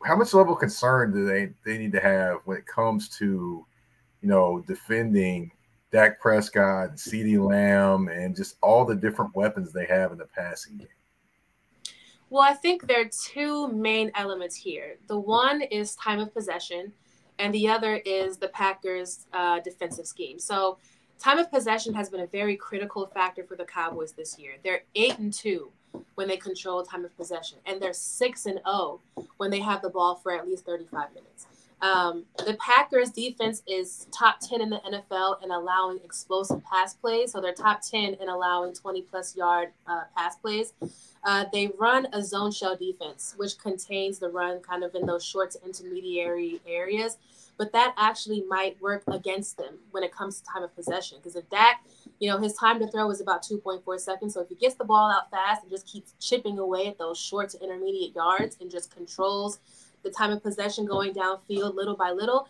how 0.04 0.16
much 0.16 0.36
level 0.36 0.54
of 0.54 0.60
concern 0.60 1.12
do 1.12 1.26
they 1.26 1.54
they 1.66 1.80
need 1.80 1.92
to 1.94 2.00
have 2.00 2.42
when 2.46 2.58
it 2.58 2.68
comes 2.68 3.10
to 3.18 3.66
you 4.22 4.30
know, 4.30 4.64
defending 4.68 5.52
Dak 5.92 6.20
Prescott, 6.20 6.96
CeeDee 6.96 7.44
Lamb, 7.44 8.10
and 8.10 8.36
just 8.36 8.58
all 8.62 8.86
the 8.86 8.96
different 8.96 9.36
weapons 9.36 9.74
they 9.74 9.86
have 9.86 10.12
in 10.12 10.18
the 10.18 10.26
passing 10.26 10.78
game? 10.78 10.88
Well, 12.30 12.44
I 12.44 12.54
think 12.54 12.86
there 12.86 13.02
are 13.02 13.10
two 13.10 13.70
main 13.70 14.12
elements 14.14 14.56
here. 14.56 14.98
The 15.08 15.20
one 15.20 15.62
is 15.64 15.96
time 15.96 16.20
of 16.20 16.32
possession, 16.32 16.94
and 17.40 17.54
the 17.54 17.68
other 17.68 17.96
is 18.06 18.38
the 18.38 18.50
Packers' 18.50 19.26
uh, 19.34 19.62
defensive 19.62 20.06
scheme. 20.06 20.38
So, 20.38 20.78
time 21.18 21.40
of 21.40 21.52
possession 21.52 21.94
has 21.96 22.10
been 22.10 22.20
a 22.20 22.28
very 22.28 22.56
critical 22.56 23.08
factor 23.08 23.44
for 23.44 23.56
the 23.56 23.66
Cowboys 23.66 24.12
this 24.12 24.38
year. 24.38 24.54
They're 24.64 24.84
eight 24.94 25.18
and 25.18 25.34
two 25.34 25.72
when 26.14 26.28
they 26.28 26.38
control 26.38 26.84
time 26.84 27.04
of 27.04 27.18
possession, 27.18 27.58
and 27.66 27.82
they're 27.82 27.94
six 27.94 28.46
and 28.46 28.60
zero 28.60 28.64
oh 29.18 29.28
when 29.38 29.50
they 29.50 29.60
have 29.60 29.82
the 29.82 29.90
ball 29.90 30.16
for 30.16 30.32
at 30.32 30.48
least 30.48 30.66
thirty 30.66 30.86
five 30.86 31.12
minutes. 31.16 31.48
Um, 31.82 32.26
the 32.46 32.58
Packers 32.60 33.12
defense 33.12 33.64
is 33.68 34.08
top 34.12 34.40
10 34.42 34.62
in 34.62 34.70
the 34.70 34.80
NFL 34.80 35.44
in 35.44 35.52
allowing 35.52 36.00
explosive 36.04 36.64
pass 36.64 36.94
plays. 36.94 37.32
So 37.32 37.42
they're 37.42 37.54
top 37.54 37.82
10 37.82 38.16
in 38.16 38.30
allowing 38.30 38.74
20 38.74 39.02
plus 39.04 39.36
yard 39.36 39.70
uh, 39.88 40.04
pass 40.16 40.36
plays. 40.36 40.74
Uh, 41.24 41.46
they 41.52 41.72
run 41.78 42.08
a 42.14 42.24
zone 42.24 42.52
shell 42.52 42.76
defense, 42.76 43.34
which 43.38 43.58
contains 43.60 44.20
the 44.20 44.30
run 44.30 44.60
kind 44.62 44.84
of 44.84 44.96
in 44.96 45.06
those 45.06 45.24
short 45.24 45.52
to 45.52 45.66
intermediary 45.66 46.62
areas. 46.68 47.18
But 47.58 47.74
that 47.74 47.94
actually 47.98 48.46
might 48.48 48.82
work 48.82 49.04
against 49.08 49.58
them 49.58 49.80
when 49.92 50.02
it 50.02 50.14
comes 50.14 50.40
to 50.40 50.46
time 50.46 50.64
of 50.64 50.74
possession. 50.76 51.18
Because 51.18 51.36
if 51.36 51.50
Dak, 51.50 51.84
you 52.20 52.30
know, 52.30 52.38
his 52.38 52.54
time 52.54 52.80
to 52.80 52.88
throw 52.88 53.10
is 53.12 53.20
about 53.20 53.44
2.4 53.44 54.00
seconds. 54.00 54.34
So 54.34 54.42
if 54.42 54.48
he 54.48 54.56
gets 54.56 54.76
the 54.76 54.86
ball 54.86 55.12
out 55.12 55.30
fast 55.30 55.64
and 55.64 55.72
just 55.72 55.86
keeps 55.86 56.14
chipping 56.22 56.58
away 56.58 56.88
at 56.88 56.98
those 56.98 57.18
short 57.20 57.50
to 57.50 57.62
intermediate 57.62 58.16
yards 58.16 58.56
and 58.62 58.72
just 58.72 58.96
controls 58.96 59.60
the 60.04 60.10
time 60.10 60.32
of 60.32 60.42
possession 60.42 60.86
going 60.86 61.14
downfield 61.14 61.76
little 61.76 61.96
by 61.96 62.12
little, 62.12 62.48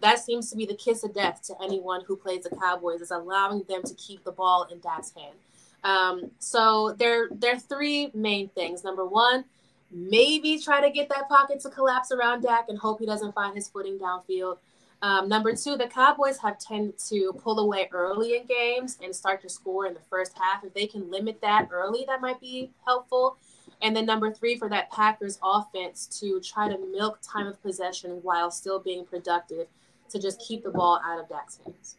that 0.00 0.18
seems 0.18 0.50
to 0.50 0.56
be 0.56 0.66
the 0.66 0.74
kiss 0.74 1.04
of 1.04 1.14
death 1.14 1.42
to 1.46 1.54
anyone 1.62 2.02
who 2.06 2.16
plays 2.16 2.44
the 2.44 2.56
Cowboys 2.56 3.00
is 3.00 3.10
allowing 3.10 3.62
them 3.68 3.82
to 3.82 3.94
keep 3.94 4.22
the 4.24 4.32
ball 4.32 4.66
in 4.70 4.78
Dak's 4.80 5.12
hand. 5.16 5.36
Um, 5.82 6.30
so 6.38 6.94
there, 6.98 7.28
there 7.30 7.54
are 7.54 7.58
three 7.58 8.10
main 8.14 8.48
things. 8.48 8.84
Number 8.84 9.06
one, 9.06 9.44
maybe 9.90 10.58
try 10.58 10.80
to 10.80 10.90
get 10.90 11.08
that 11.10 11.28
pocket 11.28 11.60
to 11.60 11.70
collapse 11.70 12.10
around 12.10 12.42
Dak 12.42 12.66
and 12.68 12.78
hope 12.78 13.00
he 13.00 13.06
doesn't 13.06 13.34
find 13.34 13.54
his 13.54 13.68
footing 13.68 13.98
downfield. 13.98 14.58
Um, 15.02 15.28
number 15.28 15.54
two, 15.54 15.76
the 15.76 15.86
Cowboys 15.86 16.38
have 16.38 16.58
tended 16.58 16.98
to 17.10 17.34
pull 17.34 17.58
away 17.58 17.88
early 17.92 18.36
in 18.36 18.46
games 18.46 18.98
and 19.02 19.14
start 19.14 19.42
to 19.42 19.50
score 19.50 19.86
in 19.86 19.92
the 19.92 20.00
first 20.08 20.32
half. 20.38 20.64
If 20.64 20.72
they 20.72 20.86
can 20.86 21.10
limit 21.10 21.40
that 21.42 21.68
early, 21.70 22.04
that 22.06 22.22
might 22.22 22.40
be 22.40 22.70
helpful. 22.86 23.36
And 23.82 23.94
then 23.94 24.06
number 24.06 24.32
three 24.32 24.56
for 24.56 24.68
that 24.68 24.90
Packers 24.90 25.38
offense 25.42 26.06
to 26.20 26.40
try 26.40 26.68
to 26.68 26.78
milk 26.92 27.18
time 27.22 27.46
of 27.46 27.62
possession 27.62 28.20
while 28.22 28.50
still 28.50 28.78
being 28.78 29.04
productive 29.04 29.66
to 30.10 30.18
just 30.18 30.40
keep 30.40 30.62
the 30.62 30.70
ball 30.70 31.00
out 31.04 31.20
of 31.20 31.28
Dak's 31.28 31.58
hands. 31.64 31.96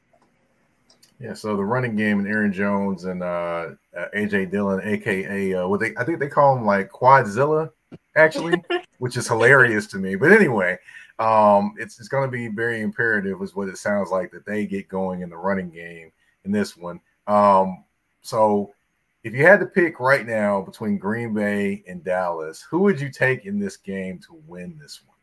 Yeah, 1.19 1.33
so 1.33 1.55
the 1.55 1.63
running 1.63 1.95
game 1.95 2.19
and 2.19 2.27
Aaron 2.27 2.51
Jones 2.51 3.05
and 3.05 3.23
uh, 3.23 3.69
uh, 3.97 4.05
AJ 4.15 4.51
Dillon, 4.51 4.81
aka 4.83 5.53
uh, 5.53 5.67
what 5.67 5.79
they 5.79 5.95
I 5.97 6.03
think 6.03 6.19
they 6.19 6.27
call 6.27 6.57
him 6.57 6.65
like 6.65 6.91
Quadzilla, 6.91 7.71
actually, 8.17 8.61
which 8.99 9.15
is 9.15 9.27
hilarious 9.27 9.87
to 9.87 9.97
me. 9.97 10.15
But 10.15 10.33
anyway, 10.33 10.77
um, 11.19 11.73
it's 11.77 11.99
it's 11.99 12.09
going 12.09 12.27
to 12.27 12.31
be 12.31 12.49
very 12.49 12.81
imperative, 12.81 13.41
is 13.41 13.55
what 13.55 13.69
it 13.69 13.77
sounds 13.77 14.11
like 14.11 14.31
that 14.31 14.45
they 14.45 14.65
get 14.65 14.89
going 14.89 15.21
in 15.21 15.29
the 15.29 15.37
running 15.37 15.69
game 15.69 16.11
in 16.43 16.51
this 16.51 16.75
one. 16.75 16.99
Um, 17.27 17.85
so 18.21 18.73
if 19.25 19.33
you 19.33 19.43
had 19.43 19.59
to 19.59 19.65
pick 19.65 19.99
right 19.99 20.25
now 20.25 20.61
between 20.61 20.99
Green 20.99 21.33
Bay 21.33 21.83
and 21.87 22.03
Dallas, 22.03 22.61
who 22.61 22.79
would 22.81 23.01
you 23.01 23.09
take 23.09 23.47
in 23.47 23.57
this 23.57 23.75
game 23.75 24.19
to 24.19 24.39
win 24.45 24.77
this 24.79 25.01
one? 25.03 25.17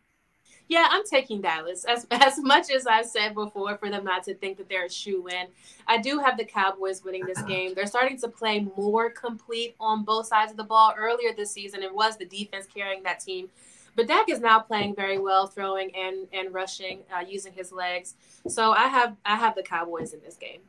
Yeah, 0.69 0.89
I'm 0.91 1.05
taking 1.05 1.41
Dallas. 1.41 1.85
As 1.85 2.05
as 2.11 2.41
much 2.41 2.69
as 2.73 2.85
I've 2.89 3.07
said 3.07 3.33
before 3.35 3.77
for 3.79 3.89
them 3.89 4.05
not 4.05 4.25
to 4.25 4.35
think 4.35 4.59
that 4.59 4.69
they're 4.69 4.87
a 4.87 4.91
shoe 4.91 5.29
in, 5.29 5.47
I 5.87 5.99
do 5.99 6.19
have 6.19 6.37
the 6.37 6.45
Cowboys 6.45 7.05
winning 7.05 7.25
this 7.25 7.41
game. 7.47 7.75
They're 7.75 7.87
starting 7.87 8.19
to 8.19 8.29
play 8.29 8.67
more 8.77 9.09
complete 9.09 9.77
on 9.79 10.03
both 10.03 10.27
sides 10.27 10.51
of 10.51 10.57
the 10.57 10.65
ball. 10.65 10.93
Earlier 10.99 11.33
this 11.33 11.53
season, 11.53 11.85
it 11.85 11.95
was 11.95 12.17
the 12.17 12.27
defense 12.27 12.67
carrying 12.67 13.05
that 13.05 13.21
team. 13.21 13.51
But 13.95 14.09
Dak 14.09 14.29
is 14.29 14.41
now 14.41 14.59
playing 14.59 14.97
very 14.97 15.19
well, 15.19 15.47
throwing 15.47 15.95
and 15.95 16.27
and 16.33 16.53
rushing, 16.53 17.03
uh, 17.15 17.21
using 17.21 17.53
his 17.53 17.71
legs. 17.71 18.15
So 18.49 18.73
I 18.73 18.89
have 18.89 19.17
I 19.25 19.37
have 19.37 19.55
the 19.55 19.63
Cowboys 19.63 20.13
in 20.13 20.21
this 20.23 20.35
game. 20.35 20.63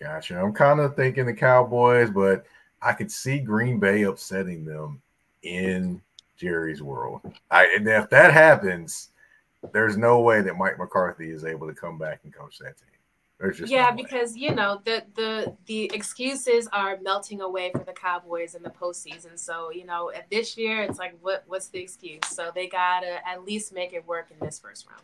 Gotcha. 0.00 0.38
I'm 0.38 0.52
kind 0.52 0.80
of 0.80 0.94
thinking 0.94 1.26
the 1.26 1.34
Cowboys, 1.34 2.10
but 2.10 2.44
I 2.82 2.92
could 2.92 3.10
see 3.10 3.38
Green 3.38 3.78
Bay 3.78 4.02
upsetting 4.02 4.64
them 4.64 5.00
in 5.42 6.02
Jerry's 6.36 6.82
world. 6.82 7.20
I 7.50 7.66
and 7.76 7.88
if 7.88 8.10
that 8.10 8.32
happens, 8.32 9.10
there's 9.72 9.96
no 9.96 10.20
way 10.20 10.42
that 10.42 10.56
Mike 10.56 10.78
McCarthy 10.78 11.30
is 11.30 11.44
able 11.44 11.66
to 11.66 11.74
come 11.74 11.98
back 11.98 12.20
and 12.24 12.34
coach 12.34 12.58
that 12.58 12.76
team. 12.76 12.88
There's 13.38 13.58
just 13.58 13.70
yeah, 13.70 13.90
no 13.90 14.02
because 14.02 14.36
you 14.36 14.54
know 14.54 14.80
the 14.84 15.04
the 15.14 15.56
the 15.66 15.90
excuses 15.94 16.68
are 16.72 16.98
melting 17.02 17.42
away 17.42 17.70
for 17.72 17.84
the 17.84 17.92
Cowboys 17.92 18.54
in 18.54 18.62
the 18.62 18.70
postseason. 18.70 19.38
So 19.38 19.70
you 19.70 19.84
know, 19.84 20.10
at 20.10 20.28
this 20.30 20.56
year, 20.56 20.82
it's 20.82 20.98
like, 20.98 21.16
what 21.20 21.44
what's 21.46 21.68
the 21.68 21.78
excuse? 21.78 22.26
So 22.28 22.50
they 22.54 22.66
gotta 22.66 23.26
at 23.28 23.44
least 23.44 23.74
make 23.74 23.92
it 23.92 24.06
work 24.06 24.28
in 24.30 24.44
this 24.44 24.58
first 24.58 24.86
round. 24.88 25.02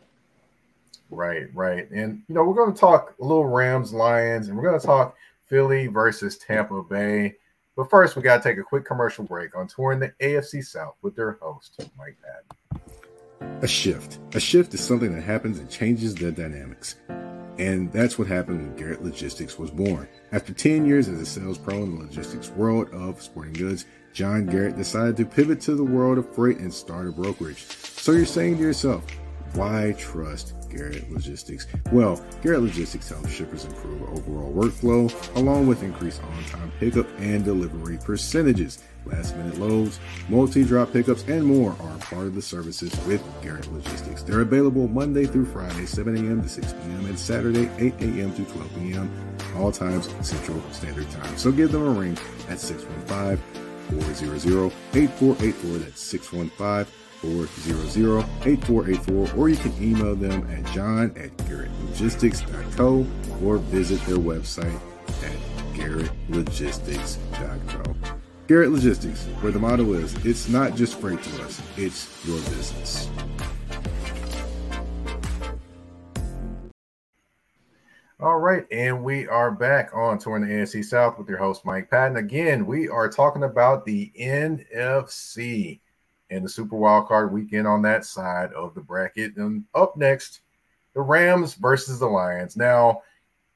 Right, 1.13 1.47
right, 1.53 1.89
and 1.91 2.23
you 2.27 2.35
know, 2.35 2.43
we're 2.43 2.55
going 2.55 2.73
to 2.73 2.79
talk 2.79 3.13
a 3.19 3.23
little 3.23 3.45
Rams, 3.45 3.93
Lions, 3.93 4.47
and 4.47 4.57
we're 4.57 4.63
going 4.63 4.79
to 4.79 4.85
talk 4.85 5.15
Philly 5.45 5.87
versus 5.87 6.37
Tampa 6.37 6.81
Bay. 6.81 7.35
But 7.75 7.89
first, 7.89 8.15
we 8.15 8.21
got 8.21 8.41
to 8.41 8.49
take 8.49 8.57
a 8.57 8.63
quick 8.63 8.85
commercial 8.85 9.23
break 9.23 9.55
on 9.55 9.67
touring 9.67 9.99
the 9.99 10.11
AFC 10.21 10.63
South 10.63 10.95
with 11.01 11.15
their 11.15 11.37
host, 11.41 11.87
Mike 11.97 12.17
Patton. 12.21 13.61
A 13.61 13.67
shift. 13.67 14.19
A 14.33 14.39
shift 14.39 14.73
is 14.73 14.83
something 14.83 15.13
that 15.13 15.21
happens 15.21 15.59
and 15.59 15.69
changes 15.69 16.15
the 16.15 16.31
dynamics. 16.31 16.95
And 17.59 17.91
that's 17.91 18.17
what 18.17 18.27
happened 18.27 18.61
when 18.61 18.75
Garrett 18.75 19.03
Logistics 19.03 19.59
was 19.59 19.69
born. 19.69 20.07
After 20.31 20.53
10 20.53 20.85
years 20.85 21.07
as 21.07 21.21
a 21.21 21.25
sales 21.25 21.57
pro 21.57 21.75
in 21.83 21.95
the 21.95 22.03
logistics 22.03 22.49
world 22.49 22.89
of 22.91 23.21
sporting 23.21 23.53
goods, 23.53 23.85
John 24.11 24.47
Garrett 24.47 24.75
decided 24.75 25.17
to 25.17 25.25
pivot 25.25 25.61
to 25.61 25.75
the 25.75 25.83
world 25.83 26.17
of 26.17 26.33
freight 26.33 26.57
and 26.57 26.73
start 26.73 27.07
a 27.07 27.11
brokerage. 27.11 27.63
So 27.67 28.11
you're 28.11 28.25
saying 28.25 28.57
to 28.57 28.63
yourself, 28.63 29.05
why 29.55 29.95
trust 29.97 30.53
Garrett 30.69 31.11
Logistics? 31.11 31.67
Well, 31.91 32.23
Garrett 32.41 32.61
Logistics 32.61 33.09
helps 33.09 33.31
shippers 33.31 33.65
improve 33.65 34.01
overall 34.03 34.53
workflow 34.53 35.35
along 35.35 35.67
with 35.67 35.83
increased 35.83 36.21
on 36.23 36.43
time 36.45 36.71
pickup 36.79 37.07
and 37.19 37.43
delivery 37.43 37.97
percentages. 37.97 38.83
Last 39.05 39.35
minute 39.35 39.59
loads, 39.59 39.99
multi 40.29 40.63
drop 40.63 40.93
pickups, 40.93 41.23
and 41.27 41.45
more 41.45 41.71
are 41.71 41.97
part 41.99 42.27
of 42.27 42.35
the 42.35 42.41
services 42.41 42.95
with 43.05 43.21
Garrett 43.41 43.71
Logistics. 43.73 44.23
They're 44.23 44.41
available 44.41 44.87
Monday 44.87 45.25
through 45.25 45.45
Friday, 45.45 45.85
7 45.85 46.15
a.m. 46.15 46.41
to 46.41 46.47
6 46.47 46.71
p.m., 46.71 47.05
and 47.05 47.19
Saturday, 47.19 47.69
8 47.79 47.93
a.m. 47.99 48.33
to 48.33 48.45
12 48.45 48.75
p.m., 48.75 49.37
all 49.57 49.73
times 49.73 50.09
Central 50.21 50.61
Standard 50.71 51.09
Time. 51.11 51.37
So 51.37 51.51
give 51.51 51.73
them 51.73 51.85
a 51.85 51.91
ring 51.91 52.17
at 52.49 52.59
615 52.59 53.37
400 53.99 54.73
8484. 54.93 55.77
That's 55.79 56.01
615 56.01 56.85
400 56.85 57.02
8484. 57.23 59.33
Or 59.35 59.49
you 59.49 59.57
can 59.57 59.73
email 59.81 60.15
them 60.15 60.47
at 60.49 60.63
john 60.73 61.13
at 61.17 61.35
garrettlogistics.co 61.37 63.05
or 63.43 63.57
visit 63.57 63.99
their 64.05 64.17
website 64.17 64.79
at 65.23 65.35
garrettlogistics.co. 65.73 67.95
Garrett 68.47 68.71
Logistics, 68.71 69.25
where 69.41 69.53
the 69.53 69.59
motto 69.59 69.93
is 69.93 70.13
it's 70.25 70.49
not 70.49 70.75
just 70.75 70.99
freight 70.99 71.23
to 71.23 71.43
us, 71.43 71.61
it's 71.77 72.09
your 72.25 72.39
business. 72.41 73.07
All 78.19 78.39
right, 78.39 78.65
and 78.71 79.03
we 79.03 79.27
are 79.27 79.51
back 79.51 79.91
on 79.93 80.17
touring 80.17 80.47
the 80.47 80.53
AFC 80.53 80.83
South 80.85 81.17
with 81.17 81.27
your 81.27 81.37
host 81.37 81.65
Mike 81.65 81.89
Patton. 81.89 82.15
Again, 82.17 82.65
we 82.65 82.87
are 82.87 83.09
talking 83.09 83.43
about 83.43 83.83
the 83.85 84.13
NFC 84.19 85.81
and 86.33 86.43
the 86.43 86.49
Super 86.49 86.75
Wild 86.75 87.07
Card 87.07 87.31
weekend 87.31 87.67
on 87.67 87.81
that 87.83 88.05
side 88.05 88.51
of 88.53 88.73
the 88.73 88.81
bracket. 88.81 89.35
And 89.37 89.63
up 89.75 89.95
next, 89.95 90.41
the 90.93 91.01
Rams 91.01 91.53
versus 91.55 91.99
the 91.99 92.07
Lions. 92.07 92.57
Now, 92.57 93.01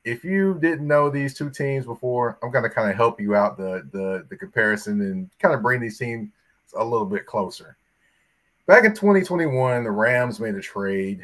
if 0.04 0.24
you 0.24 0.58
didn't 0.62 0.88
know 0.88 1.10
these 1.10 1.34
two 1.34 1.50
teams 1.50 1.86
before, 1.86 2.40
I'm 2.42 2.52
going 2.52 2.64
to 2.64 2.70
kind 2.70 2.90
of 2.90 2.96
help 2.96 3.20
you 3.20 3.36
out 3.36 3.58
the 3.58 3.88
the 3.92 4.26
the 4.30 4.38
comparison 4.38 5.02
and 5.02 5.30
kind 5.40 5.54
of 5.54 5.62
bring 5.62 5.82
these 5.82 5.98
teams 5.98 6.30
a 6.76 6.84
little 6.84 7.06
bit 7.06 7.26
closer. 7.26 7.78
Back 8.68 8.84
in 8.84 8.94
2021, 8.94 9.84
the 9.84 9.92
Rams 9.92 10.40
made 10.40 10.56
a 10.56 10.62
trade. 10.62 11.22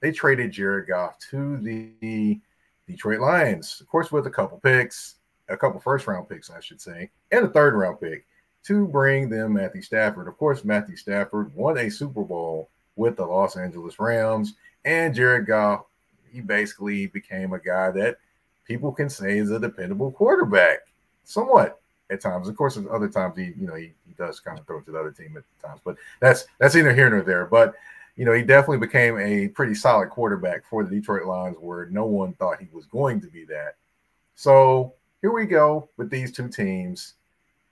They 0.00 0.12
traded 0.12 0.52
Jared 0.52 0.88
Goff 0.88 1.18
to 1.30 1.58
the 1.58 2.40
Detroit 2.86 3.20
Lions, 3.20 3.80
of 3.80 3.88
course, 3.88 4.12
with 4.12 4.26
a 4.26 4.30
couple 4.30 4.58
picks, 4.58 5.16
a 5.48 5.56
couple 5.56 5.80
first 5.80 6.06
round 6.06 6.28
picks, 6.28 6.50
I 6.50 6.60
should 6.60 6.80
say, 6.80 7.10
and 7.30 7.44
a 7.44 7.48
third 7.48 7.74
round 7.74 8.00
pick 8.00 8.27
to 8.64 8.86
bring 8.86 9.28
them 9.28 9.54
Matthew 9.54 9.82
Stafford. 9.82 10.28
Of 10.28 10.36
course, 10.36 10.64
Matthew 10.64 10.96
Stafford 10.96 11.54
won 11.54 11.78
a 11.78 11.90
Super 11.90 12.22
Bowl 12.22 12.68
with 12.96 13.16
the 13.16 13.24
Los 13.24 13.56
Angeles 13.56 13.98
Rams, 13.98 14.54
and 14.84 15.14
Jared 15.14 15.46
Goff, 15.46 15.84
he 16.32 16.40
basically 16.40 17.06
became 17.06 17.52
a 17.52 17.58
guy 17.58 17.90
that 17.92 18.18
people 18.64 18.92
can 18.92 19.08
say 19.08 19.38
is 19.38 19.50
a 19.50 19.58
dependable 19.58 20.12
quarterback, 20.12 20.80
somewhat 21.24 21.80
at 22.10 22.20
times. 22.20 22.48
Of 22.48 22.56
course, 22.56 22.76
at 22.76 22.86
other 22.88 23.08
times 23.08 23.36
he, 23.36 23.54
you 23.58 23.66
know, 23.66 23.74
he, 23.74 23.92
he 24.06 24.14
does 24.16 24.40
kind 24.40 24.58
of 24.58 24.66
throw 24.66 24.80
to 24.80 24.90
the 24.90 24.98
other 24.98 25.10
team 25.10 25.36
at 25.36 25.66
times, 25.66 25.80
but 25.84 25.96
that's 26.20 26.46
that's 26.58 26.76
either 26.76 26.94
here 26.94 27.08
nor 27.10 27.22
there. 27.22 27.46
But 27.46 27.74
you 28.16 28.24
know, 28.24 28.32
he 28.32 28.42
definitely 28.42 28.78
became 28.78 29.16
a 29.18 29.48
pretty 29.48 29.74
solid 29.74 30.10
quarterback 30.10 30.64
for 30.66 30.82
the 30.82 30.90
Detroit 30.90 31.26
Lions, 31.26 31.56
where 31.60 31.86
no 31.86 32.04
one 32.04 32.32
thought 32.34 32.60
he 32.60 32.66
was 32.72 32.86
going 32.86 33.20
to 33.20 33.28
be 33.28 33.44
that. 33.44 33.76
So 34.34 34.92
here 35.20 35.32
we 35.32 35.46
go 35.46 35.88
with 35.96 36.10
these 36.10 36.32
two 36.32 36.48
teams 36.48 37.14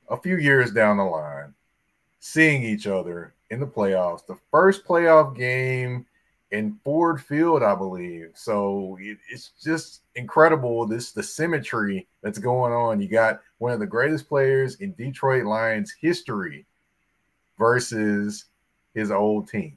a 0.08 0.16
few 0.16 0.36
years 0.36 0.72
down 0.72 0.96
the 0.96 1.04
line, 1.04 1.54
seeing 2.20 2.62
each 2.62 2.86
other 2.86 3.34
in 3.50 3.60
the 3.60 3.66
playoffs. 3.66 4.26
The 4.26 4.38
first 4.50 4.84
playoff 4.84 5.36
game 5.36 6.06
in 6.50 6.78
Ford 6.84 7.20
Field, 7.20 7.62
I 7.62 7.74
believe. 7.74 8.30
So 8.34 8.96
it, 9.00 9.18
it's 9.30 9.52
just 9.62 10.02
incredible 10.14 10.86
this 10.86 11.12
the 11.12 11.22
symmetry 11.22 12.06
that's 12.22 12.38
going 12.38 12.72
on. 12.72 13.00
You 13.00 13.08
got 13.08 13.40
one 13.58 13.72
of 13.72 13.80
the 13.80 13.86
greatest 13.86 14.28
players 14.28 14.76
in 14.76 14.92
Detroit 14.92 15.44
Lions 15.44 15.94
history 16.00 16.66
versus 17.58 18.46
his 18.94 19.10
old 19.10 19.48
team 19.48 19.76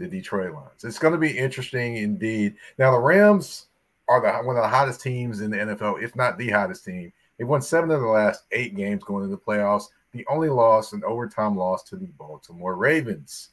the 0.00 0.08
Detroit 0.08 0.54
Lions. 0.54 0.82
It's 0.82 0.98
going 0.98 1.12
to 1.12 1.18
be 1.18 1.36
interesting 1.36 1.98
indeed. 1.98 2.56
Now, 2.78 2.90
the 2.90 2.98
Rams 2.98 3.66
are 4.08 4.20
the 4.20 4.32
one 4.46 4.56
of 4.56 4.62
the 4.62 4.68
hottest 4.68 5.00
teams 5.00 5.40
in 5.42 5.50
the 5.50 5.58
NFL, 5.58 6.02
if 6.02 6.16
not 6.16 6.38
the 6.38 6.50
hottest 6.50 6.84
team. 6.84 7.12
They've 7.40 7.48
won 7.48 7.62
seven 7.62 7.90
of 7.90 8.02
the 8.02 8.06
last 8.06 8.44
eight 8.52 8.76
games 8.76 9.02
going 9.02 9.24
into 9.24 9.34
the 9.34 9.40
playoffs. 9.40 9.84
The 10.12 10.26
only 10.28 10.50
loss, 10.50 10.92
an 10.92 11.02
overtime 11.06 11.56
loss 11.56 11.82
to 11.84 11.96
the 11.96 12.08
Baltimore 12.18 12.76
Ravens. 12.76 13.48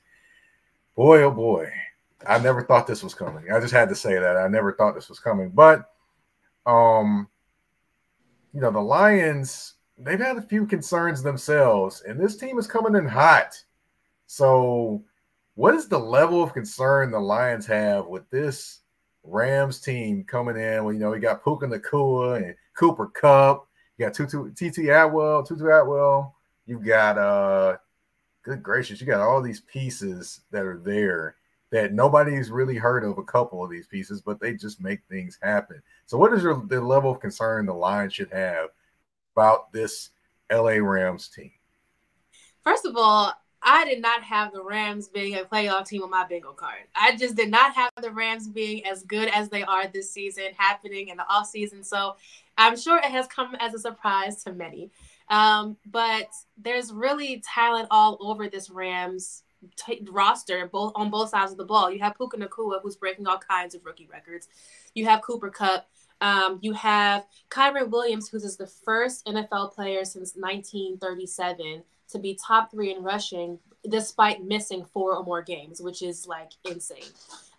Boy, 0.94 1.22
oh 1.22 1.32
boy, 1.32 1.72
I 2.28 2.38
never 2.38 2.64
thought 2.64 2.86
this 2.86 3.02
was 3.02 3.14
coming. 3.14 3.50
I 3.50 3.62
just 3.62 3.74
had 3.74 3.88
to 3.88 3.96
say 3.96 4.20
that 4.20 4.36
I 4.36 4.50
never 4.50 4.74
thought 4.74 4.94
this 4.94 5.08
was 5.08 5.22
coming. 5.22 5.52
But, 5.52 5.90
um, 6.66 7.30
you 8.54 8.60
know, 8.60 8.72
the 8.72 8.82
Lions 8.82 9.76
they've 9.98 10.20
had 10.20 10.36
a 10.36 10.42
few 10.42 10.66
concerns 10.66 11.24
themselves, 11.24 12.04
and 12.06 12.20
this 12.20 12.36
team 12.36 12.60
is 12.60 12.68
coming 12.68 12.96
in 12.96 13.08
hot. 13.08 13.58
So 14.26 15.02
what 15.56 15.76
is 15.76 15.88
the 15.88 15.98
level 15.98 16.44
of 16.44 16.54
concern 16.54 17.10
the 17.10 17.20
Lions 17.20 17.66
have 17.68 18.08
with 18.08 18.30
this 18.32 18.82
Rams 19.24 19.80
team 19.80 20.26
coming 20.26 20.58
in? 20.58 20.84
Well, 20.84 20.94
you 20.94 21.00
know, 21.00 21.12
we 21.12 21.20
got 21.20 21.42
Puka 21.42 21.68
Nacua 21.68 22.44
and 22.44 22.56
Cooper 22.76 23.08
Kupp. 23.08 23.67
You 23.98 24.06
got 24.06 24.14
Tutu 24.14 24.52
TT 24.52 24.90
Atwell, 24.90 25.44
Tutu 25.44 25.68
Atwell. 25.68 26.36
You 26.66 26.80
got 26.80 27.18
uh 27.18 27.78
good 28.44 28.64
gracious, 28.64 29.02
you 29.02 29.08
got 29.08 29.20
all 29.20 29.42
these 29.42 29.62
pieces 29.62 30.42
that 30.52 30.66
are 30.66 30.78
there 30.78 31.36
that 31.70 31.94
nobody's 31.94 32.50
really 32.50 32.78
heard 32.78 33.04
of 33.04 33.18
a 33.18 33.24
couple 33.24 33.62
of 33.64 33.70
these 33.70 33.88
pieces, 33.88 34.22
but 34.22 34.40
they 34.40 34.54
just 34.54 34.80
make 34.80 35.02
things 35.10 35.38
happen. 35.42 35.82
So 36.06 36.18
what 36.18 36.32
is 36.34 36.44
your 36.44 36.64
the 36.68 36.80
level 36.80 37.12
of 37.12 37.20
concern 37.20 37.66
the 37.66 37.74
Lions 37.74 38.14
should 38.14 38.32
have 38.32 38.70
about 39.36 39.72
this 39.74 40.12
LA 40.52 40.78
Rams 40.78 41.28
team? 41.28 41.52
First 42.64 42.86
of 42.86 42.96
all, 42.96 43.34
I 43.62 43.84
did 43.86 44.02
not 44.02 44.24
have 44.24 44.54
the 44.54 44.64
Rams 44.64 45.10
being 45.10 45.36
a 45.36 45.40
playoff 45.40 45.88
team 45.88 46.04
on 46.04 46.10
my 46.10 46.26
bingo 46.26 46.54
card. 46.54 46.84
I 46.96 47.18
just 47.18 47.36
did 47.36 47.52
not 47.52 47.74
have 47.74 47.92
the 48.02 48.12
Rams 48.12 48.48
being 48.48 48.86
as 48.86 49.04
good 49.04 49.28
as 49.30 49.50
they 49.50 49.64
are 49.64 49.88
this 49.88 50.12
season 50.12 50.46
happening 50.56 51.10
in 51.10 51.18
the 51.18 51.28
off 51.28 51.48
season. 51.48 51.84
So 51.84 52.16
I'm 52.58 52.78
sure 52.78 52.98
it 52.98 53.06
has 53.06 53.28
come 53.28 53.56
as 53.60 53.74
a 53.74 53.80
surprise 53.80 54.44
to 54.44 54.54
many. 54.54 54.92
Um, 55.30 55.78
but 55.86 56.30
there's 56.58 56.94
really 56.94 57.44
talent 57.54 57.88
all 57.92 58.18
over 58.22 58.50
this 58.50 58.70
Rams 58.70 59.44
t- 59.76 60.06
roster, 60.10 60.68
both 60.68 60.94
on 60.96 61.10
both 61.10 61.30
sides 61.30 61.52
of 61.52 61.58
the 61.58 61.66
ball. 61.66 61.92
You 61.92 62.00
have 62.00 62.16
Puka 62.16 62.38
Nacua, 62.38 62.82
who's 62.82 62.96
breaking 62.96 63.28
all 63.28 63.40
kinds 63.40 63.76
of 63.76 63.86
rookie 63.86 64.08
records. 64.12 64.48
You 64.94 65.06
have 65.06 65.22
Cooper 65.22 65.50
Kupp. 65.50 65.88
Um, 66.20 66.58
you 66.62 66.74
have 66.74 67.26
Kyren 67.50 67.90
Williams, 67.90 68.30
who's 68.30 68.58
the 68.58 68.66
first 68.66 69.26
NFL 69.28 69.74
player 69.74 70.04
since 70.04 70.34
1937 70.36 71.84
to 72.10 72.20
be 72.20 72.40
top 72.44 72.72
three 72.72 72.94
in 72.94 73.04
rushing 73.04 73.60
despite 73.90 74.44
missing 74.44 74.86
four 74.86 75.16
or 75.16 75.24
more 75.24 75.42
games, 75.42 75.82
which 75.82 76.02
is 76.02 76.26
like 76.28 76.52
insane. 76.70 77.04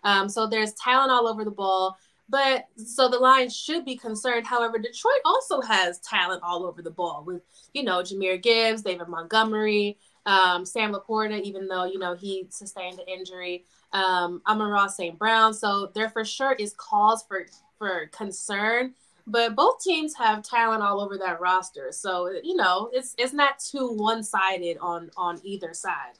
Um, 0.03 0.29
so 0.29 0.47
there's 0.47 0.73
talent 0.73 1.11
all 1.11 1.27
over 1.27 1.43
the 1.43 1.51
ball. 1.51 1.97
But 2.29 2.67
so 2.75 3.09
the 3.09 3.17
Lions 3.17 3.55
should 3.55 3.85
be 3.85 3.95
concerned. 3.95 4.45
However, 4.45 4.77
Detroit 4.77 5.21
also 5.25 5.61
has 5.61 5.99
talent 5.99 6.43
all 6.43 6.65
over 6.65 6.81
the 6.81 6.91
ball 6.91 7.23
with, 7.25 7.41
you 7.73 7.83
know, 7.83 8.03
Jahmyr 8.03 8.41
Gibbs, 8.41 8.83
David 8.83 9.07
Montgomery, 9.07 9.97
um, 10.25 10.63
Sam 10.63 10.93
LaPorta, 10.93 11.41
even 11.41 11.67
though, 11.67 11.85
you 11.85 11.97
know, 11.97 12.15
he 12.15 12.45
sustained 12.49 12.99
an 12.99 13.07
injury, 13.07 13.65
um, 13.93 14.43
Amon-Ra 14.47 14.87
St. 14.87 15.17
Brown. 15.17 15.53
So 15.53 15.91
there 15.95 16.09
for 16.09 16.23
sure 16.23 16.53
is 16.53 16.73
cause 16.77 17.23
for, 17.27 17.47
for 17.79 18.07
concern 18.13 18.93
but 19.29 19.55
both 19.55 19.81
teams 19.81 20.15
have 20.15 20.43
talent 20.43 20.81
all 20.81 20.99
over 20.99 21.17
that 21.17 21.39
roster. 21.39 21.91
So 21.91 22.31
you 22.43 22.55
know, 22.55 22.89
it's 22.91 23.15
it's 23.17 23.33
not 23.33 23.59
too 23.59 23.89
one 23.93 24.23
sided 24.23 24.77
on 24.79 25.11
on 25.15 25.39
either 25.43 25.73
side. 25.73 26.13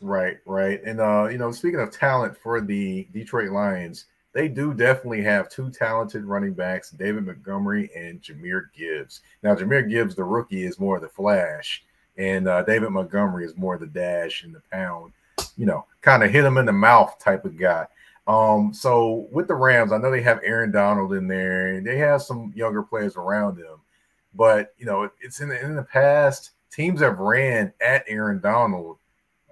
Right, 0.00 0.38
right, 0.44 0.82
and 0.84 1.00
uh, 1.00 1.28
you 1.30 1.38
know, 1.38 1.50
speaking 1.52 1.80
of 1.80 1.90
talent 1.90 2.36
for 2.36 2.60
the 2.60 3.06
Detroit 3.12 3.50
Lions, 3.52 4.06
they 4.34 4.48
do 4.48 4.74
definitely 4.74 5.22
have 5.22 5.48
two 5.48 5.70
talented 5.70 6.24
running 6.24 6.54
backs, 6.54 6.90
David 6.90 7.24
Montgomery 7.24 7.88
and 7.96 8.20
Jahmyr 8.20 8.64
Gibbs. 8.76 9.20
Now, 9.42 9.54
Jahmyr 9.54 9.88
Gibbs, 9.88 10.16
the 10.16 10.24
rookie, 10.24 10.64
is 10.64 10.80
more 10.80 10.96
of 10.96 11.02
the 11.02 11.08
flash, 11.08 11.84
and 12.18 12.48
uh, 12.48 12.64
David 12.64 12.90
Montgomery 12.90 13.44
is 13.44 13.56
more 13.56 13.74
of 13.74 13.80
the 13.80 13.86
dash 13.86 14.42
and 14.42 14.54
the 14.54 14.62
pound. 14.72 15.12
You 15.56 15.66
know, 15.66 15.86
kind 16.00 16.24
of 16.24 16.32
hit 16.32 16.44
him 16.44 16.58
in 16.58 16.66
the 16.66 16.72
mouth 16.72 17.16
type 17.20 17.44
of 17.44 17.56
guy. 17.56 17.86
Um, 18.26 18.74
so 18.74 19.28
with 19.30 19.46
the 19.46 19.54
Rams, 19.54 19.92
I 19.92 19.98
know 19.98 20.10
they 20.10 20.22
have 20.22 20.40
Aaron 20.42 20.72
Donald 20.72 21.12
in 21.12 21.28
there, 21.28 21.68
and 21.68 21.86
they 21.86 21.98
have 21.98 22.22
some 22.22 22.52
younger 22.56 22.82
players 22.82 23.16
around 23.16 23.56
them. 23.56 23.78
But 24.34 24.74
you 24.78 24.86
know, 24.86 25.08
it's 25.20 25.40
in 25.40 25.48
the 25.48 25.64
in 25.64 25.76
the 25.76 25.82
past, 25.84 26.50
teams 26.72 27.00
have 27.00 27.20
ran 27.20 27.72
at 27.80 28.04
Aaron 28.08 28.40
Donald 28.40 28.98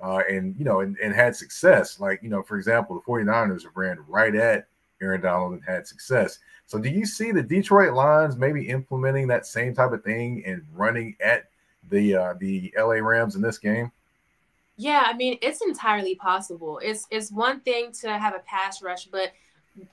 uh, 0.02 0.22
and 0.28 0.56
you 0.58 0.64
know, 0.64 0.80
and, 0.80 0.96
and 0.98 1.14
had 1.14 1.36
success. 1.36 2.00
Like, 2.00 2.20
you 2.22 2.28
know, 2.28 2.42
for 2.42 2.56
example, 2.56 2.96
the 2.96 3.02
49ers 3.02 3.62
have 3.62 3.76
ran 3.76 3.98
right 4.08 4.34
at 4.34 4.66
Aaron 5.02 5.20
Donald 5.20 5.52
and 5.52 5.62
had 5.64 5.86
success. 5.86 6.38
So 6.66 6.78
do 6.78 6.88
you 6.88 7.04
see 7.04 7.32
the 7.32 7.42
Detroit 7.42 7.92
Lions 7.92 8.36
maybe 8.36 8.68
implementing 8.68 9.26
that 9.28 9.44
same 9.46 9.74
type 9.74 9.92
of 9.92 10.02
thing 10.02 10.42
and 10.46 10.62
running 10.74 11.16
at 11.20 11.50
the 11.90 12.14
uh, 12.14 12.34
the 12.38 12.72
LA 12.78 12.94
Rams 12.94 13.36
in 13.36 13.42
this 13.42 13.58
game? 13.58 13.90
Yeah, 14.76 15.02
I 15.04 15.12
mean, 15.12 15.38
it's 15.42 15.60
entirely 15.60 16.14
possible. 16.14 16.80
It's 16.82 17.06
it's 17.10 17.30
one 17.30 17.60
thing 17.60 17.92
to 18.00 18.18
have 18.18 18.34
a 18.34 18.40
pass 18.40 18.82
rush, 18.82 19.06
but 19.06 19.32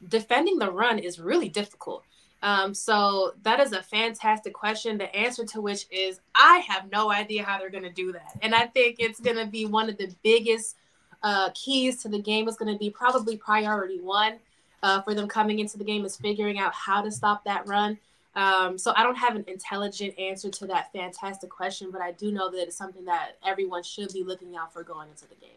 defending 0.08 0.58
the 0.58 0.72
run 0.72 1.00
is 1.00 1.20
really 1.20 1.50
difficult. 1.50 2.04
Um, 2.42 2.74
so 2.74 3.34
that 3.44 3.60
is 3.60 3.74
a 3.74 3.84
fantastic 3.84 4.54
question. 4.54 4.98
The 4.98 5.14
answer 5.14 5.46
to 5.48 5.60
which 5.60 5.86
is 5.92 6.22
I 6.36 6.60
have 6.60 6.90
no 6.90 7.12
idea 7.12 7.44
how 7.44 7.60
they're 7.60 7.70
going 7.70 7.84
to 7.84 7.90
do 7.90 8.14
that, 8.14 8.38
and 8.42 8.56
I 8.56 8.68
think 8.68 8.98
it's 9.00 9.20
going 9.20 9.38
to 9.38 9.46
be 9.46 9.66
one 9.66 9.90
of 9.90 9.98
the 9.98 10.14
biggest 10.24 10.78
uh, 11.24 11.50
keys 11.54 12.02
to 12.04 12.10
the 12.10 12.22
game. 12.22 12.48
Is 12.48 12.56
going 12.56 12.72
to 12.72 12.80
be 12.80 12.90
probably 12.90 13.36
priority 13.36 14.00
one 14.00 14.40
uh, 14.84 15.02
for 15.02 15.14
them 15.14 15.28
coming 15.28 15.60
into 15.60 15.78
the 15.78 15.84
game 15.84 16.06
is 16.06 16.18
figuring 16.18 16.60
out 16.60 16.74
how 16.74 17.02
to 17.02 17.12
stop 17.12 17.44
that 17.46 17.68
run. 17.68 17.98
Um, 18.36 18.78
so 18.78 18.94
I 18.96 19.04
don't 19.04 19.18
have 19.18 19.36
an 19.36 19.44
intelligent 19.48 20.18
answer 20.20 20.50
to 20.50 20.68
that 20.68 20.92
fantastic 20.94 21.50
question, 21.50 21.90
but 21.92 22.02
I 22.02 22.12
do 22.12 22.32
know 22.32 22.50
that 22.52 22.62
it's 22.62 22.78
something 22.78 23.06
that 23.06 23.38
everyone 23.46 23.84
should 23.84 24.14
be 24.14 24.24
looking 24.24 24.56
out 24.56 24.72
for 24.72 24.84
going 24.84 25.10
into 25.10 25.28
the 25.28 25.36
game. 25.36 25.50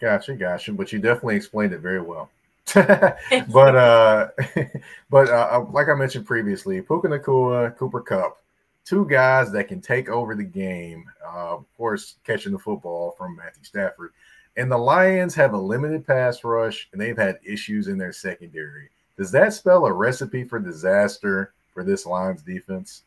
Gotcha, 0.00 0.34
gotcha. 0.34 0.72
But 0.72 0.92
you 0.92 0.98
definitely 0.98 1.36
explained 1.36 1.72
it 1.72 1.80
very 1.80 2.00
well. 2.00 2.30
but 2.74 3.76
uh, 3.76 4.28
but 5.10 5.28
uh, 5.28 5.48
uh, 5.52 5.66
like 5.70 5.88
I 5.88 5.94
mentioned 5.94 6.26
previously, 6.26 6.80
Puka 6.80 7.08
Nacua, 7.08 7.76
Cooper 7.76 8.00
Kupp, 8.00 8.42
two 8.84 9.06
guys 9.06 9.52
that 9.52 9.68
can 9.68 9.80
take 9.80 10.08
over 10.08 10.34
the 10.34 10.44
game. 10.44 11.04
Uh, 11.24 11.56
of 11.56 11.64
course, 11.76 12.16
catching 12.24 12.52
the 12.52 12.58
football 12.58 13.14
from 13.16 13.36
Matthew 13.36 13.64
Stafford, 13.64 14.12
and 14.56 14.70
the 14.70 14.78
Lions 14.78 15.34
have 15.34 15.52
a 15.52 15.58
limited 15.58 16.06
pass 16.06 16.44
rush, 16.44 16.88
and 16.92 17.00
they've 17.00 17.16
had 17.16 17.38
issues 17.44 17.88
in 17.88 17.98
their 17.98 18.12
secondary. 18.12 18.88
Does 19.16 19.30
that 19.32 19.52
spell 19.52 19.86
a 19.86 19.92
recipe 19.92 20.44
for 20.44 20.58
disaster 20.58 21.52
for 21.72 21.84
this 21.84 22.06
Lions 22.06 22.42
defense? 22.42 23.02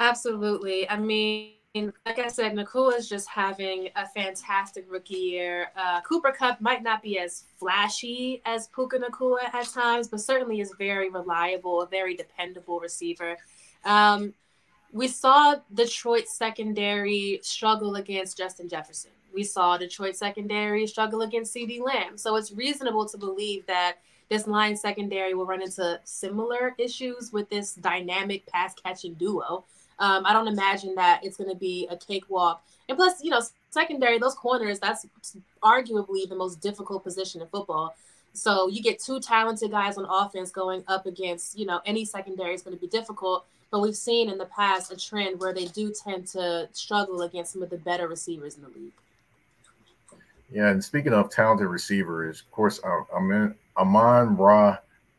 Absolutely. 0.00 0.88
I 0.88 0.96
mean, 0.96 1.52
like 1.74 2.18
I 2.18 2.28
said, 2.28 2.54
Nacua 2.54 2.96
is 2.96 3.08
just 3.08 3.28
having 3.28 3.88
a 3.96 4.06
fantastic 4.06 4.86
rookie 4.88 5.14
year. 5.14 5.70
Uh, 5.76 6.00
Cooper 6.00 6.32
Kupp 6.32 6.60
might 6.60 6.82
not 6.82 7.02
be 7.02 7.18
as 7.18 7.44
flashy 7.58 8.42
as 8.44 8.68
Puka 8.68 8.98
Nacua 8.98 9.52
at 9.52 9.66
times, 9.68 10.08
but 10.08 10.20
certainly 10.20 10.60
is 10.60 10.72
very 10.78 11.10
reliable, 11.10 11.82
a 11.82 11.86
very 11.86 12.14
dependable 12.14 12.80
receiver. 12.80 13.36
Um, 13.84 14.34
we 14.92 15.08
saw 15.08 15.56
Detroit 15.72 16.28
secondary 16.28 17.40
struggle 17.42 17.96
against 17.96 18.38
Justin 18.38 18.68
Jefferson. 18.68 19.10
We 19.32 19.44
saw 19.44 19.76
Detroit 19.76 20.16
secondary 20.16 20.86
struggle 20.86 21.22
against 21.22 21.54
CeeDee 21.54 21.80
Lamb. 21.82 22.16
So 22.16 22.36
it's 22.36 22.52
reasonable 22.52 23.06
to 23.06 23.18
believe 23.18 23.66
that 23.66 23.98
this 24.28 24.46
line 24.46 24.76
secondary 24.76 25.34
will 25.34 25.46
run 25.46 25.62
into 25.62 26.00
similar 26.04 26.74
issues 26.78 27.32
with 27.32 27.48
this 27.48 27.74
dynamic 27.74 28.46
pass 28.46 28.74
catching 28.74 29.14
duo. 29.14 29.64
Um, 29.98 30.24
I 30.26 30.32
don't 30.32 30.48
imagine 30.48 30.94
that 30.96 31.24
it's 31.24 31.36
going 31.36 31.50
to 31.50 31.56
be 31.56 31.88
a 31.90 31.96
cakewalk. 31.96 32.62
And 32.88 32.96
plus, 32.96 33.22
you 33.22 33.30
know, 33.30 33.42
secondary, 33.70 34.18
those 34.18 34.34
corners, 34.34 34.78
that's 34.78 35.06
arguably 35.62 36.28
the 36.28 36.36
most 36.36 36.60
difficult 36.60 37.04
position 37.04 37.40
in 37.40 37.48
football. 37.48 37.94
So 38.32 38.68
you 38.68 38.82
get 38.82 39.00
two 39.00 39.20
talented 39.20 39.70
guys 39.70 39.98
on 39.98 40.06
offense 40.08 40.50
going 40.50 40.84
up 40.86 41.06
against, 41.06 41.58
you 41.58 41.66
know, 41.66 41.80
any 41.84 42.04
secondary 42.04 42.54
is 42.54 42.62
going 42.62 42.76
to 42.76 42.80
be 42.80 42.86
difficult. 42.86 43.44
But 43.70 43.80
we've 43.80 43.96
seen 43.96 44.30
in 44.30 44.38
the 44.38 44.46
past 44.46 44.92
a 44.92 44.96
trend 44.96 45.40
where 45.40 45.52
they 45.52 45.66
do 45.66 45.92
tend 45.92 46.26
to 46.28 46.68
struggle 46.72 47.22
against 47.22 47.52
some 47.52 47.62
of 47.62 47.70
the 47.70 47.76
better 47.76 48.08
receivers 48.08 48.56
in 48.56 48.62
the 48.62 48.68
league. 48.68 48.92
Yeah, 50.50 50.70
and 50.70 50.82
speaking 50.82 51.12
of 51.12 51.30
talented 51.30 51.66
receivers, 51.66 52.40
of 52.40 52.50
course, 52.50 52.80
uh, 52.82 53.02
I'm 53.14 53.30
in 53.32 53.54
Amon-Ra 53.76 54.78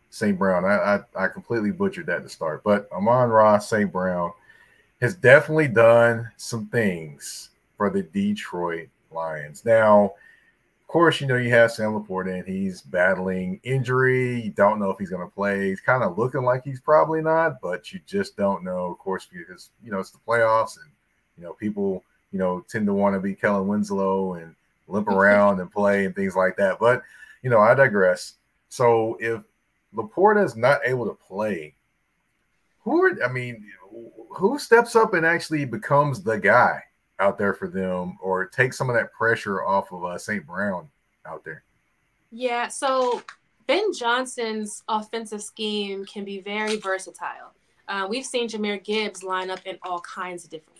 St. 0.09 0.37
Brown. 0.37 0.65
I, 0.65 0.99
I, 1.15 1.25
I 1.25 1.27
completely 1.27 1.71
butchered 1.71 2.07
that 2.07 2.23
to 2.23 2.29
start, 2.29 2.63
but 2.63 2.89
Amon-Ra 2.91 3.59
St. 3.59 3.91
Brown 3.91 4.31
has 5.01 5.15
definitely 5.15 5.67
done 5.67 6.29
some 6.37 6.65
things 6.67 7.51
for 7.77 7.89
the 7.89 8.03
Detroit 8.03 8.89
Lions. 9.11 9.63
Now, 9.65 10.13
of 10.81 10.87
course, 10.87 11.21
you 11.21 11.27
know 11.27 11.37
you 11.37 11.51
have 11.51 11.71
Sam 11.71 11.91
LaPorta 11.91 12.33
and 12.39 12.47
he's 12.47 12.81
battling 12.81 13.59
injury. 13.63 14.41
You 14.41 14.49
don't 14.49 14.79
know 14.79 14.89
if 14.89 14.97
he's 14.97 15.11
going 15.11 15.25
to 15.25 15.33
play. 15.33 15.69
He's 15.69 15.79
kind 15.79 16.03
of 16.03 16.17
looking 16.17 16.41
like 16.41 16.63
he's 16.63 16.81
probably 16.81 17.21
not, 17.21 17.61
but 17.61 17.93
you 17.93 17.99
just 18.07 18.35
don't 18.35 18.63
know, 18.63 18.91
of 18.91 18.97
course, 18.97 19.27
because 19.31 19.69
you 19.83 19.91
know 19.91 19.99
it's 19.99 20.09
the 20.09 20.17
playoffs 20.27 20.77
and 20.81 20.91
you 21.37 21.43
know 21.43 21.53
people 21.53 22.03
you 22.31 22.39
know 22.39 22.65
tend 22.67 22.87
to 22.87 22.93
want 22.93 23.15
to 23.15 23.19
be 23.19 23.35
Kellen 23.35 23.67
Winslow 23.67 24.33
and 24.33 24.55
limp 24.89 25.07
around 25.07 25.59
and 25.59 25.71
play 25.71 26.05
and 26.05 26.15
things 26.15 26.35
like 26.35 26.57
that. 26.57 26.79
But 26.79 27.01
you 27.41 27.49
know, 27.49 27.59
I 27.59 27.73
digress. 27.73 28.35
So 28.69 29.17
if 29.19 29.43
LaPorta 29.95 30.43
is 30.43 30.55
not 30.55 30.81
able 30.85 31.05
to 31.05 31.13
play, 31.13 31.75
who 32.81 33.03
are, 33.03 33.23
I 33.23 33.31
mean, 33.31 33.65
who 34.29 34.59
steps 34.59 34.95
up 34.95 35.13
and 35.13 35.25
actually 35.25 35.65
becomes 35.65 36.21
the 36.21 36.37
guy 36.37 36.83
out 37.19 37.37
there 37.37 37.53
for 37.53 37.67
them 37.67 38.17
or 38.21 38.45
take 38.45 38.73
some 38.73 38.89
of 38.89 38.95
that 38.95 39.11
pressure 39.11 39.63
off 39.63 39.91
of 39.91 40.05
uh, 40.05 40.17
St. 40.17 40.45
Brown 40.45 40.89
out 41.25 41.43
there? 41.43 41.63
Yeah, 42.31 42.67
so 42.67 43.23
Ben 43.67 43.91
Johnson's 43.93 44.83
offensive 44.87 45.41
scheme 45.41 46.05
can 46.05 46.23
be 46.23 46.39
very 46.39 46.77
versatile. 46.77 47.53
Uh, 47.87 48.05
we've 48.07 48.25
seen 48.25 48.47
Jahmyr 48.47 48.83
Gibbs 48.83 49.23
line 49.23 49.49
up 49.49 49.59
in 49.65 49.77
all 49.81 49.99
kinds 50.01 50.43
of 50.43 50.51
different. 50.51 50.78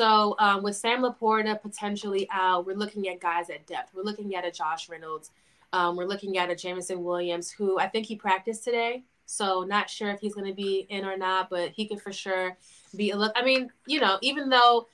So 0.00 0.34
um, 0.38 0.62
with 0.62 0.76
Sam 0.76 1.02
LaPorta 1.02 1.60
potentially 1.60 2.26
out, 2.32 2.64
we're 2.64 2.74
looking 2.74 3.06
at 3.08 3.20
guys 3.20 3.50
at 3.50 3.66
depth. 3.66 3.92
We're 3.94 4.02
looking 4.02 4.34
at 4.34 4.46
a 4.46 4.50
Josh 4.50 4.88
Reynolds. 4.88 5.30
Um, 5.74 5.94
we're 5.94 6.06
looking 6.06 6.38
at 6.38 6.48
a 6.48 6.56
Jameson 6.56 7.04
Williams, 7.04 7.50
who 7.50 7.78
I 7.78 7.86
think 7.86 8.06
he 8.06 8.16
practiced 8.16 8.64
today. 8.64 9.04
So 9.26 9.62
not 9.62 9.90
sure 9.90 10.08
if 10.08 10.18
he's 10.18 10.34
going 10.34 10.46
to 10.46 10.54
be 10.54 10.86
in 10.88 11.04
or 11.04 11.18
not, 11.18 11.50
but 11.50 11.72
he 11.72 11.86
could 11.86 12.00
for 12.00 12.14
sure 12.14 12.56
be 12.96 13.10
a 13.10 13.16
look. 13.16 13.32
I 13.36 13.44
mean, 13.44 13.68
you 13.86 14.00
know, 14.00 14.16
even 14.22 14.48
though 14.48 14.86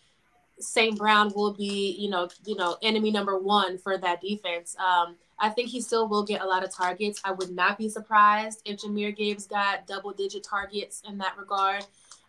St. 0.58 0.98
Brown 0.98 1.32
will 1.36 1.52
be, 1.52 1.94
you 2.00 2.10
know, 2.10 2.28
you 2.44 2.56
know, 2.56 2.76
enemy 2.82 3.12
number 3.12 3.38
one 3.38 3.78
for 3.78 3.96
that 3.98 4.20
defense. 4.20 4.74
Um, 4.76 5.14
I 5.38 5.50
think 5.50 5.68
he 5.68 5.80
still 5.80 6.08
will 6.08 6.24
get 6.24 6.40
a 6.40 6.46
lot 6.46 6.64
of 6.64 6.74
targets. 6.74 7.20
I 7.24 7.30
would 7.30 7.50
not 7.50 7.78
be 7.78 7.88
surprised 7.88 8.62
if 8.64 8.80
Jahmyr 8.80 9.14
Gibbs 9.14 9.46
got 9.46 9.86
double 9.86 10.10
digit 10.10 10.42
targets 10.42 11.00
in 11.08 11.18
that 11.18 11.36
regard. 11.38 11.86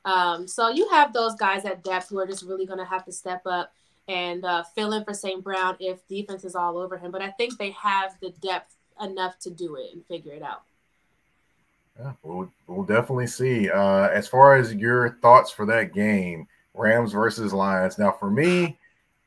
Um, 0.08 0.48
so 0.48 0.70
you 0.70 0.88
have 0.88 1.12
those 1.12 1.36
guys 1.36 1.66
at 1.66 1.84
depth 1.84 2.08
who 2.08 2.18
are 2.18 2.26
just 2.26 2.44
really 2.44 2.66
going 2.66 2.80
to 2.80 2.86
have 2.86 3.04
to 3.06 3.12
step 3.12 3.42
up 3.46 3.74
and 4.08 4.46
uh, 4.46 4.64
fill 4.64 4.94
in 4.94 5.04
for 5.04 5.14
St. 5.14 5.44
Brown 5.44 5.76
if 5.82 6.08
defense 6.08 6.46
is 6.46 6.56
all 6.56 6.78
over 6.78 6.98
him. 6.98 7.12
But 7.12 7.22
I 7.22 7.32
think 7.32 7.58
they 7.58 7.72
have 7.72 8.16
the 8.22 8.30
depth 8.42 8.74
enough 9.02 9.38
to 9.40 9.50
do 9.50 9.76
it 9.76 9.94
and 9.94 10.06
figure 10.06 10.32
it 10.32 10.42
out. 10.42 10.64
Yeah, 12.00 12.14
we'll, 12.24 12.50
we'll 12.68 12.86
definitely 12.86 13.28
see. 13.28 13.70
Uh, 13.70 14.08
as 14.08 14.30
far 14.30 14.56
as 14.56 14.74
your 14.74 15.18
thoughts 15.22 15.52
for 15.52 15.66
that 15.66 15.94
game, 15.94 16.48
Rams 16.74 17.12
versus 17.12 17.52
Lions. 17.52 17.98
Now, 17.98 18.14
for 18.14 18.32
me, 18.32 18.78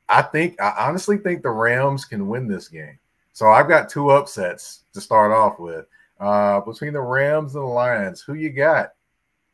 I 0.09 0.23
think 0.23 0.59
I 0.62 0.73
honestly 0.79 1.19
think 1.19 1.43
the 1.43 1.51
Rams 1.51 2.07
can 2.07 2.27
win 2.27 2.49
this 2.49 2.69
game. 2.69 2.99
So 3.35 3.49
I've 3.49 3.69
got 3.69 3.90
two 3.90 4.09
upsets 4.09 4.85
to 4.95 5.01
start 5.03 5.31
off 5.31 5.59
with. 5.59 5.85
Uh, 6.19 6.61
between 6.61 6.95
the 6.95 7.01
Rams 7.01 7.55
and 7.55 7.64
the 7.64 7.69
Lions, 7.69 8.23
who 8.23 8.33
you 8.33 8.49
got? 8.51 8.93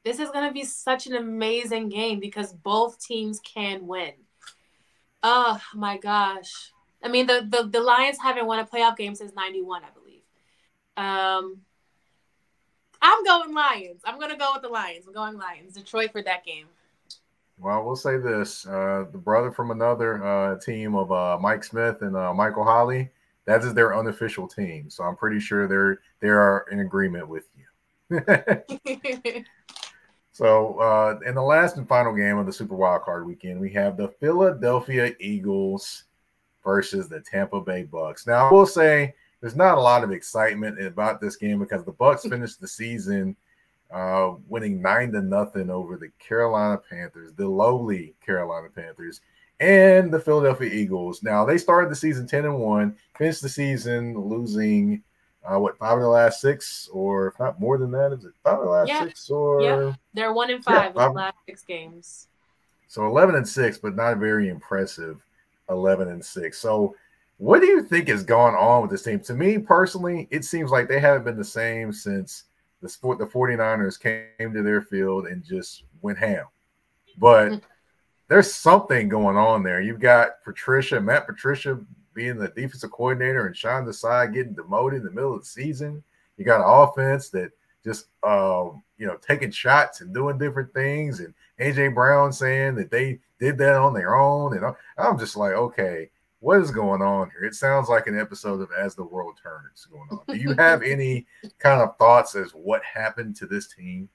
This 0.07 0.21
is 0.21 0.31
going 0.31 0.47
to 0.47 0.55
be 0.55 0.65
such 0.65 1.09
an 1.09 1.17
amazing 1.17 1.89
game 1.89 2.21
because 2.21 2.53
both 2.53 3.01
teams 3.01 3.41
can 3.41 3.89
win. 3.89 4.13
Oh 5.25 5.61
my 5.75 5.99
gosh! 5.99 6.71
I 7.03 7.09
mean, 7.09 7.27
the 7.27 7.45
the, 7.51 7.67
the 7.69 7.81
Lions 7.81 8.17
haven't 8.23 8.47
won 8.47 8.61
a 8.61 8.65
playoff 8.65 8.97
game 8.97 9.17
since 9.17 9.33
'91, 9.35 9.83
I 9.83 9.89
believe. 9.99 10.23
Um, 10.97 11.63
I'm 13.03 13.25
going 13.25 13.53
Lions. 13.53 14.03
I'm 14.05 14.21
gonna 14.21 14.39
go 14.39 14.53
with 14.55 14.63
the 14.63 14.69
Lions. 14.69 15.09
I'm 15.09 15.13
going 15.13 15.37
Lions. 15.39 15.75
Detroit 15.75 16.13
for 16.13 16.23
that 16.23 16.45
game. 16.45 16.67
Well, 17.59 17.85
we'll 17.85 17.97
say 17.97 18.17
this: 18.17 18.65
uh, 18.65 19.07
the 19.11 19.19
brother 19.19 19.51
from 19.51 19.73
another 19.73 20.25
uh, 20.25 20.61
team 20.61 20.95
of 20.95 21.11
uh, 21.11 21.37
Mike 21.41 21.65
Smith 21.65 22.03
and 22.03 22.17
uh, 22.17 22.33
Michael 22.33 22.63
Holly, 22.63 23.11
That 23.47 23.65
is 23.65 23.75
their 23.75 23.99
unofficial 23.99 24.47
team, 24.47 24.89
so 24.89 25.03
I'm 25.03 25.17
pretty 25.17 25.41
sure 25.41 25.67
they're 25.67 25.99
they 26.21 26.29
are 26.29 26.65
in 26.71 26.79
agreement 26.79 27.29
with 27.29 27.49
you. 27.57 29.43
so, 30.37 30.79
uh, 30.81 31.19
in 31.25 31.35
the 31.35 31.41
last 31.41 31.79
and 31.79 31.89
final 31.89 32.15
game 32.15 32.37
of 32.37 32.45
the 32.45 32.53
Super 32.53 32.77
Wild 32.77 33.05
Card 33.05 33.27
weekend, 33.27 33.59
we 33.59 33.73
have 33.73 33.97
the 33.97 34.09
Philadelphia 34.21 35.15
Eagles 35.19 36.05
versus 36.63 37.09
the 37.09 37.21
Tampa 37.21 37.59
Bay 37.59 37.85
Bucks. 37.85 38.27
Now, 38.27 38.47
I 38.47 38.53
will 38.53 38.67
say 38.67 39.15
there's 39.41 39.57
not 39.57 39.79
a 39.79 39.81
lot 39.81 40.05
of 40.05 40.11
excitement 40.11 40.79
about 40.85 41.23
this 41.23 41.37
game 41.37 41.59
because 41.59 41.85
the 41.85 41.93
Bucks 41.93 42.27
finished 42.27 42.61
the 42.61 42.69
season 42.69 43.35
uh, 43.91 44.33
winning 44.47 44.83
nine 44.83 45.11
to 45.13 45.23
nothing 45.23 45.71
over 45.71 45.97
the 45.97 46.11
Carolina 46.19 46.77
Panthers, 46.77 47.33
the 47.33 47.49
lowly 47.49 48.15
Carolina 48.21 48.69
Panthers, 48.69 49.23
and 49.61 50.13
the 50.13 50.21
Philadelphia 50.21 50.69
Eagles. 50.71 51.23
Now 51.23 51.47
they 51.47 51.57
started 51.57 51.91
the 51.91 51.97
season 51.97 52.27
ten 52.27 52.45
and 52.45 52.59
one, 52.59 52.95
finished 53.17 53.41
the 53.41 53.49
season 53.49 54.13
losing 54.19 55.03
uh, 55.51 55.59
what 55.59 55.79
five 55.79 55.97
of 55.97 56.03
the 56.03 56.09
last 56.09 56.41
six, 56.41 56.89
or 56.93 57.29
if 57.29 57.39
not 57.39 57.61
more 57.61 57.79
than 57.79 57.91
that, 57.93 58.13
is 58.13 58.25
it 58.25 58.33
five 58.43 58.59
of 58.59 58.65
the 58.65 58.71
last 58.71 58.89
yeah. 58.89 59.05
six? 59.05 59.31
Or 59.31 59.63
yeah, 59.63 59.93
they're 60.15 60.33
one 60.33 60.51
and 60.51 60.63
five 60.63 60.93
yeah, 60.95 61.07
in 61.07 61.13
the 61.13 61.19
last 61.19 61.37
six 61.47 61.63
games. 61.63 62.29
So 62.89 63.07
eleven 63.07 63.35
and 63.35 63.47
six, 63.47 63.79
but 63.79 63.95
not 63.95 64.19
very 64.19 64.49
impressive. 64.49 65.23
Eleven 65.69 66.09
and 66.09 66.25
six. 66.25 66.59
So 66.59 66.95
what 67.39 67.61
do 67.61 67.67
you 67.67 67.83
think 67.83 68.09
has 68.09 68.23
gone 68.23 68.55
on 68.55 68.83
with 68.83 68.91
this 68.91 69.03
team? 69.03 69.21
To 69.21 69.35
me 69.35 69.59
personally, 69.59 70.27
it 70.31 70.45
seems 70.45 70.71
like 70.71 70.89
they 70.89 71.01
haven't 71.01 71.25
been 71.25 71.37
the 71.37 71.45
same 71.45 71.93
since 71.93 72.45
the 72.81 72.89
sport 72.89 73.19
the 73.19 73.27
49ers 73.27 74.01
came 74.01 74.55
to 74.55 74.63
their 74.63 74.81
field 74.81 75.27
and 75.27 75.45
just 75.45 75.85
went 76.03 76.19
ham. 76.19 76.47
But 77.19 77.49
mm. 77.51 77.61
there's 78.29 78.53
something 78.53 79.09
going 79.09 79.37
on 79.37 79.63
there. 79.63 79.81
You've 79.81 80.01
got 80.01 80.43
Patricia, 80.45 81.01
Matt 81.01 81.27
Patricia 81.27 81.79
being 82.17 82.39
the 82.39 82.49
defensive 82.49 82.91
coordinator 82.91 83.47
and 83.47 83.57
Sean 83.57 83.85
Desai 83.85 84.33
getting 84.33 84.55
demoted 84.55 85.01
in 85.01 85.05
the 85.05 85.13
middle 85.13 85.35
of 85.35 85.41
the 85.43 85.47
season. 85.47 86.03
You 86.37 86.45
got 86.45 86.61
an 86.61 86.89
offense 86.89 87.29
that 87.31 87.53
just 87.85 88.07
um, 88.25 88.83
you 88.99 89.07
know 89.07 89.17
taking 89.17 89.51
shots 89.53 90.01
and 90.01 90.13
doing 90.13 90.39
different 90.39 90.75
things, 90.75 91.21
and 91.21 91.33
AJ 91.61 91.95
Brown 91.95 92.33
saying 92.33 92.75
that 92.77 92.91
they 92.91 93.21
did 93.39 93.59
that 93.59 93.77
on 93.77 93.95
their 93.95 94.17
own, 94.17 94.57
and 94.57 94.75
I'm 94.99 95.19
just 95.19 95.37
like, 95.37 95.53
okay, 95.53 96.11
what 96.41 96.61
is 96.61 96.71
going 96.71 97.03
on 97.03 97.31
here? 97.31 97.45
It 97.45 97.55
sounds 97.55 97.89
like 97.89 98.07
an 98.07 98.19
episode 98.19 98.61
of 98.61 98.71
As 98.79 98.95
the 98.95 99.05
World 99.05 99.39
Turns 99.43 99.87
going 99.91 100.09
on. 100.11 100.21
Do 100.29 100.37
you 100.37 100.55
have 100.55 100.83
any 100.85 101.27
kind 101.59 101.81
of 101.81 101.97
thoughts 101.97 102.35
as 102.35 102.51
what 102.53 102.83
happened 102.83 103.37
to 103.37 103.47
this 103.47 103.69
team? 103.69 104.09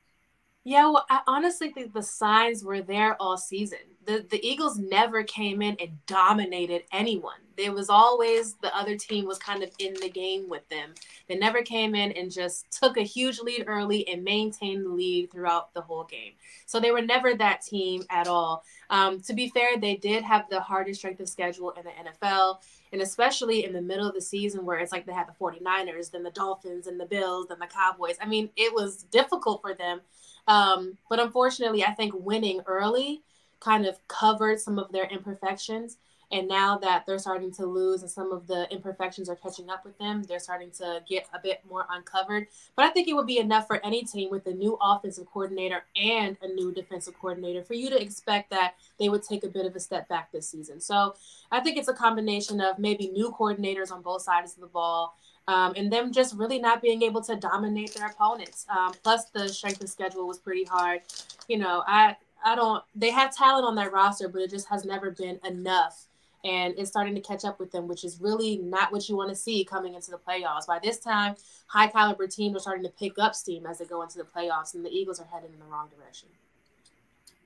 Yeah, 0.64 0.86
well, 0.92 1.06
I 1.10 1.22
honestly 1.26 1.72
think 1.72 1.92
the 1.92 2.04
signs 2.04 2.64
were 2.64 2.84
there 2.84 3.20
all 3.20 3.36
season. 3.36 3.80
The 4.06 4.26
the 4.30 4.46
Eagles 4.48 4.78
never 4.78 5.24
came 5.24 5.60
in 5.62 5.76
and 5.80 6.06
dominated 6.06 6.84
anyone. 6.92 7.40
There 7.58 7.74
was 7.74 7.90
always 7.90 8.56
the 8.56 8.76
other 8.76 8.96
team 8.96 9.26
was 9.26 9.40
kind 9.40 9.64
of 9.64 9.72
in 9.80 9.96
the 9.96 10.10
game 10.10 10.50
with 10.50 10.68
them. 10.70 10.94
They 11.28 11.36
never 11.36 11.64
came 11.64 11.96
in 11.96 12.12
and 12.12 12.32
just 12.32 12.72
took 12.72 12.98
a 12.98 13.02
huge 13.02 13.40
lead 13.40 13.64
early 13.68 14.08
and 14.08 14.24
maintained 14.24 14.86
the 14.86 14.90
lead 14.90 15.32
throughout 15.32 15.74
the 15.74 15.82
whole 15.82 16.04
game. 16.04 16.34
So 16.68 16.80
they 16.80 16.92
were 16.92 17.02
never 17.02 17.34
that 17.36 17.62
team 17.62 18.04
at 18.12 18.28
all. 18.28 18.64
Um, 18.92 19.20
to 19.22 19.34
be 19.34 19.50
fair, 19.50 19.78
they 19.80 19.96
did 19.96 20.24
have 20.24 20.46
the 20.50 20.62
hardest 20.62 21.00
strength 21.00 21.20
of 21.22 21.30
schedule 21.30 21.72
in 21.72 21.84
the 21.86 21.92
NFL, 21.92 22.60
and 22.94 23.02
especially 23.02 23.66
in 23.66 23.74
the 23.74 23.82
middle 23.82 24.08
of 24.08 24.14
the 24.14 24.22
season 24.22 24.66
where 24.66 24.80
it's 24.80 24.92
like 24.92 25.06
they 25.08 25.14
had 25.14 25.28
the 25.28 25.34
49ers, 25.40 26.12
then 26.12 26.24
the 26.24 26.32
Dolphins, 26.32 26.88
and 26.88 27.00
the 27.00 27.06
Bills, 27.06 27.48
and 27.50 27.62
the 27.62 27.68
Cowboys. 27.68 28.18
I 28.22 28.26
mean, 28.28 28.50
it 28.56 28.74
was 28.74 29.04
difficult 29.04 29.62
for 29.62 29.74
them. 29.74 30.02
Um, 30.48 30.98
but 31.10 31.20
unfortunately, 31.20 31.84
I 31.84 31.92
think 31.92 32.14
winning 32.16 32.62
early 32.66 33.22
kind 33.60 33.86
of 33.86 34.06
covered 34.08 34.60
some 34.60 34.80
of 34.80 34.92
their 34.92 35.06
imperfections. 35.06 35.98
And 36.32 36.48
now 36.48 36.78
that 36.78 37.06
they're 37.06 37.20
starting 37.20 37.52
to 37.56 37.66
lose 37.66 38.02
and 38.02 38.10
some 38.10 38.32
of 38.32 38.48
the 38.48 38.66
imperfections 38.72 39.28
are 39.28 39.36
catching 39.36 39.70
up 39.70 39.84
with 39.84 39.98
them, 39.98 40.24
they're 40.24 40.40
starting 40.40 40.72
to 40.78 41.04
get 41.08 41.28
a 41.34 41.40
bit 41.40 41.60
more 41.70 41.86
uncovered. 41.90 42.48
But 42.76 42.86
I 42.86 42.90
think 42.90 43.10
it 43.10 43.14
would 43.14 43.28
be 43.28 43.40
enough 43.40 43.68
for 43.68 43.86
any 43.86 44.04
team 44.04 44.30
with 44.32 44.48
a 44.48 44.54
new 44.54 44.78
offensive 44.82 45.26
coordinator 45.26 45.84
and 46.02 46.38
a 46.42 46.48
new 46.48 46.72
defensive 46.74 47.16
coordinator 47.20 47.64
for 47.64 47.74
you 47.74 47.90
to 47.90 48.02
expect 48.02 48.50
that 48.52 48.76
they 48.98 49.10
would 49.10 49.24
take 49.24 49.44
a 49.44 49.50
bit 49.50 49.66
of 49.66 49.76
a 49.76 49.80
step 49.80 50.08
back 50.08 50.32
this 50.32 50.48
season. 50.48 50.80
So 50.80 51.16
I 51.52 51.60
think 51.60 51.78
it's 51.78 51.90
a 51.90 51.94
combination 51.94 52.62
of 52.62 52.80
maybe 52.80 53.10
new 53.10 53.36
coordinators 53.38 53.92
on 53.92 54.02
both 54.02 54.22
sides 54.22 54.54
of 54.54 54.62
the 54.62 54.68
ball. 54.68 55.18
Um, 55.48 55.74
and 55.76 55.92
them 55.92 56.12
just 56.12 56.36
really 56.36 56.60
not 56.60 56.82
being 56.82 57.02
able 57.02 57.22
to 57.24 57.36
dominate 57.36 57.94
their 57.96 58.08
opponents. 58.08 58.66
Um, 58.70 58.94
plus, 59.04 59.26
the 59.26 59.50
strength 59.50 59.84
of 59.84 59.90
schedule 59.90 60.28
was 60.28 60.38
pretty 60.38 60.64
hard. 60.64 61.02
You 61.48 61.58
know, 61.58 61.84
I 61.88 62.16
I 62.44 62.56
don't. 62.56 62.84
They 62.96 63.10
have 63.10 63.36
talent 63.36 63.66
on 63.66 63.76
their 63.76 63.90
roster, 63.90 64.30
but 64.30 64.42
it 64.42 64.50
just 64.50 64.68
has 64.68 64.86
never 64.86 65.12
been 65.12 65.40
enough 65.46 66.08
and 66.44 66.74
it's 66.78 66.90
starting 66.90 67.14
to 67.16 67.22
catch 67.22 67.46
up 67.46 67.60
with 67.60 67.72
them, 67.72 67.88
which 67.88 68.04
is 68.04 68.20
really 68.20 68.58
not 68.58 68.92
what 68.92 69.08
you 69.08 69.16
want 69.16 69.30
to 69.30 69.36
see 69.36 69.64
coming 69.64 69.94
into 69.94 70.12
the 70.12 70.18
playoffs. 70.18 70.66
By 70.66 70.80
this 70.80 70.98
time, 70.98 71.36
high 71.68 71.88
caliber 71.88 72.28
teams 72.28 72.56
are 72.56 72.60
starting 72.60 72.84
to 72.84 72.90
pick 72.90 73.20
up 73.20 73.36
steam 73.36 73.66
as 73.66 73.78
they 73.78 73.86
go 73.86 74.02
into 74.02 74.18
the 74.18 74.24
playoffs, 74.24 74.74
and 74.74 74.84
the 74.84 74.90
Eagles 74.90 75.20
are 75.20 75.28
heading 75.32 75.52
in 75.54 75.60
the 75.60 75.66
wrong 75.66 75.90
direction. 75.96 76.30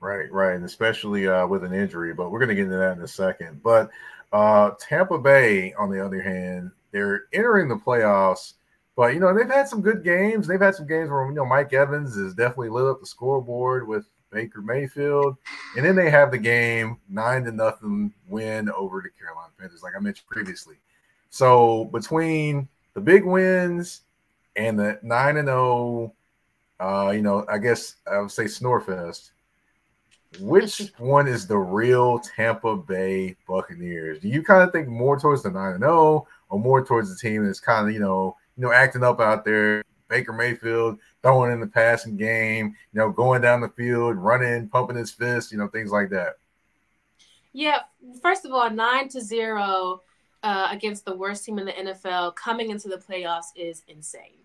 Right, 0.00 0.30
right, 0.32 0.54
and 0.54 0.64
especially 0.64 1.26
uh, 1.26 1.46
with 1.46 1.64
an 1.64 1.72
injury, 1.72 2.14
but 2.14 2.30
we're 2.30 2.38
going 2.38 2.50
to 2.50 2.54
get 2.54 2.64
into 2.64 2.76
that 2.76 2.96
in 2.96 3.02
a 3.02 3.08
second. 3.08 3.62
But 3.62 3.90
uh, 4.32 4.72
Tampa 4.78 5.18
Bay, 5.18 5.72
on 5.74 5.90
the 5.90 6.04
other 6.04 6.20
hand, 6.20 6.70
they're 6.92 7.24
entering 7.32 7.68
the 7.68 7.76
playoffs, 7.76 8.54
but 8.96 9.14
you 9.14 9.20
know 9.20 9.34
they've 9.34 9.48
had 9.48 9.68
some 9.68 9.82
good 9.82 10.02
games. 10.04 10.46
They've 10.46 10.60
had 10.60 10.74
some 10.74 10.86
games 10.86 11.10
where 11.10 11.26
you 11.26 11.34
know 11.34 11.46
Mike 11.46 11.72
Evans 11.72 12.16
has 12.16 12.34
definitely 12.34 12.70
lit 12.70 12.86
up 12.86 13.00
the 13.00 13.06
scoreboard 13.06 13.86
with 13.86 14.06
Baker 14.30 14.60
Mayfield. 14.60 15.36
And 15.76 15.84
then 15.84 15.96
they 15.96 16.10
have 16.10 16.30
the 16.30 16.38
game 16.38 16.98
nine 17.08 17.44
to 17.44 17.52
nothing 17.52 18.12
win 18.28 18.68
over 18.70 19.00
the 19.00 19.10
Carolina 19.18 19.52
Panthers, 19.58 19.82
like 19.82 19.94
I 19.96 20.00
mentioned 20.00 20.28
previously. 20.28 20.76
So 21.30 21.86
between 21.86 22.68
the 22.94 23.00
big 23.00 23.24
wins 23.24 24.02
and 24.56 24.78
the 24.78 24.98
nine 25.02 25.36
and 25.38 25.48
zero, 25.48 26.12
uh, 26.80 27.12
you 27.14 27.22
know, 27.22 27.44
I 27.48 27.58
guess 27.58 27.96
I 28.10 28.18
would 28.18 28.30
say 28.30 28.44
Snorefest. 28.44 29.30
Which 30.40 30.92
one 30.98 31.28
is 31.28 31.46
the 31.46 31.56
real 31.56 32.18
Tampa 32.18 32.76
Bay 32.76 33.36
Buccaneers? 33.48 34.20
Do 34.20 34.28
you 34.28 34.42
kind 34.42 34.62
of 34.62 34.70
think 34.70 34.86
more 34.88 35.18
towards 35.18 35.42
the 35.42 35.50
nine 35.50 35.74
and 35.74 35.82
zero, 35.82 36.26
or 36.48 36.58
more 36.58 36.84
towards 36.84 37.10
the 37.10 37.16
team 37.16 37.44
that's 37.44 37.60
kind 37.60 37.88
of 37.88 37.94
you 37.94 38.00
know 38.00 38.36
you 38.56 38.62
know 38.62 38.72
acting 38.72 39.04
up 39.04 39.20
out 39.20 39.44
there, 39.44 39.84
Baker 40.08 40.32
Mayfield 40.32 40.98
throwing 41.22 41.52
in 41.52 41.60
the 41.60 41.66
passing 41.66 42.16
game, 42.16 42.74
you 42.92 43.00
know, 43.00 43.10
going 43.10 43.42
down 43.42 43.60
the 43.60 43.68
field, 43.68 44.16
running, 44.16 44.68
pumping 44.68 44.96
his 44.96 45.10
fist, 45.10 45.50
you 45.50 45.58
know, 45.58 45.66
things 45.66 45.90
like 45.90 46.08
that. 46.10 46.36
Yeah, 47.52 47.80
first 48.22 48.44
of 48.44 48.52
all, 48.52 48.70
nine 48.70 49.08
to 49.08 49.20
zero 49.20 50.02
uh, 50.44 50.68
against 50.70 51.04
the 51.04 51.16
worst 51.16 51.44
team 51.44 51.58
in 51.58 51.66
the 51.66 51.72
NFL 51.72 52.36
coming 52.36 52.70
into 52.70 52.88
the 52.88 52.98
playoffs 52.98 53.46
is 53.56 53.82
insane. 53.88 54.38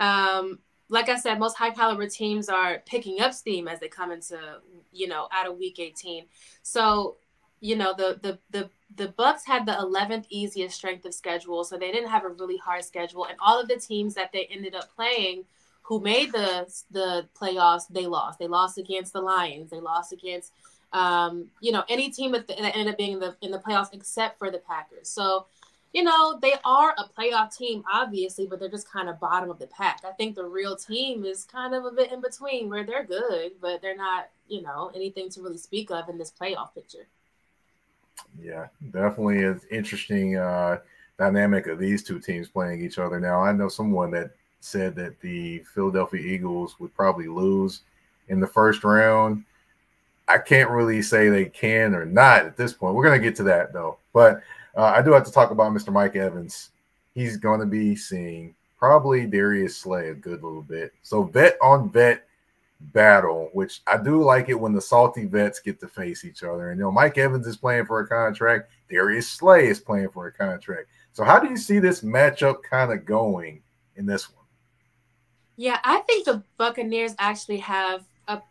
Um, 0.00 0.58
like 0.88 1.08
I 1.08 1.16
said, 1.16 1.38
most 1.38 1.56
high 1.56 1.70
caliber 1.70 2.08
teams 2.08 2.48
are 2.48 2.82
picking 2.84 3.20
up 3.20 3.32
steam 3.32 3.68
as 3.68 3.78
they 3.78 3.88
come 3.88 4.10
into, 4.10 4.38
you 4.92 5.06
know, 5.06 5.28
out 5.32 5.46
of 5.46 5.56
week 5.56 5.78
18. 5.78 6.24
So, 6.62 7.16
you 7.64 7.76
know, 7.76 7.94
the 7.96 8.18
the 8.20 8.38
the 8.50 8.68
the 8.94 9.08
Bucks 9.08 9.46
had 9.46 9.64
the 9.64 9.72
11th 9.72 10.26
easiest 10.28 10.76
strength 10.76 11.06
of 11.06 11.14
schedule, 11.14 11.64
so 11.64 11.78
they 11.78 11.90
didn't 11.90 12.10
have 12.10 12.26
a 12.26 12.28
really 12.28 12.58
hard 12.58 12.84
schedule, 12.84 13.24
and 13.24 13.38
all 13.40 13.58
of 13.58 13.68
the 13.68 13.76
teams 13.76 14.12
that 14.14 14.32
they 14.32 14.44
ended 14.50 14.74
up 14.74 14.94
playing 14.94 15.46
who 15.80 15.98
made 15.98 16.30
the 16.32 16.70
the 16.90 17.26
playoffs, 17.40 17.84
they 17.88 18.06
lost. 18.06 18.38
They 18.38 18.48
lost 18.48 18.76
against 18.76 19.14
the 19.14 19.22
Lions. 19.22 19.70
They 19.70 19.80
lost 19.80 20.12
against 20.12 20.52
um, 20.92 21.46
you 21.62 21.72
know 21.72 21.84
any 21.88 22.10
team 22.10 22.32
that, 22.32 22.50
ended 22.50 22.88
up 22.88 22.98
being 22.98 23.12
in 23.12 23.20
the 23.20 23.34
in 23.40 23.50
the 23.50 23.60
playoffs 23.60 23.94
except 23.94 24.38
for 24.38 24.50
the 24.50 24.58
Packers. 24.58 25.08
So 25.08 25.46
you 25.94 26.02
know 26.02 26.38
they 26.42 26.56
are 26.66 26.94
a 26.98 27.08
playoff 27.18 27.56
team, 27.56 27.82
obviously, 27.90 28.46
but 28.46 28.60
they're 28.60 28.68
just 28.68 28.92
kind 28.92 29.08
of 29.08 29.18
bottom 29.18 29.48
of 29.48 29.58
the 29.58 29.68
pack. 29.68 30.02
I 30.06 30.12
think 30.12 30.34
the 30.34 30.44
real 30.44 30.76
team 30.76 31.24
is 31.24 31.44
kind 31.44 31.74
of 31.74 31.86
a 31.86 31.92
bit 31.92 32.12
in 32.12 32.20
between, 32.20 32.68
where 32.68 32.84
they're 32.84 33.04
good, 33.04 33.52
but 33.58 33.80
they're 33.80 33.96
not 33.96 34.28
you 34.48 34.60
know 34.60 34.92
anything 34.94 35.30
to 35.30 35.40
really 35.40 35.56
speak 35.56 35.90
of 35.90 36.10
in 36.10 36.18
this 36.18 36.30
playoff 36.30 36.74
picture. 36.74 37.06
Yeah, 38.42 38.66
definitely 38.90 39.38
is 39.38 39.64
interesting 39.70 40.36
uh, 40.36 40.78
dynamic 41.18 41.66
of 41.66 41.78
these 41.78 42.02
two 42.02 42.18
teams 42.18 42.48
playing 42.48 42.84
each 42.84 42.98
other. 42.98 43.20
Now 43.20 43.40
I 43.42 43.52
know 43.52 43.68
someone 43.68 44.10
that 44.12 44.30
said 44.60 44.94
that 44.96 45.20
the 45.20 45.58
Philadelphia 45.74 46.20
Eagles 46.20 46.78
would 46.80 46.94
probably 46.94 47.28
lose 47.28 47.82
in 48.28 48.40
the 48.40 48.46
first 48.46 48.82
round. 48.84 49.44
I 50.26 50.38
can't 50.38 50.70
really 50.70 51.02
say 51.02 51.28
they 51.28 51.44
can 51.44 51.94
or 51.94 52.06
not 52.06 52.46
at 52.46 52.56
this 52.56 52.72
point. 52.72 52.94
We're 52.94 53.04
going 53.04 53.20
to 53.20 53.26
get 53.26 53.36
to 53.36 53.42
that 53.44 53.72
though. 53.72 53.98
But 54.12 54.42
uh, 54.76 54.84
I 54.84 55.02
do 55.02 55.12
have 55.12 55.24
to 55.24 55.32
talk 55.32 55.50
about 55.50 55.72
Mr. 55.72 55.92
Mike 55.92 56.16
Evans. 56.16 56.70
He's 57.14 57.36
going 57.36 57.60
to 57.60 57.66
be 57.66 57.94
seeing 57.94 58.54
probably 58.78 59.26
Darius 59.26 59.76
Slay 59.76 60.08
a 60.08 60.14
good 60.14 60.42
little 60.42 60.62
bit. 60.62 60.92
So 61.02 61.24
vet 61.24 61.56
on 61.62 61.90
vet 61.90 62.26
battle, 62.92 63.50
which 63.52 63.80
I 63.86 63.96
do 63.96 64.22
like 64.22 64.48
it 64.48 64.58
when 64.58 64.72
the 64.72 64.80
salty 64.80 65.24
vets 65.24 65.60
get 65.60 65.80
to 65.80 65.88
face 65.88 66.24
each 66.24 66.42
other. 66.42 66.70
And 66.70 66.78
you 66.78 66.84
know, 66.84 66.92
Mike 66.92 67.18
Evans 67.18 67.46
is 67.46 67.56
playing 67.56 67.86
for 67.86 68.00
a 68.00 68.08
contract, 68.08 68.70
Darius 68.90 69.28
Slay 69.28 69.68
is 69.68 69.80
playing 69.80 70.10
for 70.10 70.26
a 70.26 70.32
contract. 70.32 70.88
So 71.12 71.24
how 71.24 71.38
do 71.38 71.48
you 71.48 71.56
see 71.56 71.78
this 71.78 72.02
matchup 72.02 72.62
kind 72.62 72.92
of 72.92 73.04
going 73.04 73.62
in 73.96 74.06
this 74.06 74.28
one? 74.30 74.44
Yeah, 75.56 75.78
I 75.84 76.00
think 76.00 76.24
the 76.24 76.42
Buccaneers 76.58 77.14
actually 77.18 77.58
have 77.58 78.04
a 78.26 78.42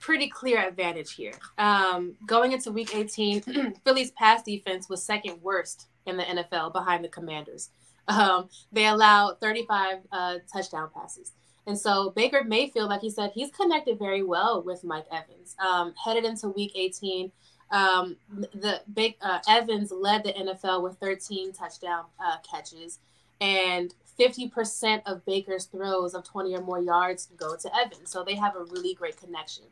pretty 0.00 0.28
clear 0.28 0.66
advantage 0.66 1.12
here. 1.12 1.34
Um, 1.58 2.16
going 2.26 2.52
into 2.52 2.72
Week 2.72 2.94
18, 2.94 3.42
Philly's 3.84 4.10
pass 4.12 4.42
defense 4.42 4.88
was 4.88 5.02
second 5.02 5.42
worst 5.42 5.88
in 6.06 6.16
the 6.16 6.22
NFL 6.22 6.72
behind 6.72 7.04
the 7.04 7.08
Commanders. 7.08 7.70
Um, 8.08 8.48
they 8.72 8.86
allowed 8.86 9.40
35 9.40 9.98
uh, 10.12 10.34
touchdown 10.50 10.88
passes. 10.94 11.32
And 11.66 11.78
so 11.78 12.10
Baker 12.10 12.44
Mayfield, 12.44 12.90
like 12.90 13.00
he 13.00 13.10
said, 13.10 13.32
he's 13.34 13.50
connected 13.50 13.98
very 13.98 14.22
well 14.22 14.62
with 14.62 14.84
Mike 14.84 15.06
Evans. 15.10 15.56
Um, 15.58 15.94
headed 16.02 16.24
into 16.24 16.48
Week 16.48 16.72
18, 16.76 17.32
um, 17.72 18.16
the 18.30 18.82
big 18.94 19.16
uh, 19.20 19.40
Evans 19.48 19.90
led 19.90 20.22
the 20.22 20.32
NFL 20.32 20.82
with 20.82 20.96
13 20.98 21.52
touchdown 21.52 22.04
uh, 22.24 22.36
catches, 22.48 23.00
and 23.40 23.92
50% 24.18 25.02
of 25.06 25.24
Baker's 25.24 25.66
throws 25.66 26.14
of 26.14 26.24
20 26.24 26.54
or 26.54 26.62
more 26.62 26.80
yards 26.80 27.28
go 27.36 27.56
to 27.56 27.76
Evans. 27.76 28.10
So 28.10 28.22
they 28.22 28.36
have 28.36 28.54
a 28.56 28.64
really 28.64 28.94
great 28.94 29.16
connection. 29.16 29.64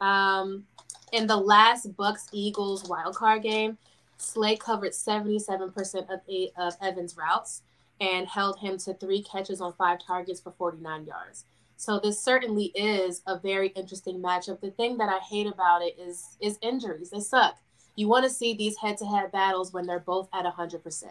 Um, 0.00 0.64
in 1.12 1.26
the 1.26 1.36
last 1.36 1.96
Bucks 1.96 2.28
Eagles 2.32 2.84
wildcard 2.84 3.42
game, 3.42 3.78
Slay 4.18 4.56
covered 4.56 4.92
77% 4.92 6.12
of 6.12 6.20
eight 6.28 6.52
of 6.56 6.74
Evans' 6.82 7.16
routes 7.16 7.62
and 8.00 8.26
held 8.26 8.58
him 8.58 8.78
to 8.78 8.94
three 8.94 9.22
catches 9.22 9.60
on 9.60 9.74
five 9.74 9.98
targets 10.04 10.40
for 10.40 10.52
49 10.52 11.06
yards. 11.06 11.44
So 11.76 11.98
this 11.98 12.22
certainly 12.22 12.66
is 12.74 13.22
a 13.26 13.38
very 13.38 13.68
interesting 13.68 14.20
matchup. 14.20 14.60
The 14.60 14.70
thing 14.72 14.98
that 14.98 15.08
I 15.08 15.18
hate 15.18 15.46
about 15.46 15.82
it 15.82 15.98
is 15.98 16.36
is 16.40 16.58
injuries. 16.60 17.10
They 17.10 17.20
suck. 17.20 17.56
You 17.96 18.08
want 18.08 18.24
to 18.24 18.30
see 18.30 18.54
these 18.54 18.76
head-to-head 18.76 19.32
battles 19.32 19.72
when 19.72 19.86
they're 19.86 19.98
both 19.98 20.28
at 20.32 20.44
100%. 20.44 21.04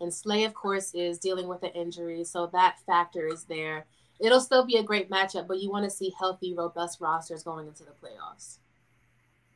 And 0.00 0.12
Slay, 0.12 0.44
of 0.44 0.54
course, 0.54 0.94
is 0.94 1.18
dealing 1.18 1.48
with 1.48 1.62
an 1.62 1.70
injury, 1.70 2.24
so 2.24 2.46
that 2.48 2.78
factor 2.86 3.26
is 3.26 3.44
there. 3.44 3.86
It'll 4.20 4.40
still 4.40 4.64
be 4.64 4.76
a 4.76 4.82
great 4.82 5.10
matchup, 5.10 5.46
but 5.46 5.60
you 5.60 5.70
want 5.70 5.84
to 5.84 5.90
see 5.90 6.12
healthy, 6.18 6.54
robust 6.54 7.00
rosters 7.00 7.42
going 7.42 7.66
into 7.66 7.84
the 7.84 7.92
playoffs. 7.92 8.58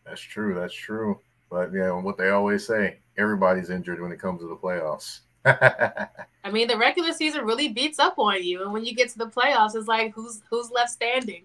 That's 0.04 0.20
true. 0.20 0.54
That's 0.54 0.74
true. 0.74 1.18
But 1.50 1.72
yeah, 1.72 1.90
what 1.92 2.16
they 2.16 2.30
always 2.30 2.66
say, 2.66 2.98
everybody's 3.18 3.70
injured 3.70 4.00
when 4.00 4.12
it 4.12 4.20
comes 4.20 4.40
to 4.40 4.48
the 4.48 4.56
playoffs. 4.56 5.20
I 5.44 6.50
mean, 6.52 6.68
the 6.68 6.76
regular 6.76 7.12
season 7.12 7.44
really 7.44 7.68
beats 7.68 7.98
up 7.98 8.18
on 8.18 8.42
you, 8.42 8.62
and 8.62 8.72
when 8.72 8.84
you 8.84 8.94
get 8.94 9.08
to 9.10 9.18
the 9.18 9.26
playoffs, 9.26 9.74
it's 9.74 9.88
like 9.88 10.12
who's 10.12 10.42
who's 10.50 10.70
left 10.70 10.90
standing. 10.90 11.44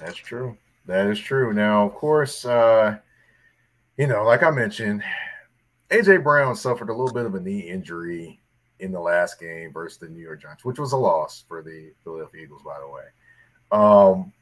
That's 0.00 0.16
true. 0.16 0.56
That 0.86 1.06
is 1.06 1.18
true. 1.18 1.52
Now, 1.52 1.86
of 1.86 1.94
course, 1.94 2.44
uh, 2.44 2.98
you 3.96 4.06
know, 4.06 4.24
like 4.24 4.42
I 4.42 4.50
mentioned, 4.50 5.02
AJ 5.90 6.24
Brown 6.24 6.56
suffered 6.56 6.88
a 6.88 6.94
little 6.94 7.12
bit 7.12 7.26
of 7.26 7.34
a 7.34 7.40
knee 7.40 7.60
injury 7.60 8.40
in 8.80 8.90
the 8.92 9.00
last 9.00 9.38
game 9.38 9.72
versus 9.72 9.98
the 9.98 10.08
New 10.08 10.22
York 10.22 10.42
Giants, 10.42 10.64
which 10.64 10.78
was 10.78 10.92
a 10.92 10.96
loss 10.96 11.44
for 11.46 11.62
the 11.62 11.92
Philadelphia 12.02 12.42
Eagles, 12.42 12.62
by 12.62 12.78
the 12.80 12.88
way. 12.88 13.04
Um, 13.70 14.32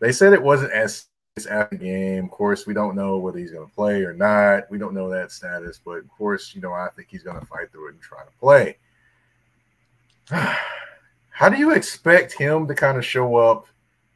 they 0.00 0.12
said 0.12 0.32
it 0.32 0.42
wasn't 0.42 0.72
as 0.72 1.06
after 1.46 1.76
the 1.76 1.84
game. 1.84 2.24
Of 2.24 2.30
course, 2.30 2.66
we 2.66 2.74
don't 2.74 2.96
know 2.96 3.18
whether 3.18 3.38
he's 3.38 3.52
going 3.52 3.66
to 3.66 3.74
play 3.74 4.02
or 4.02 4.12
not. 4.12 4.70
We 4.70 4.78
don't 4.78 4.94
know 4.94 5.08
that 5.10 5.32
status, 5.32 5.80
but 5.84 5.98
of 5.98 6.08
course, 6.10 6.54
you 6.54 6.60
know, 6.60 6.72
I 6.72 6.88
think 6.94 7.08
he's 7.10 7.22
going 7.22 7.38
to 7.38 7.46
fight 7.46 7.70
through 7.72 7.88
it 7.88 7.94
and 7.94 8.02
try 8.02 8.22
to 8.24 8.30
play. 8.40 8.76
How 11.30 11.48
do 11.48 11.56
you 11.56 11.70
expect 11.70 12.32
him 12.32 12.66
to 12.66 12.74
kind 12.74 12.98
of 12.98 13.04
show 13.04 13.36
up 13.36 13.66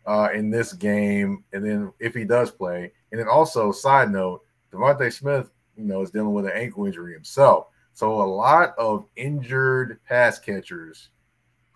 uh, 0.06 0.28
in 0.34 0.50
this 0.50 0.72
game? 0.72 1.44
And 1.52 1.64
then 1.64 1.92
if 2.00 2.14
he 2.14 2.24
does 2.24 2.50
play, 2.50 2.92
and 3.10 3.20
then 3.20 3.28
also, 3.28 3.70
side 3.72 4.10
note, 4.10 4.42
DeVonta 4.72 5.12
Smith, 5.12 5.50
you 5.76 5.84
know, 5.84 6.02
is 6.02 6.10
dealing 6.10 6.34
with 6.34 6.46
an 6.46 6.52
ankle 6.54 6.86
injury 6.86 7.12
himself. 7.14 7.66
So 7.94 8.22
a 8.22 8.24
lot 8.24 8.74
of 8.78 9.06
injured 9.16 10.00
pass 10.08 10.38
catchers 10.38 11.10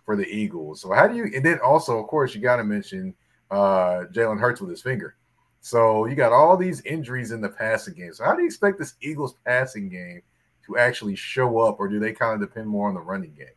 for 0.05 0.17
the 0.17 0.27
Eagles. 0.27 0.81
So 0.81 0.93
how 0.93 1.07
do 1.07 1.17
you? 1.17 1.31
And 1.35 1.45
then 1.45 1.59
also, 1.61 1.99
of 1.99 2.07
course, 2.07 2.35
you 2.35 2.41
got 2.41 2.57
to 2.57 2.65
mention 2.65 3.15
uh, 3.51 4.05
Jalen 4.13 4.41
Hurts 4.41 4.61
with 4.61 4.71
his 4.71 4.83
finger. 4.83 5.17
So 5.61 6.07
you 6.07 6.15
got 6.15 6.33
all 6.33 6.57
these 6.57 6.81
injuries 6.83 7.33
in 7.33 7.41
the 7.41 7.49
passing 7.49 7.95
game. 7.95 8.13
So 8.13 8.25
how 8.25 8.35
do 8.35 8.43
you 8.43 8.47
expect 8.47 8.79
this 8.79 8.95
Eagles 9.01 9.35
passing 9.45 9.89
game 9.89 10.23
to 10.67 10.79
actually 10.79 11.17
show 11.17 11.59
up, 11.59 11.79
or 11.79 11.89
do 11.89 11.99
they 11.99 12.13
kind 12.13 12.41
of 12.41 12.49
depend 12.49 12.69
more 12.69 12.89
on 12.89 12.95
the 12.95 13.01
running 13.01 13.35
game? 13.37 13.49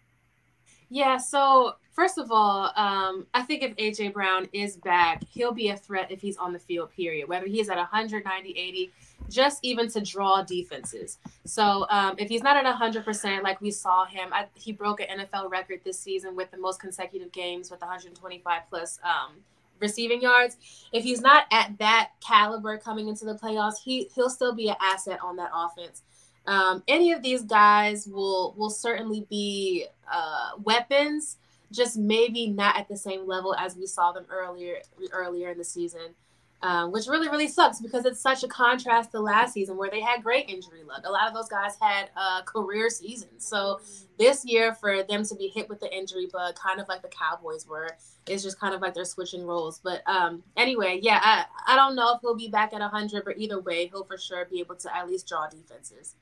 Yeah. 0.89 1.17
So 1.17 1.75
first 1.91 2.17
of 2.17 2.31
all, 2.31 2.71
um, 2.75 3.27
I 3.33 3.43
think 3.43 3.61
if 3.61 3.75
AJ 3.75 4.13
Brown 4.13 4.47
is 4.53 4.77
back, 4.77 5.23
he'll 5.29 5.51
be 5.51 5.69
a 5.69 5.77
threat 5.77 6.11
if 6.11 6.19
he's 6.19 6.37
on 6.37 6.51
the 6.51 6.59
field. 6.59 6.91
Period. 6.91 7.29
Whether 7.29 7.45
he's 7.45 7.69
at 7.69 7.77
190, 7.77 8.49
80, 8.49 8.91
just 9.29 9.59
even 9.61 9.87
to 9.91 10.01
draw 10.01 10.41
defenses. 10.41 11.19
So 11.45 11.85
um, 11.89 12.15
if 12.17 12.27
he's 12.27 12.41
not 12.41 12.57
at 12.57 12.65
100%, 12.65 13.43
like 13.43 13.61
we 13.61 13.69
saw 13.69 14.05
him, 14.05 14.29
I, 14.33 14.47
he 14.55 14.71
broke 14.71 15.01
an 15.01 15.19
NFL 15.19 15.51
record 15.51 15.81
this 15.83 15.99
season 15.99 16.35
with 16.35 16.49
the 16.51 16.57
most 16.57 16.79
consecutive 16.79 17.31
games 17.31 17.69
with 17.69 17.81
125 17.81 18.61
plus. 18.69 18.99
Um, 19.03 19.35
receiving 19.79 20.21
yards. 20.21 20.57
If 20.91 21.03
he's 21.03 21.21
not 21.21 21.45
at 21.51 21.77
that 21.79 22.11
caliber 22.25 22.77
coming 22.77 23.07
into 23.07 23.25
the 23.25 23.35
playoffs, 23.35 23.81
he 23.83 24.09
he'll 24.15 24.29
still 24.29 24.53
be 24.53 24.69
an 24.69 24.75
asset 24.81 25.19
on 25.23 25.35
that 25.37 25.51
offense. 25.53 26.03
Um, 26.47 26.83
any 26.87 27.11
of 27.11 27.21
these 27.21 27.43
guys 27.43 28.07
will 28.07 28.53
will 28.57 28.69
certainly 28.69 29.25
be 29.29 29.85
uh, 30.11 30.51
weapons, 30.63 31.37
just 31.71 31.97
maybe 31.97 32.47
not 32.47 32.77
at 32.77 32.87
the 32.87 32.97
same 32.97 33.27
level 33.27 33.55
as 33.55 33.75
we 33.75 33.85
saw 33.85 34.11
them 34.11 34.25
earlier 34.29 34.77
earlier 35.11 35.49
in 35.49 35.57
the 35.57 35.63
season 35.63 36.15
um, 36.61 36.91
which 36.91 37.07
really 37.07 37.29
really 37.29 37.47
sucks 37.47 37.79
because 37.79 38.05
it's 38.05 38.19
such 38.19 38.43
a 38.43 38.47
contrast 38.47 39.11
to 39.11 39.19
last 39.19 39.53
season 39.53 39.77
where 39.77 39.89
they 39.89 40.01
had 40.01 40.23
great 40.23 40.49
injury 40.49 40.83
luck. 40.83 41.01
A 41.05 41.11
lot 41.11 41.27
of 41.27 41.33
those 41.33 41.47
guys 41.47 41.75
had 41.79 42.09
uh, 42.15 42.41
career 42.43 42.89
seasons. 42.89 43.45
So 43.45 43.79
this 44.17 44.43
year 44.45 44.73
for 44.73 45.03
them 45.03 45.23
to 45.23 45.35
be 45.35 45.47
hit 45.47 45.69
with 45.69 45.79
the 45.79 45.95
injury 45.95 46.27
bug, 46.31 46.55
kind 46.55 46.79
of 46.79 46.87
like 46.87 47.01
the 47.01 47.09
Cowboys 47.09 47.67
were, 47.67 47.91
is 48.27 48.43
just 48.43 48.59
kind 48.59 48.75
of 48.75 48.81
like 48.81 48.93
they're 48.93 49.05
switching 49.05 49.45
roles. 49.45 49.79
But 49.83 50.01
um, 50.07 50.43
anyway, 50.57 50.99
yeah, 51.01 51.19
I, 51.21 51.73
I 51.73 51.75
don't 51.75 51.95
know 51.95 52.13
if 52.13 52.21
he'll 52.21 52.35
be 52.35 52.49
back 52.49 52.73
at 52.73 52.81
100, 52.81 53.23
but 53.23 53.37
either 53.37 53.59
way, 53.59 53.87
he'll 53.87 54.03
for 54.03 54.17
sure 54.17 54.45
be 54.45 54.59
able 54.59 54.75
to 54.75 54.95
at 54.95 55.07
least 55.07 55.27
draw 55.27 55.47
defenses 55.47 56.15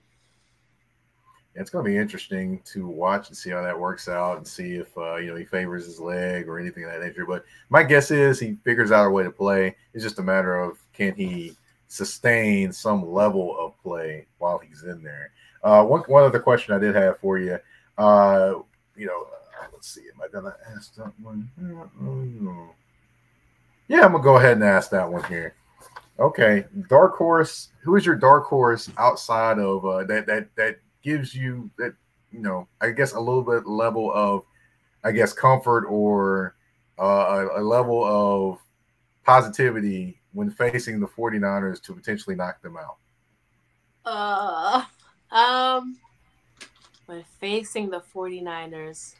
it's 1.57 1.71
going 1.71 1.83
to 1.83 1.89
be 1.89 1.97
interesting 1.97 2.61
to 2.65 2.87
watch 2.87 3.29
and 3.29 3.37
see 3.37 3.49
how 3.49 3.63
that 3.63 3.77
works 3.77 4.07
out 4.07 4.37
and 4.37 4.47
see 4.47 4.75
if 4.75 4.95
uh, 4.97 5.15
you 5.15 5.27
know 5.27 5.35
he 5.35 5.43
favors 5.43 5.85
his 5.85 5.99
leg 5.99 6.47
or 6.47 6.59
anything 6.59 6.83
of 6.83 6.91
that 6.91 7.01
nature. 7.01 7.25
But 7.25 7.45
my 7.69 7.83
guess 7.83 8.11
is 8.11 8.39
he 8.39 8.53
figures 8.63 8.91
out 8.91 9.07
a 9.07 9.09
way 9.09 9.23
to 9.23 9.31
play. 9.31 9.75
It's 9.93 10.03
just 10.03 10.19
a 10.19 10.23
matter 10.23 10.57
of 10.57 10.77
can 10.93 11.15
he 11.15 11.53
sustain 11.87 12.71
some 12.71 13.11
level 13.11 13.57
of 13.59 13.73
play 13.81 14.27
while 14.37 14.59
he's 14.59 14.83
in 14.83 15.01
there. 15.01 15.31
Uh, 15.63 15.83
one 15.83 16.01
one 16.01 16.23
other 16.23 16.39
question 16.39 16.75
I 16.75 16.79
did 16.79 16.95
have 16.95 17.19
for 17.19 17.39
you, 17.39 17.57
uh, 17.97 18.53
you 18.95 19.07
know, 19.07 19.23
uh, 19.23 19.65
let's 19.73 19.89
see, 19.89 20.01
am 20.01 20.21
I 20.23 20.27
gonna 20.31 20.55
ask 20.75 20.95
that 20.95 21.11
one? 21.19 21.49
Yeah, 23.87 24.05
I'm 24.05 24.11
gonna 24.11 24.23
go 24.23 24.37
ahead 24.37 24.53
and 24.53 24.63
ask 24.63 24.91
that 24.91 25.11
one 25.11 25.23
here. 25.23 25.55
Okay, 26.19 26.65
dark 26.87 27.15
horse. 27.15 27.69
Who 27.81 27.95
is 27.95 28.05
your 28.05 28.15
dark 28.15 28.45
horse 28.45 28.89
outside 28.97 29.59
of 29.59 29.85
uh, 29.85 30.03
that 30.05 30.27
that 30.27 30.49
that 30.55 30.79
gives 31.03 31.33
you 31.33 31.69
that 31.77 31.93
you 32.31 32.39
know 32.39 32.67
i 32.81 32.89
guess 32.89 33.13
a 33.13 33.19
little 33.19 33.41
bit 33.41 33.65
level 33.67 34.11
of 34.13 34.43
i 35.03 35.11
guess 35.11 35.33
comfort 35.33 35.85
or 35.85 36.55
uh, 36.99 37.47
a, 37.55 37.61
a 37.61 37.63
level 37.63 38.03
of 38.03 38.59
positivity 39.23 40.19
when 40.33 40.49
facing 40.49 40.99
the 40.99 41.07
49ers 41.07 41.81
to 41.81 41.93
potentially 41.93 42.35
knock 42.35 42.61
them 42.61 42.77
out. 42.77 42.97
Uh 44.05 44.83
um 45.31 45.97
when 47.07 47.23
facing 47.39 47.89
the 47.89 47.99
49ers 47.99 49.15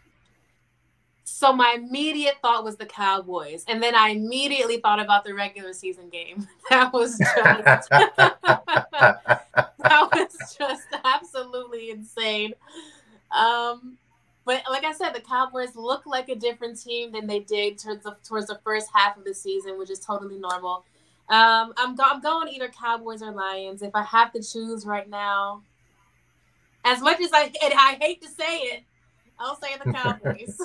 so 1.29 1.51
my 1.51 1.73
immediate 1.75 2.35
thought 2.41 2.63
was 2.63 2.77
the 2.77 2.85
Cowboys, 2.85 3.65
and 3.67 3.83
then 3.83 3.95
I 3.95 4.09
immediately 4.09 4.77
thought 4.77 5.01
about 5.01 5.25
the 5.25 5.33
regular 5.33 5.73
season 5.73 6.09
game. 6.09 6.47
That 6.69 6.93
was 6.93 7.17
just 7.17 7.89
that 7.89 9.71
was 10.13 10.55
just 10.57 10.87
absolutely 11.03 11.91
insane. 11.91 12.53
Um, 13.31 13.97
but 14.45 14.63
like 14.69 14.85
I 14.85 14.93
said, 14.93 15.11
the 15.11 15.21
Cowboys 15.21 15.75
look 15.75 16.05
like 16.05 16.29
a 16.29 16.35
different 16.35 16.81
team 16.81 17.11
than 17.11 17.27
they 17.27 17.39
did 17.39 17.77
towards 17.77 18.03
the, 18.03 18.15
towards 18.25 18.47
the 18.47 18.59
first 18.63 18.89
half 18.93 19.17
of 19.17 19.23
the 19.23 19.33
season, 19.33 19.77
which 19.77 19.89
is 19.89 19.99
totally 19.99 20.37
normal. 20.37 20.83
Um, 21.29 21.73
I'm, 21.77 21.95
go- 21.95 22.03
I'm 22.05 22.21
going 22.21 22.47
either 22.49 22.69
Cowboys 22.69 23.21
or 23.21 23.31
Lions. 23.31 23.81
If 23.81 23.95
I 23.95 24.03
have 24.03 24.31
to 24.33 24.41
choose 24.41 24.85
right 24.85 25.09
now, 25.09 25.61
as 26.85 27.01
much 27.01 27.19
as 27.21 27.31
I 27.33 27.51
I 27.61 27.97
hate 27.99 28.21
to 28.21 28.29
say 28.29 28.59
it, 28.59 28.83
I'll 29.39 29.59
say 29.59 29.75
the 29.83 29.91
Cowboys. 29.93 30.61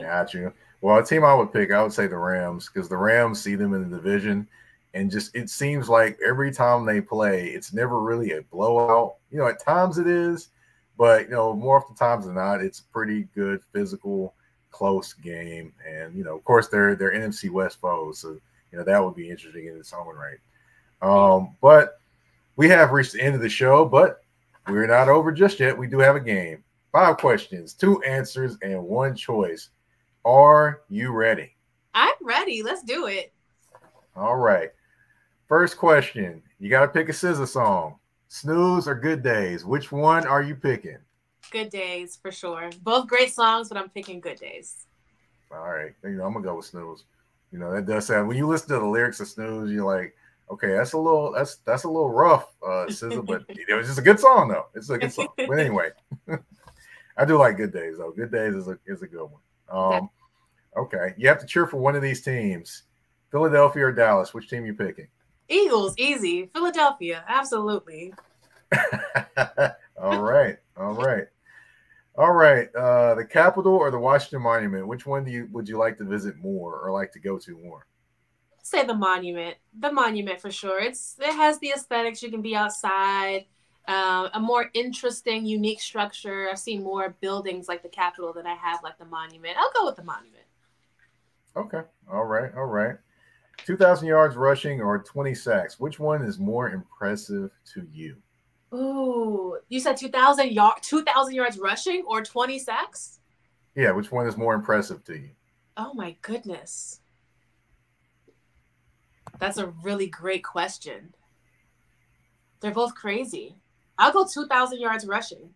Got 0.00 0.34
you. 0.34 0.52
Well, 0.80 0.98
a 0.98 1.04
team 1.04 1.24
I 1.24 1.34
would 1.34 1.52
pick, 1.52 1.72
I 1.72 1.82
would 1.82 1.92
say 1.92 2.06
the 2.06 2.16
Rams, 2.16 2.68
because 2.68 2.88
the 2.88 2.96
Rams 2.96 3.40
see 3.40 3.54
them 3.54 3.72
in 3.74 3.88
the 3.88 3.96
division, 3.96 4.46
and 4.92 5.10
just 5.10 5.34
it 5.34 5.48
seems 5.48 5.88
like 5.88 6.18
every 6.24 6.52
time 6.52 6.84
they 6.84 7.00
play, 7.00 7.48
it's 7.48 7.72
never 7.72 8.00
really 8.00 8.32
a 8.32 8.42
blowout. 8.42 9.16
You 9.30 9.38
know, 9.38 9.46
at 9.46 9.64
times 9.64 9.98
it 9.98 10.06
is, 10.06 10.48
but 10.98 11.22
you 11.22 11.30
know, 11.30 11.54
more 11.54 11.78
often 11.78 11.96
times 11.96 12.26
than 12.26 12.34
not, 12.34 12.60
it's 12.60 12.80
a 12.80 12.92
pretty 12.92 13.28
good 13.34 13.60
physical, 13.72 14.34
close 14.70 15.14
game. 15.14 15.72
And 15.88 16.14
you 16.14 16.22
know, 16.22 16.36
of 16.36 16.44
course, 16.44 16.68
they're 16.68 16.94
they're 16.94 17.12
NFC 17.12 17.50
West 17.50 17.80
foes, 17.80 18.18
so 18.18 18.38
you 18.70 18.78
know 18.78 18.84
that 18.84 19.02
would 19.02 19.16
be 19.16 19.30
interesting 19.30 19.66
in 19.66 19.76
its 19.78 19.92
own 19.92 20.14
right. 20.14 20.38
Um, 21.02 21.56
but 21.60 21.98
we 22.56 22.68
have 22.68 22.92
reached 22.92 23.12
the 23.14 23.22
end 23.22 23.34
of 23.34 23.40
the 23.40 23.48
show, 23.48 23.84
but 23.84 24.22
we're 24.68 24.86
not 24.86 25.08
over 25.08 25.32
just 25.32 25.60
yet. 25.60 25.76
We 25.76 25.86
do 25.86 25.98
have 25.98 26.16
a 26.16 26.20
game. 26.20 26.62
Five 26.94 27.16
questions, 27.16 27.74
two 27.74 28.00
answers, 28.02 28.56
and 28.62 28.80
one 28.80 29.16
choice. 29.16 29.70
Are 30.24 30.82
you 30.88 31.10
ready? 31.10 31.56
I'm 31.92 32.14
ready. 32.22 32.62
Let's 32.62 32.84
do 32.84 33.08
it. 33.08 33.32
All 34.14 34.36
right. 34.36 34.70
First 35.48 35.76
question. 35.76 36.40
You 36.60 36.70
got 36.70 36.82
to 36.82 36.88
pick 36.88 37.08
a 37.08 37.12
SZA 37.12 37.48
song. 37.48 37.96
Snooze 38.28 38.86
or 38.86 38.94
Good 38.94 39.24
Days? 39.24 39.64
Which 39.64 39.90
one 39.90 40.24
are 40.24 40.40
you 40.40 40.54
picking? 40.54 40.98
Good 41.50 41.70
Days 41.70 42.16
for 42.22 42.30
sure. 42.30 42.70
Both 42.82 43.08
great 43.08 43.34
songs, 43.34 43.68
but 43.70 43.76
I'm 43.76 43.88
picking 43.88 44.20
Good 44.20 44.38
Days. 44.38 44.86
All 45.50 45.68
right, 45.68 45.94
you 46.04 46.10
know 46.10 46.26
I'm 46.26 46.32
gonna 46.32 46.44
go 46.44 46.54
with 46.54 46.66
snooze. 46.66 47.06
You 47.50 47.58
know 47.58 47.72
that 47.72 47.86
does 47.86 48.06
sound 48.06 48.28
when 48.28 48.36
you 48.36 48.46
listen 48.46 48.68
to 48.68 48.78
the 48.78 48.86
lyrics 48.86 49.18
of 49.18 49.26
snooze, 49.26 49.72
you're 49.72 49.84
like, 49.84 50.14
okay, 50.48 50.68
that's 50.68 50.92
a 50.92 50.98
little 50.98 51.32
that's 51.32 51.56
that's 51.56 51.82
a 51.84 51.88
little 51.88 52.10
rough, 52.10 52.54
uh, 52.62 52.86
SZA, 52.86 53.26
but 53.26 53.44
it 53.48 53.74
was 53.74 53.88
just 53.88 53.98
a 53.98 54.02
good 54.02 54.20
song 54.20 54.48
though. 54.48 54.66
It's 54.76 54.90
a 54.90 54.98
good 54.98 55.12
song. 55.12 55.28
But 55.36 55.58
anyway, 55.58 55.90
I 57.16 57.24
do 57.24 57.38
like 57.38 57.56
Good 57.56 57.72
Days 57.72 57.98
though. 57.98 58.12
Good 58.12 58.32
Days 58.32 58.54
is 58.54 58.68
a 58.68 58.78
is 58.86 59.02
a 59.02 59.06
good 59.06 59.24
one. 59.24 59.40
Um, 59.68 60.10
okay, 60.76 61.14
you 61.16 61.28
have 61.28 61.40
to 61.40 61.46
cheer 61.46 61.66
for 61.66 61.78
one 61.78 61.94
of 61.94 62.02
these 62.02 62.22
teams, 62.22 62.84
Philadelphia 63.30 63.86
or 63.86 63.92
Dallas. 63.92 64.34
Which 64.34 64.48
team 64.48 64.66
you 64.66 64.74
picking? 64.74 65.08
Eagles, 65.48 65.94
easy. 65.98 66.46
Philadelphia, 66.52 67.24
absolutely. 67.28 68.14
all 70.00 70.22
right, 70.22 70.56
all 70.76 70.94
right, 70.94 71.26
all 72.16 72.32
right. 72.32 72.74
Uh, 72.74 73.14
the 73.14 73.24
Capitol 73.24 73.74
or 73.74 73.90
the 73.90 73.98
Washington 73.98 74.42
Monument? 74.42 74.86
Which 74.86 75.06
one 75.06 75.24
do 75.24 75.30
you 75.30 75.48
would 75.52 75.68
you 75.68 75.78
like 75.78 75.98
to 75.98 76.04
visit 76.04 76.36
more 76.36 76.80
or 76.80 76.92
like 76.92 77.12
to 77.12 77.20
go 77.20 77.38
to 77.38 77.58
more? 77.58 77.86
Say 78.62 78.84
the 78.84 78.94
monument. 78.94 79.56
The 79.78 79.92
monument 79.92 80.40
for 80.40 80.50
sure. 80.50 80.80
It's 80.80 81.16
it 81.20 81.32
has 81.32 81.58
the 81.58 81.70
aesthetics. 81.70 82.22
You 82.22 82.30
can 82.30 82.42
be 82.42 82.56
outside. 82.56 83.46
Um, 83.86 84.30
a 84.32 84.40
more 84.40 84.70
interesting, 84.72 85.44
unique 85.44 85.80
structure. 85.80 86.48
I've 86.50 86.58
seen 86.58 86.82
more 86.82 87.16
buildings 87.20 87.68
like 87.68 87.82
the 87.82 87.88
Capitol 87.88 88.32
than 88.32 88.46
I 88.46 88.54
have 88.54 88.82
like 88.82 88.98
the 88.98 89.04
monument. 89.04 89.56
I'll 89.58 89.72
go 89.76 89.84
with 89.84 89.96
the 89.96 90.04
monument. 90.04 90.44
Okay. 91.56 91.82
All 92.10 92.24
right. 92.24 92.50
All 92.56 92.64
right. 92.64 92.96
2,000 93.58 94.08
yards 94.08 94.36
rushing 94.36 94.80
or 94.80 94.98
20 94.98 95.34
sacks? 95.34 95.78
Which 95.78 96.00
one 96.00 96.22
is 96.22 96.38
more 96.38 96.70
impressive 96.70 97.50
to 97.74 97.86
you? 97.92 98.16
Ooh, 98.72 99.58
you 99.68 99.78
said 99.78 99.96
2,000 99.96 100.50
yard, 100.50 100.78
2,000 100.82 101.34
yards 101.34 101.58
rushing 101.58 102.02
or 102.06 102.22
20 102.22 102.58
sacks? 102.58 103.20
Yeah, 103.76 103.92
which 103.92 104.10
one 104.10 104.26
is 104.26 104.36
more 104.36 104.54
impressive 104.54 105.04
to 105.04 105.14
you? 105.14 105.30
Oh 105.76 105.94
my 105.94 106.16
goodness. 106.22 107.00
That's 109.38 109.58
a 109.58 109.66
really 109.66 110.06
great 110.06 110.42
question. 110.42 111.14
They're 112.60 112.72
both 112.72 112.94
crazy. 112.94 113.56
I'll 113.98 114.12
go 114.12 114.26
2,000 114.26 114.80
yards 114.80 115.06
rushing. 115.06 115.50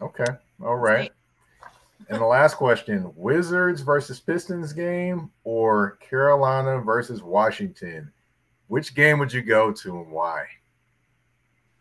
Okay. 0.00 0.26
All 0.62 0.76
right. 0.76 1.12
And 2.08 2.20
the 2.20 2.26
last 2.26 2.54
question 2.54 3.12
Wizards 3.16 3.82
versus 3.82 4.20
Pistons 4.20 4.72
game 4.72 5.30
or 5.44 5.98
Carolina 6.00 6.80
versus 6.80 7.22
Washington? 7.22 8.10
Which 8.68 8.94
game 8.94 9.18
would 9.18 9.32
you 9.32 9.42
go 9.42 9.72
to 9.72 10.00
and 10.00 10.10
why? 10.10 10.44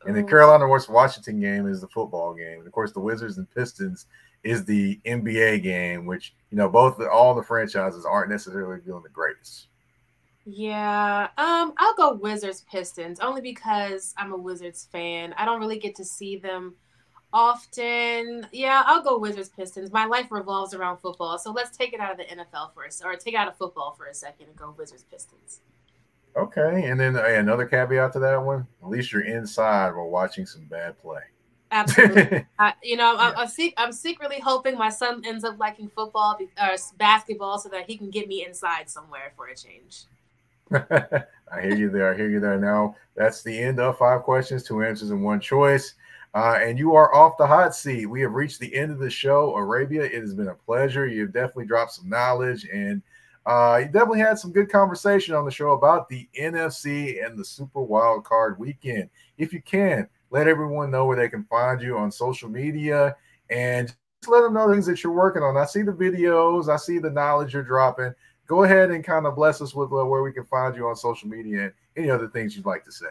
And 0.06 0.16
the 0.16 0.24
Carolina 0.24 0.66
versus 0.68 0.90
Washington 0.90 1.40
game 1.40 1.68
is 1.68 1.82
the 1.82 1.88
football 1.88 2.34
game. 2.34 2.60
And 2.60 2.68
of 2.68 2.72
course, 2.72 2.94
the 2.94 3.00
Wizards 3.00 3.38
and 3.38 3.50
Pistons 3.50 4.06
is 4.44 4.64
the 4.64 5.00
NBA 5.06 5.64
game, 5.64 6.06
which, 6.06 6.34
you 6.50 6.58
know, 6.58 6.70
both 6.70 7.02
all 7.02 7.36
the 7.36 7.44
franchises 7.44 8.06
aren't 8.06 8.32
necessarily 8.32 8.80
doing 8.82 9.04
the 9.04 9.10
greatest. 9.10 9.68
Yeah, 10.50 11.28
um, 11.38 11.74
I'll 11.78 11.94
go 11.96 12.14
Wizards 12.14 12.64
Pistons 12.72 13.20
only 13.20 13.42
because 13.42 14.14
I'm 14.18 14.32
a 14.32 14.38
Wizards 14.38 14.88
fan. 14.90 15.34
I 15.38 15.44
don't 15.44 15.60
really 15.60 15.78
get 15.78 15.94
to 15.96 16.06
see 16.06 16.38
them 16.38 16.76
often. 17.34 18.48
Yeah, 18.54 18.82
I'll 18.86 19.04
go 19.04 19.18
Wizards 19.18 19.50
Pistons. 19.50 19.92
My 19.92 20.06
life 20.06 20.28
revolves 20.32 20.74
around 20.74 21.00
football, 21.00 21.38
so 21.38 21.52
let's 21.52 21.76
take 21.76 21.92
it 21.92 22.00
out 22.00 22.14
of 22.14 22.18
the 22.18 22.24
NFL 22.24 22.74
first, 22.74 23.04
or 23.04 23.14
take 23.18 23.36
out 23.36 23.50
of 23.50 23.58
football 23.58 23.94
for 23.98 24.06
a 24.06 24.14
second 24.14 24.48
and 24.48 24.56
go 24.56 24.74
Wizards 24.78 25.04
Pistons. 25.12 25.60
Okay, 26.38 26.86
and 26.86 26.98
then 26.98 27.16
hey, 27.16 27.36
another 27.36 27.66
caveat 27.66 28.14
to 28.14 28.20
that 28.20 28.42
one: 28.42 28.66
at 28.82 28.88
least 28.88 29.12
you're 29.12 29.26
inside 29.26 29.94
while 29.94 30.10
watching 30.10 30.46
some 30.46 30.64
bad 30.64 30.98
play. 30.98 31.24
Absolutely. 31.72 32.46
I, 32.60 32.74
you 32.82 32.96
know, 32.96 33.18
I'm, 33.18 33.34
I'm, 33.36 33.50
I'm, 33.76 33.92
secretly 33.92 34.40
hoping 34.40 34.78
my 34.78 34.88
son 34.88 35.24
ends 35.26 35.44
up 35.44 35.60
liking 35.60 35.90
football 35.90 36.40
or 36.58 36.76
basketball 36.98 37.60
so 37.60 37.68
that 37.68 37.90
he 37.90 37.98
can 37.98 38.10
get 38.10 38.30
me 38.30 38.46
inside 38.46 38.90
somewhere 38.90 39.34
for 39.36 39.48
a 39.48 39.56
change. 39.56 40.06
I 40.74 41.62
hear 41.62 41.76
you 41.76 41.90
there. 41.90 42.14
I 42.14 42.18
hear 42.18 42.30
you 42.30 42.40
there. 42.40 42.60
Now, 42.60 42.96
that's 43.16 43.42
the 43.44 43.58
end 43.58 43.80
of 43.80 43.98
five 43.98 44.24
questions, 44.24 44.64
two 44.64 44.84
answers, 44.84 45.12
and 45.12 45.24
one 45.24 45.40
choice. 45.40 45.96
Uh, 46.34 46.60
and 46.62 46.78
you 46.78 46.94
are 46.94 47.14
off 47.16 47.38
the 47.38 47.48
hot 47.48 47.74
seat. 47.74 48.06
We 48.06 48.22
have 48.22 48.34
reached 48.34 48.60
the 48.60 48.74
end 48.76 48.92
of 48.92 49.00
the 49.00 49.10
show, 49.10 49.56
Arabia. 49.56 50.04
It 50.04 50.22
has 50.22 50.34
been 50.34 50.50
a 50.50 50.56
pleasure. 50.56 51.08
You've 51.08 51.34
definitely 51.34 51.66
dropped 51.66 51.94
some 51.94 52.10
knowledge 52.10 52.68
and 52.72 53.02
uh, 53.48 53.78
you 53.80 53.86
definitely 53.86 54.20
had 54.20 54.38
some 54.38 54.52
good 54.52 54.70
conversation 54.70 55.34
on 55.34 55.46
the 55.46 55.52
show 55.52 55.72
about 55.72 56.10
the 56.10 56.28
NFC 56.38 57.26
and 57.26 57.40
the 57.40 57.46
Super 57.46 57.82
Wild 57.82 58.26
Card 58.26 58.60
Weekend. 58.60 59.10
If 59.38 59.54
you 59.54 59.62
can, 59.62 60.10
let 60.32 60.50
everyone 60.50 60.92
know 60.92 61.06
where 61.06 61.16
they 61.16 61.30
can 61.30 61.46
find 61.46 61.82
you 61.82 61.98
on 61.98 62.12
social 62.12 62.50
media 62.50 63.16
and 63.50 63.88
just 63.88 64.30
let 64.30 64.42
them 64.42 64.54
know 64.54 64.70
things 64.70 64.86
that 64.88 65.02
you're 65.02 65.14
working 65.14 65.44
on. 65.44 65.56
I 65.56 65.66
see 65.66 65.82
the 65.82 65.94
videos, 65.94 66.68
I 66.68 66.76
see 66.76 67.00
the 67.00 67.10
knowledge 67.10 67.54
you're 67.54 67.64
dropping. 67.64 68.14
Go 68.48 68.64
ahead 68.64 68.92
and 68.92 69.04
kind 69.04 69.26
of 69.26 69.36
bless 69.36 69.62
us 69.62 69.76
with 69.76 69.92
uh, 69.92 70.06
where 70.06 70.24
we 70.24 70.32
can 70.32 70.46
find 70.46 70.76
you 70.76 70.88
on 70.88 70.96
social 70.96 71.28
media 71.28 71.66
and 71.66 71.74
any 71.98 72.10
other 72.10 72.28
things 72.28 72.56
you'd 72.56 72.66
like 72.66 72.84
to 72.86 72.92
say. 72.92 73.08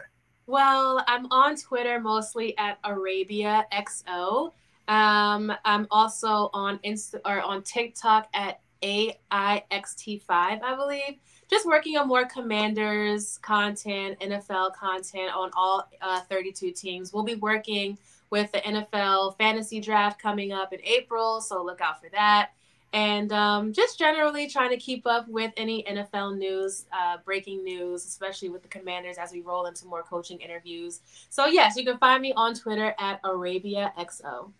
Well, 0.47 1.03
I'm 1.07 1.27
on 1.31 1.55
Twitter 1.57 1.99
mostly 1.99 2.57
at 2.57 2.79
Arabia 2.83 3.65
XO. 3.71 4.51
Um, 4.87 5.53
I'm 5.65 5.87
also 5.91 6.49
on 6.53 6.79
Insta 6.79 7.19
or 7.25 7.41
on 7.41 7.61
TikTok 7.61 8.29
at 8.33 8.61
AIXT5, 8.81 10.29
I 10.29 10.75
believe. 10.75 11.19
Just 11.49 11.65
working 11.65 11.97
on 11.97 12.07
more 12.07 12.25
commanders 12.25 13.37
content, 13.39 14.19
NFL 14.19 14.75
content 14.75 15.31
on 15.35 15.51
all 15.55 15.89
uh, 16.01 16.21
32 16.21 16.71
teams. 16.71 17.13
We'll 17.13 17.23
be 17.23 17.35
working 17.35 17.97
with 18.29 18.51
the 18.51 18.59
NFL 18.59 19.37
fantasy 19.37 19.79
draft 19.79 20.21
coming 20.21 20.51
up 20.51 20.73
in 20.73 20.81
April, 20.83 21.41
so 21.41 21.63
look 21.63 21.79
out 21.81 22.01
for 22.01 22.09
that. 22.09 22.51
And 22.93 23.33
um, 23.33 23.73
just 23.73 23.99
generally 23.99 24.47
trying 24.47 24.69
to 24.69 24.77
keep 24.77 25.05
up 25.05 25.27
with 25.27 25.51
any 25.57 25.83
NFL 25.83 26.37
news, 26.37 26.85
uh, 26.91 27.17
breaking 27.25 27.63
news, 27.63 28.05
especially 28.05 28.49
with 28.49 28.61
the 28.61 28.69
commanders 28.69 29.17
as 29.17 29.31
we 29.31 29.41
roll 29.41 29.65
into 29.65 29.85
more 29.85 30.03
coaching 30.03 30.39
interviews. 30.39 31.01
So, 31.29 31.47
yes, 31.47 31.75
you 31.75 31.83
can 31.83 31.97
find 31.97 32.21
me 32.21 32.33
on 32.33 32.53
Twitter 32.53 32.95
at 32.97 33.21
ArabiaXO. 33.23 34.51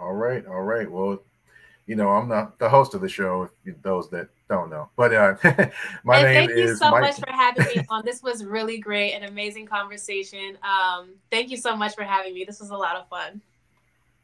All 0.00 0.14
right. 0.14 0.46
All 0.46 0.62
right. 0.62 0.90
Well, 0.90 1.20
you 1.88 1.96
know, 1.96 2.10
I'm 2.10 2.28
not 2.28 2.58
the 2.58 2.68
host 2.68 2.94
of 2.94 3.00
the 3.00 3.08
show. 3.08 3.48
Those 3.82 4.10
that 4.10 4.28
don't 4.48 4.70
know, 4.70 4.90
but 4.94 5.12
uh, 5.12 5.34
my 6.04 6.18
and 6.18 6.24
name 6.26 6.48
thank 6.48 6.50
you 6.50 6.64
is 6.64 6.78
so 6.78 6.90
Mike. 6.90 7.00
much 7.00 7.16
for 7.18 7.30
having 7.32 7.66
me 7.66 7.86
on. 7.88 8.04
This 8.04 8.22
was 8.22 8.44
really 8.44 8.78
great, 8.78 9.14
an 9.14 9.24
amazing 9.24 9.66
conversation. 9.66 10.58
Um, 10.62 11.14
thank 11.30 11.50
you 11.50 11.56
so 11.56 11.74
much 11.74 11.94
for 11.94 12.04
having 12.04 12.34
me. 12.34 12.44
This 12.44 12.60
was 12.60 12.70
a 12.70 12.76
lot 12.76 12.96
of 12.96 13.08
fun. 13.08 13.40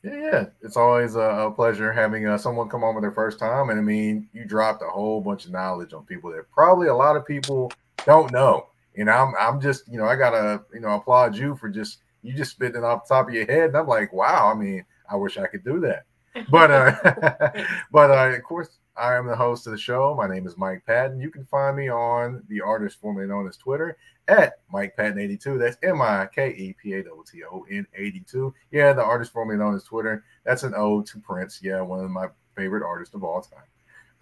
Yeah, 0.05 0.16
yeah. 0.16 0.46
it's 0.62 0.76
always 0.76 1.16
a, 1.16 1.52
pleasure 1.57 1.92
having 1.92 2.26
uh, 2.26 2.36
someone 2.36 2.68
come 2.68 2.84
on 2.84 2.94
with 2.94 3.02
their 3.02 3.11
first 3.11 3.38
time, 3.38 3.70
and 3.70 3.78
I 3.78 3.82
mean, 3.82 4.28
you 4.32 4.44
dropped 4.44 4.82
a 4.82 4.86
whole 4.86 5.20
bunch 5.20 5.46
of 5.46 5.52
knowledge 5.52 5.92
on 5.92 6.05
people 6.05 6.30
that 6.32 6.50
probably 6.52 6.88
a 6.88 6.94
lot 6.94 7.16
of 7.16 7.26
people 7.26 7.72
don't 8.05 8.30
know. 8.30 8.66
And 8.96 9.11
I'm, 9.11 9.32
I'm 9.40 9.61
just, 9.61 9.88
you 9.90 9.98
know, 9.98 10.05
I 10.05 10.14
gotta, 10.14 10.62
you 10.72 10.80
know, 10.80 10.90
applaud 10.90 11.36
you 11.36 11.57
for 11.57 11.68
just 11.68 11.98
you 12.22 12.34
just 12.34 12.52
spitting 12.52 12.84
off 12.84 13.09
the 13.09 13.14
top 13.14 13.28
of 13.28 13.34
your 13.34 13.46
head, 13.46 13.70
and 13.70 13.76
I'm 13.76 13.88
like, 13.88 14.12
wow. 14.12 14.52
I 14.52 14.55
mean, 14.55 14.84
I 15.11 15.16
wish 15.16 15.38
I 15.38 15.46
could 15.46 15.64
do 15.64 15.80
that 15.80 16.05
but 16.48 16.70
uh, 16.70 16.94
but 17.92 18.11
uh, 18.11 18.36
of 18.36 18.42
course, 18.42 18.68
I 18.97 19.16
am 19.16 19.26
the 19.26 19.34
host 19.34 19.66
of 19.66 19.72
the 19.72 19.78
show. 19.78 20.14
My 20.14 20.28
name 20.28 20.47
is 20.47 20.57
Mike 20.57 20.84
Patton. 20.86 21.18
You 21.18 21.30
can 21.30 21.45
find 21.45 21.76
me 21.76 21.88
on 21.90 22.42
the 22.49 22.61
artist 22.61 23.01
formerly 23.01 23.26
known 23.26 23.49
as 23.49 23.57
Twitter 23.57 23.97
at 24.28 24.61
Mike 24.72 24.97
Patton 24.97 25.18
82. 25.18 25.59
That's 25.59 25.76
M 25.82 26.01
I 26.01 26.28
K 26.32 26.51
E 26.51 26.76
P 26.80 26.92
A 26.95 27.03
T 27.03 27.09
T 27.32 27.42
O 27.45 27.66
N 27.68 27.86
82. 27.97 28.55
Yeah, 28.70 28.92
the 28.92 29.03
artist 29.03 29.32
formerly 29.32 29.59
known 29.59 29.74
as 29.74 29.82
Twitter. 29.82 30.24
That's 30.45 30.62
an 30.62 30.74
ode 30.76 31.07
to 31.07 31.18
Prince. 31.18 31.61
Yeah, 31.62 31.80
one 31.80 32.05
of 32.05 32.11
my 32.11 32.28
favorite 32.55 32.84
artists 32.84 33.14
of 33.14 33.24
all 33.24 33.42
time. 33.42 33.64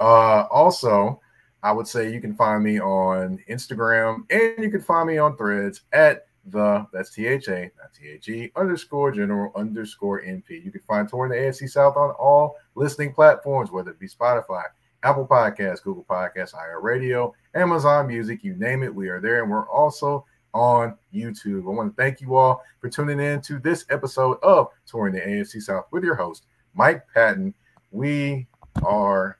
Uh, 0.00 0.46
also, 0.50 1.20
I 1.62 1.72
would 1.72 1.86
say 1.86 2.10
you 2.10 2.20
can 2.20 2.34
find 2.34 2.64
me 2.64 2.80
on 2.80 3.38
Instagram 3.50 4.24
and 4.30 4.64
you 4.64 4.70
can 4.70 4.80
find 4.80 5.06
me 5.06 5.18
on 5.18 5.36
Threads 5.36 5.82
at 5.92 6.26
the 6.46 6.86
that's 6.92 7.10
T 7.10 7.26
H 7.26 7.48
A, 7.48 7.70
not 7.78 7.92
T 7.94 8.08
H 8.08 8.28
E 8.28 8.50
underscore 8.56 9.12
general 9.12 9.52
underscore 9.54 10.22
NP. 10.22 10.64
You 10.64 10.72
can 10.72 10.80
find 10.80 11.08
Touring 11.08 11.30
the 11.30 11.36
AFC 11.36 11.68
South 11.68 11.96
on 11.96 12.10
all 12.12 12.56
listening 12.74 13.12
platforms, 13.12 13.70
whether 13.70 13.90
it 13.90 13.98
be 13.98 14.08
Spotify, 14.08 14.64
Apple 15.02 15.26
Podcasts, 15.26 15.82
Google 15.82 16.06
Podcasts, 16.08 16.54
iHeartRadio, 16.54 17.32
Amazon 17.54 18.06
Music, 18.06 18.44
you 18.44 18.54
name 18.54 18.82
it, 18.82 18.94
we 18.94 19.08
are 19.08 19.20
there. 19.20 19.42
And 19.42 19.50
we're 19.50 19.68
also 19.68 20.24
on 20.54 20.96
YouTube. 21.12 21.64
I 21.64 21.74
want 21.74 21.96
to 21.96 22.02
thank 22.02 22.20
you 22.20 22.36
all 22.36 22.62
for 22.80 22.88
tuning 22.88 23.20
in 23.20 23.40
to 23.42 23.58
this 23.58 23.84
episode 23.90 24.38
of 24.42 24.68
Touring 24.86 25.14
the 25.14 25.20
AFC 25.20 25.60
South 25.62 25.86
with 25.90 26.04
your 26.04 26.14
host, 26.14 26.46
Mike 26.74 27.04
Patton. 27.14 27.54
We 27.90 28.46
are 28.82 29.38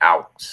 out. 0.00 0.46